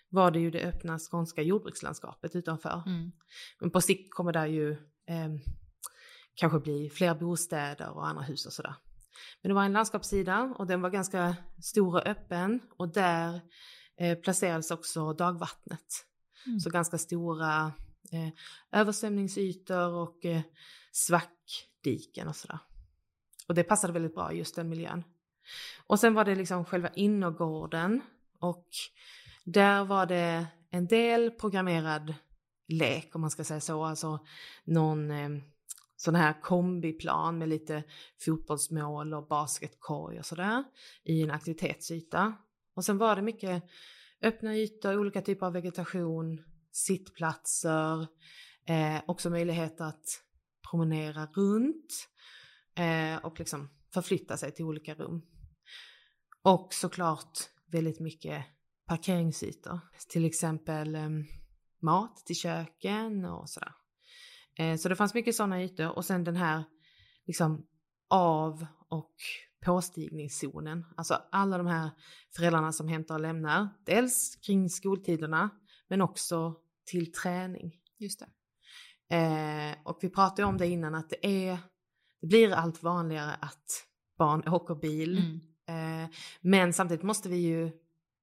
var 0.09 0.31
det 0.31 0.39
ju 0.39 0.51
det 0.51 0.61
öppna 0.61 0.99
skånska 0.99 1.41
jordbrukslandskapet 1.41 2.35
utanför. 2.35 2.83
Mm. 2.85 3.11
Men 3.59 3.71
på 3.71 3.81
sikt 3.81 4.13
kommer 4.13 4.33
det 4.33 4.47
ju 4.47 4.71
eh, 5.05 5.29
kanske 6.35 6.59
bli 6.59 6.89
fler 6.89 7.15
bostäder 7.15 7.89
och 7.89 8.07
andra 8.07 8.23
hus 8.23 8.45
och 8.45 8.53
sådär. 8.53 8.75
Men 9.41 9.49
det 9.49 9.55
var 9.55 9.63
en 9.63 9.73
landskapssida 9.73 10.55
och 10.57 10.67
den 10.67 10.81
var 10.81 10.89
ganska 10.89 11.35
stor 11.61 11.95
och 11.95 12.07
öppen 12.07 12.59
och 12.77 12.93
där 12.93 13.41
eh, 13.97 14.17
placerades 14.17 14.71
också 14.71 15.13
dagvattnet. 15.13 16.05
Mm. 16.45 16.59
Så 16.59 16.69
ganska 16.69 16.97
stora 16.97 17.73
eh, 18.11 18.29
översvämningsytor 18.79 19.93
och 19.93 20.25
eh, 20.25 20.41
svackdiken 20.91 22.27
och 22.27 22.35
sådär. 22.35 22.59
Och 23.47 23.55
det 23.55 23.63
passade 23.63 23.93
väldigt 23.93 24.15
bra 24.15 24.33
just 24.33 24.55
den 24.55 24.69
miljön. 24.69 25.03
Och 25.87 25.99
sen 25.99 26.13
var 26.13 26.25
det 26.25 26.35
liksom 26.35 26.65
själva 26.65 26.89
innergården 26.89 28.01
och 28.39 28.67
där 29.51 29.85
var 29.85 30.05
det 30.05 30.47
en 30.71 30.87
del 30.87 31.31
programmerad 31.31 32.13
lek 32.67 33.15
om 33.15 33.21
man 33.21 33.31
ska 33.31 33.43
säga 33.43 33.59
så, 33.59 33.83
alltså 33.83 34.19
någon 34.63 35.11
eh, 35.11 35.29
sån 35.95 36.15
här 36.15 36.41
kombiplan 36.41 37.37
med 37.37 37.49
lite 37.49 37.83
fotbollsmål 38.25 39.13
och 39.13 39.27
basketkorg 39.27 40.19
och 40.19 40.25
sådär 40.25 40.63
i 41.03 41.21
en 41.21 41.31
aktivitetsyta. 41.31 42.33
Och 42.75 42.85
sen 42.85 42.97
var 42.97 43.15
det 43.15 43.21
mycket 43.21 43.63
öppna 44.21 44.55
ytor, 44.55 44.97
olika 44.97 45.21
typer 45.21 45.45
av 45.45 45.53
vegetation, 45.53 46.43
sittplatser, 46.71 48.07
eh, 48.65 49.01
också 49.07 49.29
möjlighet 49.29 49.81
att 49.81 50.05
promenera 50.71 51.25
runt 51.25 52.07
eh, 52.75 53.25
och 53.25 53.39
liksom 53.39 53.69
förflytta 53.93 54.37
sig 54.37 54.51
till 54.51 54.65
olika 54.65 54.93
rum. 54.93 55.21
Och 56.41 56.73
såklart 56.73 57.39
väldigt 57.71 57.99
mycket 57.99 58.45
parkeringsytor, 58.89 59.79
till 60.09 60.25
exempel 60.25 60.95
eh, 60.95 61.09
mat 61.81 62.17
till 62.25 62.35
köken 62.35 63.25
och 63.25 63.49
sådär. 63.49 63.73
Eh, 64.57 64.77
så 64.77 64.89
det 64.89 64.95
fanns 64.95 65.13
mycket 65.13 65.35
sådana 65.35 65.63
ytor 65.63 65.97
och 65.97 66.05
sen 66.05 66.23
den 66.23 66.35
här 66.35 66.63
liksom 67.25 67.65
av 68.09 68.65
och 68.89 69.15
påstigningszonen. 69.65 70.85
Alltså 70.97 71.21
alla 71.31 71.57
de 71.57 71.67
här 71.67 71.89
föräldrarna 72.35 72.71
som 72.71 72.87
hämtar 72.87 73.15
och 73.15 73.21
lämnar. 73.21 73.67
Dels 73.85 74.35
kring 74.35 74.69
skoltiderna 74.69 75.49
men 75.87 76.01
också 76.01 76.55
till 76.85 77.11
träning. 77.11 77.75
Just 77.97 78.19
det. 78.19 78.27
Eh, 79.15 79.75
och 79.83 79.99
vi 80.01 80.09
pratade 80.09 80.47
om 80.47 80.57
det 80.57 80.67
innan 80.67 80.95
att 80.95 81.09
det 81.09 81.47
är, 81.47 81.57
det 82.21 82.27
blir 82.27 82.51
allt 82.51 82.83
vanligare 82.83 83.33
att 83.41 83.85
barn 84.17 84.47
åker 84.47 84.75
bil. 84.75 85.17
Mm. 85.17 86.03
Eh, 86.03 86.09
men 86.41 86.73
samtidigt 86.73 87.03
måste 87.03 87.29
vi 87.29 87.37
ju 87.37 87.71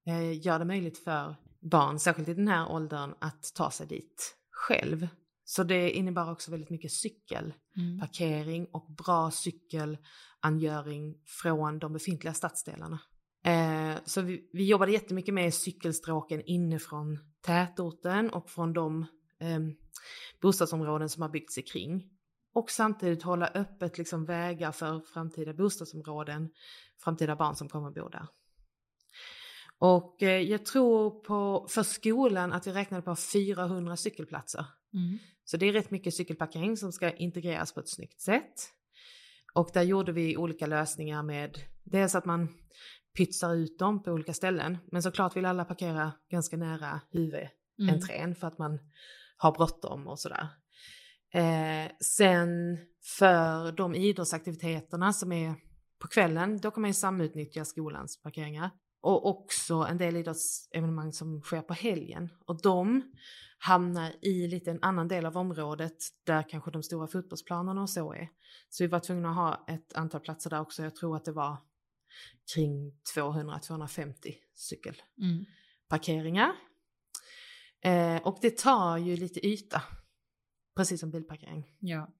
eh, 0.07 0.45
göra 0.45 0.59
det 0.59 0.65
möjligt 0.65 0.97
för 0.97 1.35
barn, 1.59 1.99
särskilt 1.99 2.27
i 2.29 2.33
den 2.33 2.47
här 2.47 2.71
åldern, 2.71 3.13
att 3.19 3.51
ta 3.55 3.71
sig 3.71 3.87
dit 3.87 4.35
själv. 4.51 5.07
Så 5.43 5.63
det 5.63 5.91
innebär 5.91 6.31
också 6.31 6.51
väldigt 6.51 6.69
mycket 6.69 6.91
cykelparkering 6.91 8.61
Mm. 8.61 8.69
och 8.71 8.85
bra 9.05 9.31
cykelangöring 9.31 11.15
från 11.25 11.79
de 11.79 11.93
befintliga 11.93 12.33
stadsdelarna. 12.33 12.99
Eh, 13.45 13.95
så 14.05 14.21
vi, 14.21 14.49
vi 14.53 14.65
jobbade 14.69 14.91
jättemycket 14.91 15.33
med 15.33 15.53
cykelstråken 15.53 16.41
inifrån 16.45 17.19
tätorten 17.41 18.29
och 18.29 18.49
från 18.49 18.73
de 18.73 19.01
eh, 19.39 19.59
bostadsområden 20.41 21.09
som 21.09 21.21
har 21.21 21.29
byggts 21.29 21.55
kring. 21.71 22.09
Och 22.53 22.71
samtidigt 22.71 23.23
hålla 23.23 23.47
öppet 23.47 23.97
liksom 23.97 24.25
vägar 24.25 24.71
för 24.71 24.99
framtida 24.99 25.53
bostadsområden, 25.53 26.49
framtida 27.03 27.35
barn 27.35 27.55
som 27.55 27.69
kommer 27.69 27.87
att 27.87 27.95
bo 27.95 28.09
där. 28.09 28.27
Och 29.79 30.23
eh, 30.23 30.41
jag 30.41 30.65
tror 30.65 31.09
på, 31.09 31.67
för 31.69 31.83
skolan 31.83 32.53
att 32.53 32.67
vi 32.67 32.71
räknade 32.71 33.03
på 33.03 33.15
400 33.15 33.97
cykelplatser. 33.97 34.65
Mm. 34.93 35.19
Så 35.43 35.57
det 35.57 35.65
är 35.65 35.73
rätt 35.73 35.91
mycket 35.91 36.13
cykelparkering 36.13 36.77
som 36.77 36.91
ska 36.91 37.11
integreras 37.11 37.73
på 37.73 37.79
ett 37.79 37.89
snyggt 37.89 38.21
sätt. 38.21 38.53
Och 39.53 39.69
där 39.73 39.83
gjorde 39.83 40.11
vi 40.11 40.37
olika 40.37 40.65
lösningar 40.65 41.23
med 41.23 41.57
dels 41.83 42.15
att 42.15 42.25
man 42.25 42.47
pytsar 43.17 43.55
ut 43.55 43.79
dem 43.79 44.03
på 44.03 44.11
olika 44.11 44.33
ställen. 44.33 44.77
Men 44.91 45.03
såklart 45.03 45.35
vill 45.35 45.45
alla 45.45 45.65
parkera 45.65 46.11
ganska 46.31 46.57
nära 46.57 47.01
huvudentrén 47.11 48.23
Mm. 48.23 48.35
för 48.35 48.47
att 48.47 48.57
man 48.57 48.79
har 49.37 49.51
bråttom 49.51 50.07
och 50.07 50.19
sådär. 50.19 50.47
Eh, 51.33 51.91
sen 51.99 52.77
för 53.17 53.71
de 53.71 53.95
idrottsaktiviteterna 53.95 55.13
som 55.13 55.31
är 55.31 55.55
på 55.99 56.07
kvällen, 56.07 56.57
då 56.57 56.71
kan 56.71 56.81
man 56.81 56.89
ju 56.89 56.93
samutnyttja 56.93 57.65
skolans 57.65 58.21
parkeringar. 58.21 58.69
Och 59.07 59.25
också 59.25 59.73
en 59.73 59.97
del 59.97 60.15
idrottsevenemang 60.15 61.13
som 61.13 61.41
sker 61.41 61.61
på 61.61 61.73
helgen. 61.73 62.29
Och 62.45 62.61
de 62.61 63.13
hamnar 63.57 64.15
i 64.21 64.47
lite 64.47 64.71
en 64.71 64.83
annan 64.83 65.07
del 65.07 65.25
av 65.25 65.37
området 65.37 65.97
där 66.23 66.49
kanske 66.49 66.71
de 66.71 66.83
stora 66.83 67.07
fotbollsplanerna 67.07 67.81
och 67.81 67.89
så 67.89 68.13
är. 68.13 68.29
Så 68.69 68.83
vi 68.83 68.87
var 68.87 68.99
tvungna 68.99 69.29
att 69.29 69.35
ha 69.35 69.65
ett 69.67 69.93
antal 69.93 70.21
platser 70.21 70.49
där 70.49 70.61
också. 70.61 70.83
Jag 70.83 70.95
tror 70.95 71.15
att 71.15 71.25
det 71.25 71.31
var 71.31 71.57
kring 72.53 72.99
200-250 73.15 74.35
cykelparkeringar. 74.55 76.51
Mm. 77.81 78.15
Eh, 78.15 78.21
och 78.27 78.37
det 78.41 78.57
tar 78.57 78.97
ju 78.97 79.15
lite 79.15 79.47
yta, 79.47 79.81
precis 80.75 80.99
som 80.99 81.11
bilparkering. 81.11 81.75
Ja. 81.79 82.13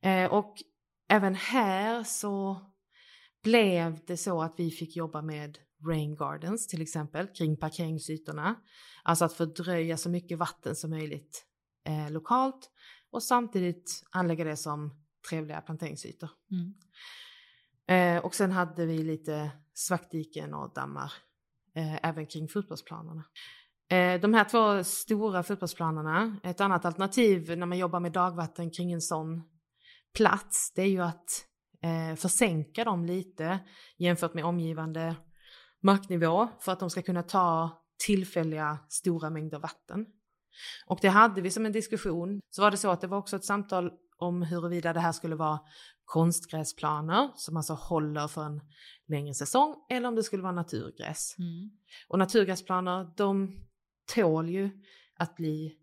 Eh, 0.00 0.32
och 0.32 0.54
även 1.08 1.34
här 1.34 2.04
så 2.04 2.60
blev 3.42 4.00
det 4.06 4.16
så 4.16 4.42
att 4.42 4.54
vi 4.56 4.70
fick 4.70 4.96
jobba 4.96 5.22
med 5.22 5.58
rain 5.88 6.16
gardens 6.16 6.66
till 6.66 6.82
exempel 6.82 7.26
kring 7.26 7.56
parkeringsytorna. 7.56 8.54
Alltså 9.02 9.24
att 9.24 9.32
fördröja 9.32 9.96
så 9.96 10.10
mycket 10.10 10.38
vatten 10.38 10.76
som 10.76 10.90
möjligt 10.90 11.46
eh, 11.86 12.10
lokalt 12.10 12.70
och 13.10 13.22
samtidigt 13.22 14.02
anlägga 14.10 14.44
det 14.44 14.56
som 14.56 15.02
trevliga 15.30 15.60
planteringsytor. 15.60 16.30
Mm. 16.50 16.74
Eh, 17.86 18.24
och 18.24 18.34
sen 18.34 18.52
hade 18.52 18.86
vi 18.86 18.98
lite 18.98 19.50
svackdiken 19.74 20.54
och 20.54 20.74
dammar 20.74 21.12
eh, 21.74 22.08
även 22.08 22.26
kring 22.26 22.48
fotbollsplanerna. 22.48 23.24
Eh, 23.88 24.20
de 24.20 24.34
här 24.34 24.44
två 24.44 24.84
stora 24.84 25.42
fotbollsplanerna, 25.42 26.36
ett 26.42 26.60
annat 26.60 26.84
alternativ 26.84 27.58
när 27.58 27.66
man 27.66 27.78
jobbar 27.78 28.00
med 28.00 28.12
dagvatten 28.12 28.70
kring 28.70 28.92
en 28.92 29.00
sån 29.00 29.42
plats, 30.16 30.72
det 30.74 30.82
är 30.82 30.88
ju 30.88 31.00
att 31.00 31.46
eh, 31.82 32.16
försänka 32.16 32.84
dem 32.84 33.04
lite 33.04 33.58
jämfört 33.98 34.34
med 34.34 34.44
omgivande 34.44 35.16
marknivå 35.82 36.48
för 36.60 36.72
att 36.72 36.80
de 36.80 36.90
ska 36.90 37.02
kunna 37.02 37.22
ta 37.22 37.70
tillfälliga 38.06 38.78
stora 38.88 39.30
mängder 39.30 39.58
vatten. 39.58 40.06
Och 40.86 40.98
det 41.02 41.08
hade 41.08 41.40
vi 41.40 41.50
som 41.50 41.66
en 41.66 41.72
diskussion. 41.72 42.40
Så 42.50 42.62
var 42.62 42.70
det 42.70 42.76
så 42.76 42.90
att 42.90 43.00
det 43.00 43.06
var 43.06 43.18
också 43.18 43.36
ett 43.36 43.44
samtal 43.44 43.90
om 44.18 44.42
huruvida 44.42 44.92
det 44.92 45.00
här 45.00 45.12
skulle 45.12 45.36
vara 45.36 45.60
konstgräsplaner 46.04 47.30
som 47.34 47.56
alltså 47.56 47.72
håller 47.72 48.28
för 48.28 48.44
en 48.44 48.60
längre 49.08 49.34
säsong 49.34 49.74
eller 49.90 50.08
om 50.08 50.14
det 50.14 50.22
skulle 50.22 50.42
vara 50.42 50.52
naturgräs. 50.52 51.36
Mm. 51.38 51.70
Och 52.08 52.18
naturgräsplaner 52.18 53.10
de 53.16 53.52
tål 54.14 54.48
ju 54.48 54.70
att 55.16 55.36
bli 55.36 55.76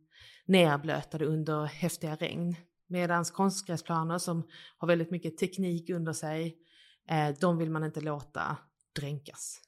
nerblötade 0.45 1.25
under 1.25 1.65
häftiga 1.65 2.15
regn. 2.15 2.55
Medan 2.89 3.25
konstgräsplaner 3.25 4.17
som 4.17 4.47
har 4.77 4.87
väldigt 4.87 5.11
mycket 5.11 5.37
teknik 5.37 5.89
under 5.89 6.13
sig, 6.13 6.57
eh, 7.09 7.35
de 7.41 7.57
vill 7.57 7.69
man 7.69 7.83
inte 7.83 8.01
låta 8.01 8.57
dränkas. 8.99 9.61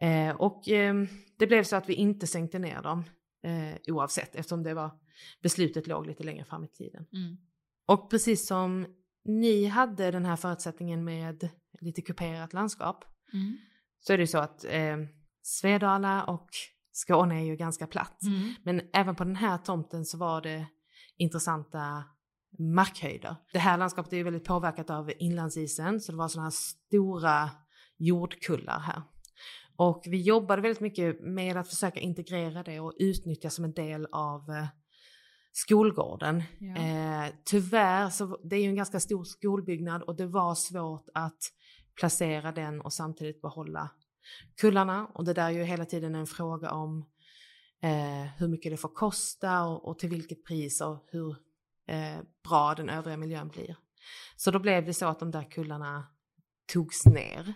Eh, 0.00 0.36
och 0.36 0.68
eh, 0.68 0.94
det 1.38 1.46
blev 1.46 1.62
så 1.62 1.76
att 1.76 1.88
vi 1.88 1.94
inte 1.94 2.26
sänkte 2.26 2.58
ner 2.58 2.82
dem 2.82 3.04
eh, 3.42 3.94
oavsett 3.94 4.34
eftersom 4.34 4.62
det 4.62 4.74
var 4.74 4.90
beslutet 5.42 5.86
låg 5.86 6.06
lite 6.06 6.24
längre 6.24 6.44
fram 6.44 6.64
i 6.64 6.68
tiden. 6.68 7.06
Mm. 7.12 7.36
Och 7.86 8.10
precis 8.10 8.46
som 8.46 8.86
ni 9.24 9.66
hade 9.66 10.10
den 10.10 10.24
här 10.24 10.36
förutsättningen 10.36 11.04
med 11.04 11.48
lite 11.80 12.02
kuperat 12.02 12.52
landskap 12.52 13.04
Mm. 13.32 13.58
så 14.00 14.12
är 14.12 14.16
det 14.16 14.22
ju 14.22 14.26
så 14.26 14.38
att 14.38 14.64
eh, 14.64 14.96
Svedala 15.42 16.24
och 16.24 16.48
Skåne 16.92 17.40
är 17.40 17.44
ju 17.44 17.56
ganska 17.56 17.86
platt. 17.86 18.22
Mm. 18.22 18.54
Men 18.62 18.80
även 18.92 19.14
på 19.16 19.24
den 19.24 19.36
här 19.36 19.58
tomten 19.58 20.04
så 20.04 20.18
var 20.18 20.40
det 20.40 20.66
intressanta 21.16 22.04
markhöjder. 22.58 23.36
Det 23.52 23.58
här 23.58 23.78
landskapet 23.78 24.12
är 24.12 24.24
väldigt 24.24 24.44
påverkat 24.44 24.90
av 24.90 25.12
inlandsisen 25.18 26.00
så 26.00 26.12
det 26.12 26.18
var 26.18 26.28
sådana 26.28 26.46
här 26.46 26.50
stora 26.50 27.50
jordkullar 27.98 28.80
här. 28.80 29.02
Och 29.76 30.02
vi 30.06 30.22
jobbade 30.22 30.62
väldigt 30.62 30.80
mycket 30.80 31.20
med 31.20 31.56
att 31.56 31.68
försöka 31.68 32.00
integrera 32.00 32.62
det 32.62 32.80
och 32.80 32.92
utnyttja 32.98 33.50
som 33.50 33.64
en 33.64 33.72
del 33.72 34.06
av 34.12 34.50
eh, 34.50 34.66
skolgården. 35.52 36.42
Ja. 36.58 36.76
Eh, 36.76 37.32
tyvärr 37.44 38.10
så 38.10 38.40
det 38.44 38.56
är 38.56 38.60
ju 38.60 38.68
en 38.68 38.76
ganska 38.76 39.00
stor 39.00 39.24
skolbyggnad 39.24 40.02
och 40.02 40.16
det 40.16 40.26
var 40.26 40.54
svårt 40.54 41.08
att 41.14 41.38
placera 41.98 42.52
den 42.52 42.80
och 42.80 42.92
samtidigt 42.92 43.42
behålla 43.42 43.90
kullarna 44.60 45.06
och 45.14 45.24
det 45.24 45.32
där 45.32 45.46
är 45.46 45.50
ju 45.50 45.62
hela 45.62 45.84
tiden 45.84 46.14
en 46.14 46.26
fråga 46.26 46.70
om 46.70 47.06
eh, 47.82 48.30
hur 48.38 48.48
mycket 48.48 48.72
det 48.72 48.76
får 48.76 48.94
kosta 48.94 49.64
och, 49.64 49.88
och 49.88 49.98
till 49.98 50.08
vilket 50.08 50.44
pris 50.44 50.80
och 50.80 51.06
hur 51.06 51.36
eh, 51.86 52.18
bra 52.48 52.74
den 52.74 52.88
övriga 52.88 53.16
miljön 53.16 53.48
blir. 53.48 53.76
Så 54.36 54.50
då 54.50 54.58
blev 54.58 54.84
det 54.84 54.94
så 54.94 55.06
att 55.06 55.18
de 55.20 55.30
där 55.30 55.50
kullarna 55.50 56.06
togs 56.72 57.06
ner. 57.06 57.54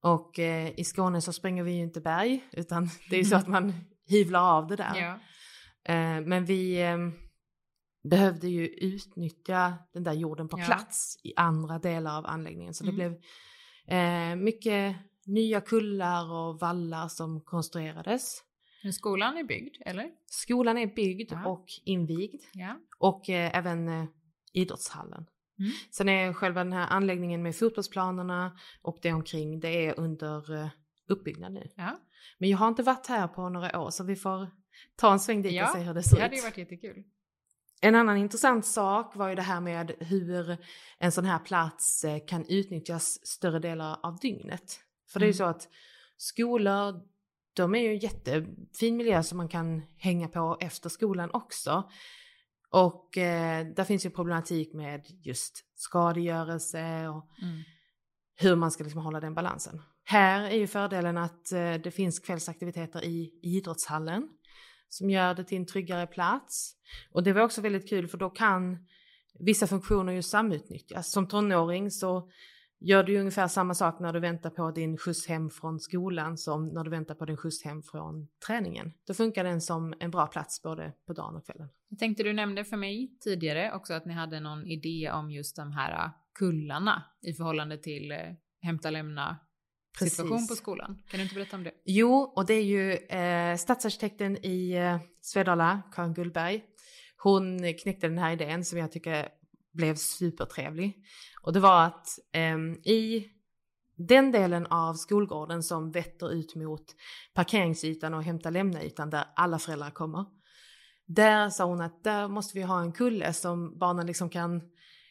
Och 0.00 0.38
eh, 0.38 0.70
i 0.80 0.84
Skåne 0.84 1.20
så 1.20 1.32
spränger 1.32 1.62
vi 1.62 1.72
ju 1.72 1.82
inte 1.82 2.00
berg 2.00 2.44
utan 2.52 2.90
det 3.10 3.16
är 3.16 3.20
ju 3.20 3.24
så 3.24 3.36
att 3.36 3.48
man 3.48 3.72
hyvlar 4.08 4.40
av 4.40 4.66
det 4.66 4.76
där. 4.76 4.94
Ja. 4.96 5.18
Eh, 5.94 6.20
men 6.26 6.44
vi 6.44 6.82
eh, 6.82 6.96
behövde 8.10 8.48
ju 8.48 8.66
utnyttja 8.68 9.74
den 9.92 10.04
där 10.04 10.12
jorden 10.12 10.48
på 10.48 10.58
Ja. 10.58 10.64
plats 10.64 11.16
i 11.24 11.32
andra 11.36 11.78
delar 11.78 12.18
av 12.18 12.26
anläggningen. 12.26 12.74
Så 12.74 12.84
det 12.84 12.90
Mm. 12.90 12.96
blev 12.96 13.16
eh, 13.98 14.36
mycket 14.36 14.96
nya 15.26 15.60
kullar 15.60 16.32
och 16.32 16.60
vallar 16.60 17.08
som 17.08 17.40
konstruerades. 17.40 18.38
Men 18.82 18.92
skolan 18.92 19.36
är 19.38 19.44
byggd, 19.44 19.76
eller? 19.86 20.10
Skolan 20.26 20.78
är 20.78 20.86
byggd 20.86 21.32
Ja. 21.32 21.46
och 21.48 21.66
invigd 21.84 22.42
Ja. 22.52 22.76
och 22.98 23.30
eh, 23.30 23.56
även 23.58 23.88
eh, 23.88 24.04
idrottshallen. 24.52 25.26
Mm. 25.58 25.70
Sen 25.90 26.08
är 26.08 26.32
själva 26.32 26.64
den 26.64 26.72
här 26.72 26.86
anläggningen 26.90 27.42
med 27.42 27.56
fotbollsplanerna 27.56 28.58
och 28.82 28.98
det 29.02 29.12
omkring, 29.12 29.60
det 29.60 29.86
är 29.86 30.00
under 30.00 30.54
eh, 30.62 30.68
uppbyggnad 31.08 31.52
nu. 31.52 31.70
Ja. 31.76 31.98
Men 32.38 32.48
jag 32.48 32.58
har 32.58 32.68
inte 32.68 32.82
varit 32.82 33.06
här 33.06 33.28
på 33.28 33.48
några 33.48 33.80
år 33.80 33.90
så 33.90 34.04
vi 34.04 34.16
får 34.16 34.50
ta 34.96 35.12
en 35.12 35.20
sväng 35.20 35.42
dit 35.42 35.52
Ja, 35.52 35.64
och 35.66 35.72
se 35.76 35.78
hur 35.82 35.94
det 35.94 36.02
ser 36.02 36.10
Det 36.16 36.16
ut. 36.16 36.22
hade 36.22 36.36
ju 36.36 36.42
varit 36.42 36.58
jättekul. 36.58 37.04
En 37.80 37.94
annan 37.94 38.16
intressant 38.16 38.66
sak 38.66 39.16
var 39.16 39.28
ju 39.28 39.34
det 39.34 39.42
här 39.42 39.60
med 39.60 39.92
hur 40.00 40.56
en 40.98 41.12
sån 41.12 41.24
här 41.24 41.38
plats 41.38 42.04
eh, 42.04 42.18
kan 42.26 42.44
utnyttjas 42.48 43.26
större 43.26 43.58
delar 43.58 43.98
av 44.02 44.18
dygnet. 44.18 44.80
För 45.08 45.20
det 45.20 45.24
är 45.26 45.28
ju 45.28 45.30
Mm. 45.32 45.38
så 45.38 45.44
att 45.44 45.68
skolor, 46.16 47.00
de 47.62 47.74
är 47.74 47.78
ju 47.78 47.88
en 47.88 47.98
jättefin 47.98 48.96
miljö 48.96 49.22
som 49.22 49.38
man 49.38 49.48
kan 49.48 49.82
hänga 49.96 50.28
på 50.28 50.56
efter 50.60 50.88
skolan 50.88 51.30
också. 51.32 51.90
Och 52.70 53.18
eh, 53.18 53.66
där 53.66 53.84
finns 53.84 54.06
ju 54.06 54.10
problematik 54.10 54.74
med 54.74 55.06
just 55.22 55.64
skadegörelse 55.74 57.08
och 57.08 57.24
Mm. 57.42 57.62
hur 58.36 58.56
man 58.56 58.70
ska 58.70 58.84
liksom 58.84 59.00
hålla 59.02 59.20
den 59.20 59.34
balansen. 59.34 59.82
Här 60.04 60.44
är 60.44 60.56
ju 60.56 60.66
fördelen 60.66 61.18
att 61.18 61.52
eh, 61.52 61.74
det 61.74 61.90
finns 61.90 62.18
kvällsaktiviteter 62.18 63.04
i 63.04 63.40
idrottshallen 63.42 64.28
som 64.88 65.10
gör 65.10 65.34
det 65.34 65.44
till 65.44 65.58
en 65.58 65.66
tryggare 65.66 66.06
plats. 66.06 66.74
Och 67.12 67.22
det 67.22 67.32
var 67.32 67.42
också 67.42 67.60
väldigt 67.60 67.88
kul 67.88 68.08
för 68.08 68.18
då 68.18 68.30
kan 68.30 68.86
vissa 69.38 69.66
funktioner 69.66 70.12
ju 70.12 70.22
samutnyttjas. 70.22 71.12
Som 71.12 71.28
tonåring 71.28 71.90
så 71.90 72.30
gör 72.80 73.02
du 73.02 73.18
ungefär 73.18 73.48
samma 73.48 73.74
sak 73.74 74.00
när 74.00 74.12
du 74.12 74.20
väntar 74.20 74.50
på 74.50 74.70
din 74.70 74.96
skjuts 74.96 75.28
hem 75.28 75.50
från 75.50 75.80
skolan 75.80 76.38
som 76.38 76.64
när 76.68 76.84
du 76.84 76.90
väntar 76.90 77.14
på 77.14 77.24
din 77.24 77.36
skjuts 77.36 77.64
hem 77.64 77.82
från 77.82 78.28
träningen. 78.46 78.92
Då 79.06 79.14
funkar 79.14 79.44
den 79.44 79.60
som 79.60 79.94
en 80.00 80.10
bra 80.10 80.26
plats 80.26 80.62
både 80.62 80.92
på 81.06 81.12
dagen 81.12 81.36
och 81.36 81.46
kvällen. 81.46 81.68
Jag 81.88 81.98
tänkte 81.98 82.22
du 82.22 82.32
nämnde 82.32 82.64
för 82.64 82.76
mig 82.76 83.16
tidigare 83.20 83.72
också 83.74 83.94
att 83.94 84.06
ni 84.06 84.12
hade 84.12 84.40
någon 84.40 84.66
idé 84.66 85.10
om 85.10 85.30
just 85.30 85.56
de 85.56 85.72
här 85.72 86.04
äh, 86.04 86.10
kullarna 86.34 87.04
i 87.22 87.32
förhållande 87.32 87.78
till 87.78 88.12
eh, 88.12 88.18
hämta 88.60 88.90
lämna 88.90 89.36
situation 89.98 90.30
Precis. 90.30 90.48
på 90.48 90.54
skolan. 90.54 91.02
Kan 91.08 91.18
du 91.18 91.22
inte 91.22 91.34
berätta 91.34 91.56
om 91.56 91.64
det? 91.64 91.72
Jo, 91.84 92.32
och 92.36 92.46
det 92.46 92.54
är 92.54 92.64
ju 92.64 92.92
eh, 92.92 93.56
stadsarkitekten 93.56 94.44
i 94.44 94.72
eh, 94.72 94.98
Svedala, 95.20 95.82
Karin 95.92 96.14
Gullberg. 96.14 96.64
Hon 97.16 97.58
knäckte 97.58 98.08
den 98.08 98.18
här 98.18 98.32
idén 98.32 98.64
som 98.64 98.78
jag 98.78 98.92
tycker 98.92 99.28
blev 99.72 99.94
supertrevlig. 99.94 101.04
Och 101.48 101.54
det 101.54 101.60
var 101.60 101.84
att 101.84 102.08
ehm, 102.32 102.72
i 102.72 103.26
den 103.96 104.32
delen 104.32 104.66
av 104.66 104.94
skolgården 104.94 105.62
som 105.62 105.90
vetter 105.90 106.32
ut 106.32 106.54
mot 106.54 106.84
parkeringsytan 107.34 108.14
och 108.14 108.22
hämta 108.22 108.50
lämna 108.50 108.84
ytan 108.84 109.10
där 109.10 109.24
alla 109.36 109.58
föräldrar 109.58 109.90
kommer. 109.90 110.24
Där 111.06 111.50
sa 111.50 111.64
hon 111.64 111.80
att 111.80 112.04
där 112.04 112.28
måste 112.28 112.58
vi 112.58 112.64
ha 112.64 112.80
en 112.80 112.92
kulle 112.92 113.32
som 113.32 113.78
barnen 113.78 114.06
liksom 114.06 114.30
kan 114.30 114.62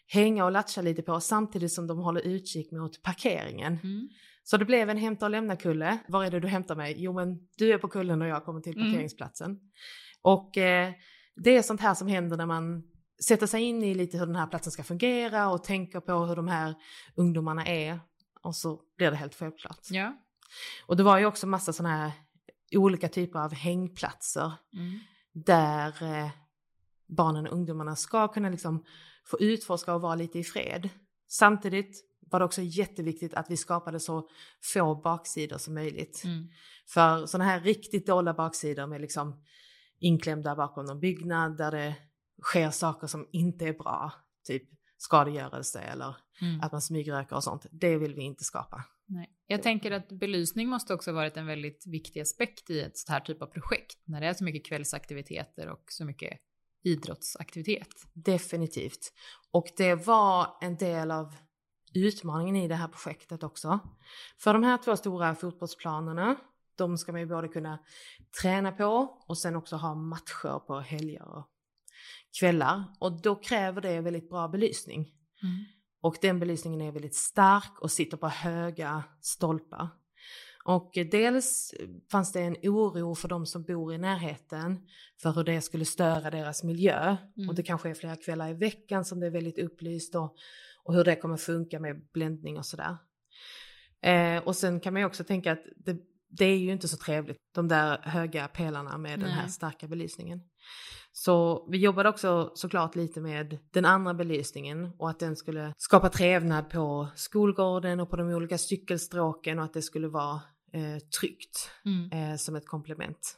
hänga 0.07 0.45
och 0.45 0.51
latcha 0.51 0.81
lite 0.81 1.01
på 1.01 1.19
samtidigt 1.19 1.73
som 1.73 1.87
de 1.87 1.97
håller 1.97 2.21
utkik 2.21 2.71
mot 2.71 3.01
parkeringen. 3.03 3.79
Mm. 3.83 4.09
Så 4.43 4.57
det 4.57 4.65
blev 4.65 4.89
en 4.89 4.97
hämta 4.97 5.25
och 5.25 5.31
lämna 5.31 5.55
kulle. 5.55 5.97
Var 6.07 6.25
är 6.25 6.31
det 6.31 6.39
du 6.39 6.47
hämtar 6.47 6.75
mig? 6.75 6.95
Jo 6.97 7.13
men 7.13 7.47
du 7.57 7.73
är 7.73 7.77
på 7.77 7.87
kullen 7.87 8.21
och 8.21 8.27
jag 8.27 8.45
kommer 8.45 8.61
till 8.61 8.77
Mm. 8.77 8.91
parkeringsplatsen. 8.91 9.59
Och 10.21 10.57
eh, 10.57 10.91
det 11.35 11.57
är 11.57 11.61
sånt 11.61 11.81
här 11.81 11.93
som 11.93 12.07
händer 12.07 12.37
när 12.37 12.45
man 12.45 12.83
sätter 13.23 13.47
sig 13.47 13.61
in 13.63 13.83
i 13.83 13.93
lite 13.93 14.17
hur 14.17 14.25
den 14.25 14.35
här 14.35 14.47
platsen 14.47 14.71
ska 14.71 14.83
fungera 14.83 15.49
och 15.49 15.63
tänker 15.63 15.99
på 15.99 16.25
hur 16.25 16.35
de 16.35 16.47
här 16.47 16.75
ungdomarna 17.15 17.65
är. 17.65 17.99
Och 18.41 18.55
så 18.55 18.81
blir 18.97 19.11
det 19.11 19.17
helt 19.17 19.35
självklart. 19.35 19.79
Ja. 19.89 20.17
Och 20.85 20.97
det 20.97 21.03
var 21.03 21.17
ju 21.19 21.25
också 21.25 21.47
massa 21.47 21.73
sådana 21.73 21.97
här 21.97 22.11
olika 22.75 23.09
typer 23.09 23.39
av 23.39 23.53
hängplatser 23.53 24.51
Mm. 24.73 24.99
där 25.33 26.03
eh, 26.03 26.29
barnen 27.07 27.47
och 27.47 27.53
ungdomarna 27.53 27.95
ska 27.95 28.27
kunna 28.27 28.49
liksom 28.49 28.85
få 29.25 29.39
utforska 29.39 29.93
och 29.93 30.01
vara 30.01 30.15
lite 30.15 30.39
i 30.39 30.43
fred. 30.43 30.89
Samtidigt 31.27 32.03
var 32.19 32.39
det 32.39 32.45
också 32.45 32.61
jätteviktigt 32.61 33.33
att 33.33 33.51
vi 33.51 33.57
skapade 33.57 33.99
så 33.99 34.29
få 34.73 34.95
baksidor 34.95 35.57
som 35.57 35.73
möjligt. 35.73 36.21
Mm. 36.23 36.47
För 36.87 37.25
sådana 37.25 37.49
här 37.49 37.59
riktigt 37.59 38.07
dåliga 38.07 38.33
baksidor 38.33 38.87
med 38.87 39.01
liksom 39.01 39.43
inklämda 39.99 40.55
bakom 40.55 40.85
någon 40.85 40.99
byggnad 40.99 41.57
där 41.57 41.71
det 41.71 41.95
sker 42.43 42.71
saker 42.71 43.07
som 43.07 43.27
inte 43.31 43.65
är 43.65 43.73
bra, 43.73 44.11
typ 44.47 44.63
skadegörelse 44.97 45.79
eller 45.79 46.15
Mm. 46.41 46.61
att 46.61 46.71
man 46.71 46.81
smygröker 46.81 47.35
och 47.35 47.43
sånt, 47.43 47.65
det 47.71 47.97
vill 47.97 48.13
vi 48.15 48.21
inte 48.21 48.43
skapa. 48.43 48.83
Nej. 49.05 49.29
Jag 49.47 49.63
tänker 49.63 49.91
att 49.91 50.09
belysning 50.09 50.69
måste 50.69 50.93
också 50.93 51.11
varit 51.11 51.37
en 51.37 51.45
väldigt 51.45 51.87
viktig 51.87 52.21
aspekt 52.21 52.69
i 52.69 52.79
ett 52.79 52.97
sånt 52.97 53.09
här 53.09 53.19
typ 53.19 53.41
av 53.41 53.45
projekt. 53.45 53.97
När 54.05 54.21
det 54.21 54.27
är 54.27 54.33
så 54.33 54.43
mycket 54.43 54.65
kvällsaktiviteter 54.65 55.69
och 55.69 55.83
så 55.87 56.05
mycket 56.05 56.39
idrottsaktivitet. 56.83 57.87
Definitivt. 58.13 59.13
Och 59.51 59.67
det 59.77 59.95
var 59.95 60.57
en 60.61 60.77
del 60.77 61.11
av 61.11 61.35
utmaningen 61.93 62.55
i 62.55 62.67
det 62.67 62.75
här 62.75 62.87
projektet 62.87 63.43
också. 63.43 63.79
För 64.39 64.53
de 64.53 64.63
här 64.63 64.77
två 64.77 64.97
stora 64.97 65.35
fotbollsplanerna, 65.35 66.35
de 66.75 66.97
ska 66.97 67.11
man 67.11 67.21
ju 67.21 67.27
både 67.27 67.47
kunna 67.47 67.79
träna 68.41 68.71
på 68.71 69.23
och 69.27 69.37
sen 69.37 69.55
också 69.55 69.75
ha 69.75 69.95
matcher 69.95 70.59
på 70.67 70.79
helger 70.79 71.37
och 71.37 71.47
kvällar. 72.39 72.83
Och 72.99 73.21
då 73.21 73.35
kräver 73.35 73.81
det 73.81 74.01
väldigt 74.01 74.29
bra 74.29 74.47
belysning. 74.47 74.99
Mm. 75.43 75.65
Och 76.01 76.17
den 76.21 76.39
belysningen 76.39 76.81
är 76.81 76.91
väldigt 76.91 77.15
stark 77.15 77.81
och 77.81 77.91
sitter 77.91 78.17
på 78.17 78.27
höga 78.27 79.03
stolpar. 79.21 79.89
Och 80.65 80.91
dels 81.11 81.73
fanns 82.11 82.31
det 82.31 82.41
en 82.41 82.55
oro 82.63 83.15
för 83.15 83.27
de 83.27 83.45
som 83.45 83.63
bor 83.63 83.93
i 83.93 83.97
närheten 83.97 84.87
för 85.21 85.31
hur 85.31 85.43
det 85.43 85.61
skulle 85.61 85.85
störa 85.85 86.31
deras 86.31 86.63
miljö. 86.63 87.17
Mm. 87.37 87.49
Och 87.49 87.55
det 87.55 87.63
kanske 87.63 87.89
är 87.89 87.93
flera 87.93 88.15
kvällar 88.15 88.49
i 88.49 88.53
veckan 88.53 89.05
som 89.05 89.19
det 89.19 89.25
är 89.25 89.31
väldigt 89.31 89.59
upplyst 89.59 90.15
och, 90.15 90.35
och 90.83 90.93
hur 90.93 91.03
det 91.03 91.15
kommer 91.15 91.37
funka 91.37 91.79
med 91.79 92.07
bländning 92.13 92.57
och 92.57 92.65
sådär. 92.65 92.97
Eh, 94.01 94.43
och 94.43 94.55
sen 94.55 94.79
kan 94.79 94.93
man 94.93 95.01
ju 95.01 95.05
också 95.05 95.23
tänka 95.23 95.51
att 95.51 95.63
det, 95.75 95.97
det 96.29 96.45
är 96.45 96.57
ju 96.57 96.71
inte 96.71 96.87
så 96.87 96.97
trevligt, 96.97 97.37
de 97.55 97.67
där 97.67 97.97
höga 97.97 98.47
pelarna 98.47 98.97
med 98.97 99.19
den 99.19 99.29
här 99.29 99.41
Nej. 99.41 99.51
starka 99.51 99.87
belysningen. 99.87 100.41
Så 101.19 101.67
vi 101.69 101.77
jobbade 101.77 102.09
också 102.09 102.51
såklart 102.55 102.95
lite 102.95 103.21
med 103.21 103.57
den 103.71 103.85
andra 103.85 104.13
belysningen 104.13 104.91
och 104.97 105.09
att 105.09 105.19
den 105.19 105.35
skulle 105.35 105.73
skapa 105.77 106.09
trevnad 106.09 106.69
på 106.69 107.07
skolgården 107.15 107.99
och 107.99 108.09
på 108.09 108.15
de 108.15 108.27
olika 108.27 108.57
cykelstråken 108.57 109.59
och 109.59 109.65
att 109.65 109.73
det 109.73 109.81
skulle 109.81 110.07
vara 110.07 110.41
eh, 110.73 110.97
tryggt 111.19 111.71
Mm. 111.85 112.11
eh, 112.31 112.37
som 112.37 112.55
ett 112.55 112.67
komplement. 112.67 113.37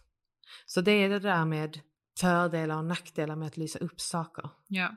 Så 0.66 0.82
det 0.82 0.92
är 0.92 1.10
det 1.10 1.20
där 1.20 1.46
med 1.46 1.80
fördelar 2.20 2.78
och 2.78 2.86
nackdelar 2.86 3.36
med 3.36 3.48
att 3.48 3.58
lysa 3.58 3.80
upp 3.80 4.02
saker. 4.02 4.50
Ja. 4.68 4.96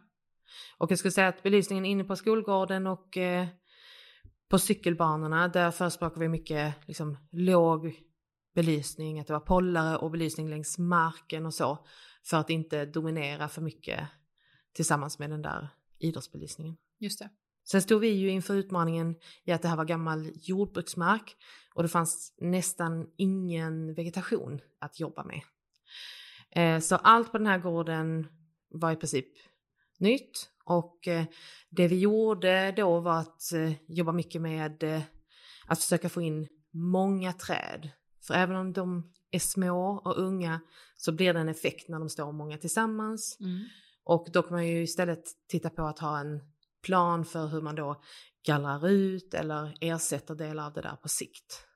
Och 0.78 0.90
jag 0.90 0.98
skulle 0.98 1.12
säga 1.12 1.28
att 1.28 1.42
belysningen 1.42 1.84
inne 1.84 2.04
på 2.04 2.16
skolgården 2.16 2.86
och 2.86 3.16
eh, 3.16 3.46
på 4.50 4.58
cykelbanorna, 4.58 5.48
där 5.48 5.70
förespråkar 5.70 6.20
vi 6.20 6.28
mycket 6.28 6.74
liksom, 6.86 7.18
låg 7.32 7.94
belysning, 8.54 9.20
att 9.20 9.26
det 9.26 9.32
var 9.32 9.40
pollare 9.40 9.96
och 9.96 10.10
belysning 10.10 10.50
längs 10.50 10.78
marken 10.78 11.46
och 11.46 11.54
så, 11.54 11.86
för 12.24 12.36
att 12.36 12.50
inte 12.50 12.86
dominera 12.86 13.48
för 13.48 13.62
mycket 13.62 14.08
tillsammans 14.72 15.18
med 15.18 15.30
den 15.30 15.42
där 15.42 15.68
idrottsbelysningen. 15.98 16.76
Just 16.98 17.18
det. 17.18 17.30
Sen 17.64 17.82
stod 17.82 18.00
vi 18.00 18.08
ju 18.08 18.30
inför 18.30 18.54
utmaningen 18.54 19.16
i 19.44 19.52
att 19.52 19.62
det 19.62 19.68
här 19.68 19.76
var 19.76 19.84
gammal 19.84 20.30
jordbruksmark 20.34 21.36
och 21.74 21.82
det 21.82 21.88
fanns 21.88 22.34
nästan 22.40 23.06
ingen 23.16 23.94
vegetation 23.94 24.60
att 24.78 25.00
jobba 25.00 25.24
med. 25.24 25.40
Eh, 26.50 26.80
Så 26.80 26.96
allt 26.96 27.32
på 27.32 27.38
den 27.38 27.46
här 27.46 27.58
gården 27.58 28.26
var 28.68 28.92
i 28.92 28.96
princip 28.96 29.26
nytt 29.98 30.48
och 30.64 31.08
eh, 31.08 31.24
det 31.70 31.88
vi 31.88 31.98
gjorde 31.98 32.72
då 32.76 33.00
var 33.00 33.18
att 33.18 33.52
eh, 33.52 33.72
jobba 33.88 34.12
mycket 34.12 34.42
med 34.42 35.02
att 35.66 35.80
försöka 35.82 36.08
få 36.08 36.22
in 36.22 36.48
många 36.72 37.32
träd. 37.32 37.90
För 38.26 38.34
även 38.34 38.56
om 38.56 38.72
de 38.72 39.12
är 39.30 39.38
små 39.38 40.02
och 40.04 40.18
unga 40.18 40.60
så 40.96 41.12
blir 41.12 41.34
det 41.34 41.40
en 41.40 41.48
effekt 41.48 41.88
när 41.88 41.98
de 41.98 42.08
står 42.08 42.32
många 42.32 42.58
tillsammans. 42.58 43.36
Mm. 43.40 43.64
Och 44.04 44.26
då 44.32 44.42
kan 44.42 44.52
man 44.52 44.68
ju 44.68 44.82
istället 44.82 45.24
titta 45.48 45.70
på 45.70 45.82
att 45.82 45.98
ha 45.98 46.18
en 46.18 46.40
plan 46.82 47.24
för 47.24 47.46
hur 47.46 47.60
man 47.60 47.74
då 47.74 48.02
gallrar 48.46 48.88
ut 48.88 49.34
eller 49.34 49.74
ersätter 49.80 50.34
delar 50.34 50.66
av 50.66 50.72
det 50.72 50.80
där 50.80 50.96
på 50.96 51.08
sikt. 51.08 51.66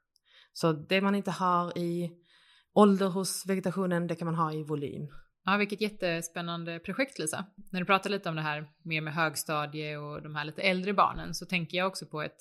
Så 0.52 0.72
det 0.72 1.00
man 1.00 1.14
inte 1.14 1.30
har 1.30 1.78
i 1.78 2.12
ålder 2.74 3.08
hos 3.08 3.46
vegetationen, 3.46 4.06
det 4.06 4.14
kan 4.14 4.26
man 4.26 4.34
ha 4.34 4.52
i 4.52 4.62
volym. 4.62 5.08
Ja, 5.44 5.56
vilket 5.56 5.80
jättespännande 5.80 6.78
projekt 6.78 7.18
Lisa. 7.18 7.46
När 7.70 7.80
du 7.80 7.86
pratar 7.86 8.10
lite 8.10 8.28
om 8.28 8.36
det 8.36 8.42
här 8.42 8.68
mer 8.82 9.00
med 9.00 9.14
högstadie 9.14 9.96
och 9.96 10.22
de 10.22 10.34
här 10.34 10.44
lite 10.44 10.62
äldre 10.62 10.92
barnen 10.92 11.34
så 11.34 11.46
tänker 11.46 11.78
jag 11.78 11.86
också 11.86 12.06
på 12.06 12.22
ett, 12.22 12.36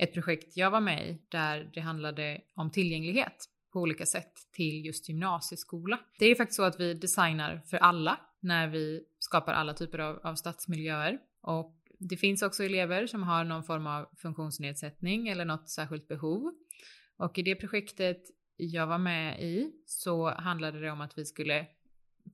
ett 0.00 0.14
projekt 0.14 0.56
jag 0.56 0.70
var 0.70 0.80
med 0.80 1.08
i 1.08 1.18
där 1.28 1.70
det 1.74 1.80
handlade 1.80 2.40
om 2.54 2.70
tillgänglighet 2.70 3.48
på 3.72 3.80
olika 3.80 4.06
sätt 4.06 4.32
till 4.52 4.86
just 4.86 5.08
gymnasieskola. 5.08 5.98
Det 6.18 6.24
är 6.24 6.28
ju 6.28 6.36
faktiskt 6.36 6.56
så 6.56 6.62
att 6.62 6.80
vi 6.80 6.94
designar 6.94 7.62
för 7.66 7.76
alla 7.76 8.20
när 8.40 8.68
vi 8.68 9.04
skapar 9.18 9.52
alla 9.52 9.74
typer 9.74 9.98
av, 9.98 10.20
av 10.22 10.34
stadsmiljöer 10.34 11.18
och 11.40 11.76
det 11.98 12.16
finns 12.16 12.42
också 12.42 12.64
elever 12.64 13.06
som 13.06 13.22
har 13.22 13.44
någon 13.44 13.64
form 13.64 13.86
av 13.86 14.08
funktionsnedsättning 14.16 15.28
eller 15.28 15.44
något 15.44 15.68
särskilt 15.68 16.08
behov. 16.08 16.52
Och 17.16 17.38
i 17.38 17.42
det 17.42 17.54
projektet 17.54 18.22
jag 18.56 18.86
var 18.86 18.98
med 18.98 19.42
i 19.42 19.72
så 19.86 20.30
handlade 20.30 20.80
det 20.80 20.90
om 20.90 21.00
att 21.00 21.18
vi 21.18 21.24
skulle 21.24 21.66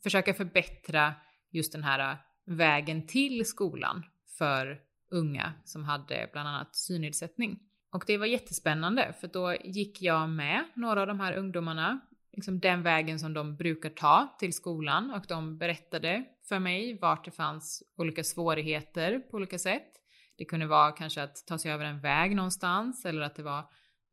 försöka 0.02 0.34
förbättra 0.34 1.14
just 1.50 1.72
den 1.72 1.84
här 1.84 2.12
äh, 2.12 2.16
vägen 2.44 3.06
till 3.06 3.46
skolan 3.46 4.02
för 4.38 4.80
unga 5.11 5.52
som 5.64 5.84
hade 5.84 6.28
bland 6.32 6.48
annat 6.48 6.76
synnedsättning. 6.76 7.59
Och 7.92 8.04
det 8.07 8.18
var 8.18 8.26
jättespännande 8.26 9.14
för 9.20 9.28
då 9.28 9.54
gick 9.64 10.02
jag 10.02 10.28
med 10.28 10.64
några 10.74 11.00
av 11.00 11.07
de 11.07 11.20
här 11.20 11.32
ungdomarna, 11.32 12.00
liksom 12.32 12.61
den 12.61 12.82
vägen 12.82 13.18
som 13.18 13.34
de 13.34 13.57
brukar 13.57 13.90
ta 13.90 14.36
till 14.38 14.52
skolan 14.52 15.11
och 15.11 15.24
de 15.28 15.59
berättade 15.59 16.24
för 16.48 16.59
mig 16.59 16.98
vart 16.98 17.24
det 17.24 17.30
fanns 17.30 17.82
olika 17.96 18.24
svårigheter 18.24 19.18
på 19.18 19.36
olika 19.36 19.59
sätt. 19.59 19.92
Det 20.38 20.44
kunde 20.44 20.66
vara 20.66 20.92
kanske 20.92 21.22
att 21.22 21.46
ta 21.46 21.59
sig 21.59 21.72
över 21.72 21.84
en 21.84 22.00
väg 22.00 22.36
någonstans 22.36 23.04
eller 23.04 23.22
att 23.22 23.34
det 23.34 23.42
var 23.42 23.64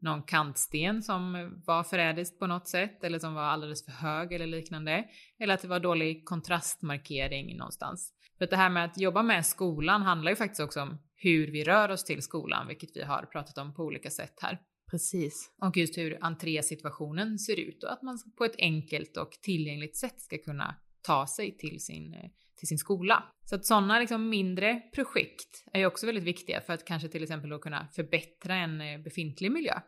någon 0.02 0.24
kantsten 0.24 1.04
som 1.04 1.52
var 1.66 1.84
förrädiskt 1.84 2.40
på 2.40 2.48
något 2.48 2.68
sätt 2.68 3.04
eller 3.04 3.20
som 3.20 3.34
var 3.34 3.44
alldeles 3.44 3.86
för 3.86 3.92
hög 3.92 4.34
eller 4.34 4.48
liknande. 4.48 5.06
Eller 5.40 5.54
att 5.54 5.62
det 5.62 5.68
var 5.68 5.80
dålig 5.80 6.26
kontrastmarkering 6.26 7.58
någonstans. 7.58 8.14
För 8.44 8.50
det 8.50 8.56
här 8.56 8.70
med 8.70 8.86
att 8.86 8.98
jobba 8.98 9.24
med 9.24 9.46
skolan 9.46 10.02
handlar 10.02 10.32
ju 10.32 10.36
faktiskt 10.36 10.62
också 10.62 10.82
om 10.82 10.98
hur 11.16 11.52
vi 11.52 11.64
rör 11.64 11.90
oss 11.90 12.04
till 12.04 12.22
skolan, 12.22 12.68
vilket 12.68 12.90
vi 12.98 13.04
har 13.04 13.24
pratat 13.24 13.58
om 13.58 13.74
på 13.74 13.84
olika 13.84 14.10
sätt 14.10 14.34
här. 14.42 14.60
Precis. 14.92 15.52
Och 15.62 15.78
just 15.78 15.98
hur 15.98 16.18
entrésituationen 16.22 17.40
ser 17.40 17.60
ut 17.60 17.84
och 17.84 17.94
att 17.94 18.02
man 18.02 18.20
på 18.38 18.46
ett 18.46 18.56
enkelt 18.58 19.18
och 19.18 19.32
tillgängligt 19.32 19.98
sätt 19.98 20.22
ska 20.22 20.38
kunna 20.38 20.76
ta 21.02 21.28
sig 21.28 21.58
till 21.58 21.80
sin, 21.80 22.14
eh, 22.14 22.30
till 22.56 22.68
sin 22.68 22.78
skola. 22.78 23.24
Så 23.46 23.56
att 23.56 23.66
sådana 23.66 24.00
liksom 24.00 24.30
mindre 24.30 24.82
projekt 24.94 25.64
är 25.74 25.80
ju 25.80 25.86
också 25.86 26.06
väldigt 26.06 26.24
viktiga 26.24 26.62
för 26.62 26.74
att 26.74 26.86
kanske 26.86 27.10
till 27.10 27.24
exempel 27.24 27.50
då 27.50 27.60
kunna 27.60 27.88
förbättra 27.96 28.56
en 28.56 28.82
eh, 28.82 29.00
befintlig 29.00 29.52
miljö. 29.52 29.80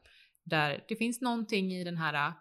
Där 0.43 0.85
det 0.87 0.95
finns 0.95 1.21
någonting 1.21 1.73
i 1.73 1.83
den 1.83 1.97
här 1.97 2.27
eh, 2.27 2.33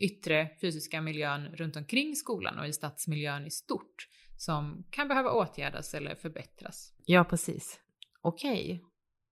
yttre 0.00 0.48
fysiska 0.60 1.00
miljön 1.00 1.46
runt 1.46 1.76
omkring 1.76 2.16
skolan 2.16 2.58
och 2.58 2.66
i 2.66 2.72
stadsmiljön 2.72 3.46
i 3.46 3.50
stort 3.50 4.08
som 4.42 4.84
kan 4.90 5.08
behöva 5.08 5.32
åtgärdas 5.32 5.94
eller 5.94 6.14
förbättras. 6.14 6.92
Ja, 7.04 7.24
precis. 7.24 7.80
Okej. 8.22 8.84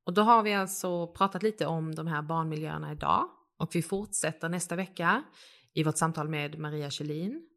Och 0.07 0.15
då 0.15 0.23
har 0.23 0.43
vi 0.43 0.55
alltså 0.55 1.07
pratat 1.07 1.43
lite 1.43 1.67
om 1.67 1.95
de 1.95 2.07
här 2.07 2.23
barnmiljöerna 2.23 2.93
idag 2.93 3.29
och 3.59 3.71
vi 3.75 3.83
fortsätter 3.83 4.49
nästa 4.49 4.77
vecka 4.77 5.23
i 5.75 5.85
vårt 5.85 5.97
samtal 5.97 6.29
med 6.29 6.59
Maria 6.59 6.91
Kjellin. 6.91 7.49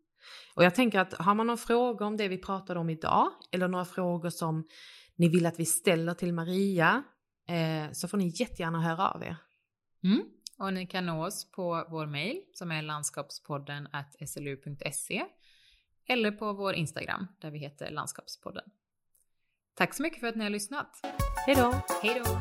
Och 0.56 0.64
jag 0.64 0.76
tänker 0.76 1.00
att 1.00 1.14
har 1.14 1.36
man 1.36 1.48
några 1.48 1.58
frågor 1.58 2.06
om 2.06 2.18
det 2.18 2.28
vi 2.28 2.38
pratade 2.38 2.80
om 2.80 2.90
idag 2.90 3.30
eller 3.52 3.68
några 3.68 3.86
frågor 3.86 4.30
som 4.30 4.68
ni 5.16 5.30
vill 5.30 5.46
att 5.46 5.60
vi 5.60 5.66
ställer 5.66 6.14
till 6.14 6.34
Maria 6.34 7.04
eh, 7.48 7.92
så 7.92 8.08
får 8.08 8.18
ni 8.18 8.34
jättegärna 8.36 8.82
höra 8.82 9.10
av 9.10 9.24
er. 9.24 9.38
Mm. 10.04 10.24
Och 10.60 10.74
ni 10.74 10.88
kan 10.88 11.06
nå 11.06 11.26
oss 11.26 11.52
på 11.52 11.86
vår 11.90 12.06
mail 12.06 12.42
som 12.54 12.72
är 12.72 12.82
landskapspodden 12.82 13.88
slu.se 14.26 15.26
eller 16.08 16.32
på 16.32 16.54
vår 16.54 16.74
Instagram 16.74 17.28
där 17.40 17.52
vi 17.52 17.60
heter 17.60 17.92
landskapspodden. 17.92 18.64
Tack 19.74 19.94
så 19.94 20.04
mycket 20.04 20.20
för 20.20 20.28
att 20.28 20.36
ni 20.36 20.44
har 20.44 20.50
lyssnat. 20.50 21.00
Hej 21.46 21.56
då! 21.56 21.74
Hej 22.02 22.22
då! 22.26 22.40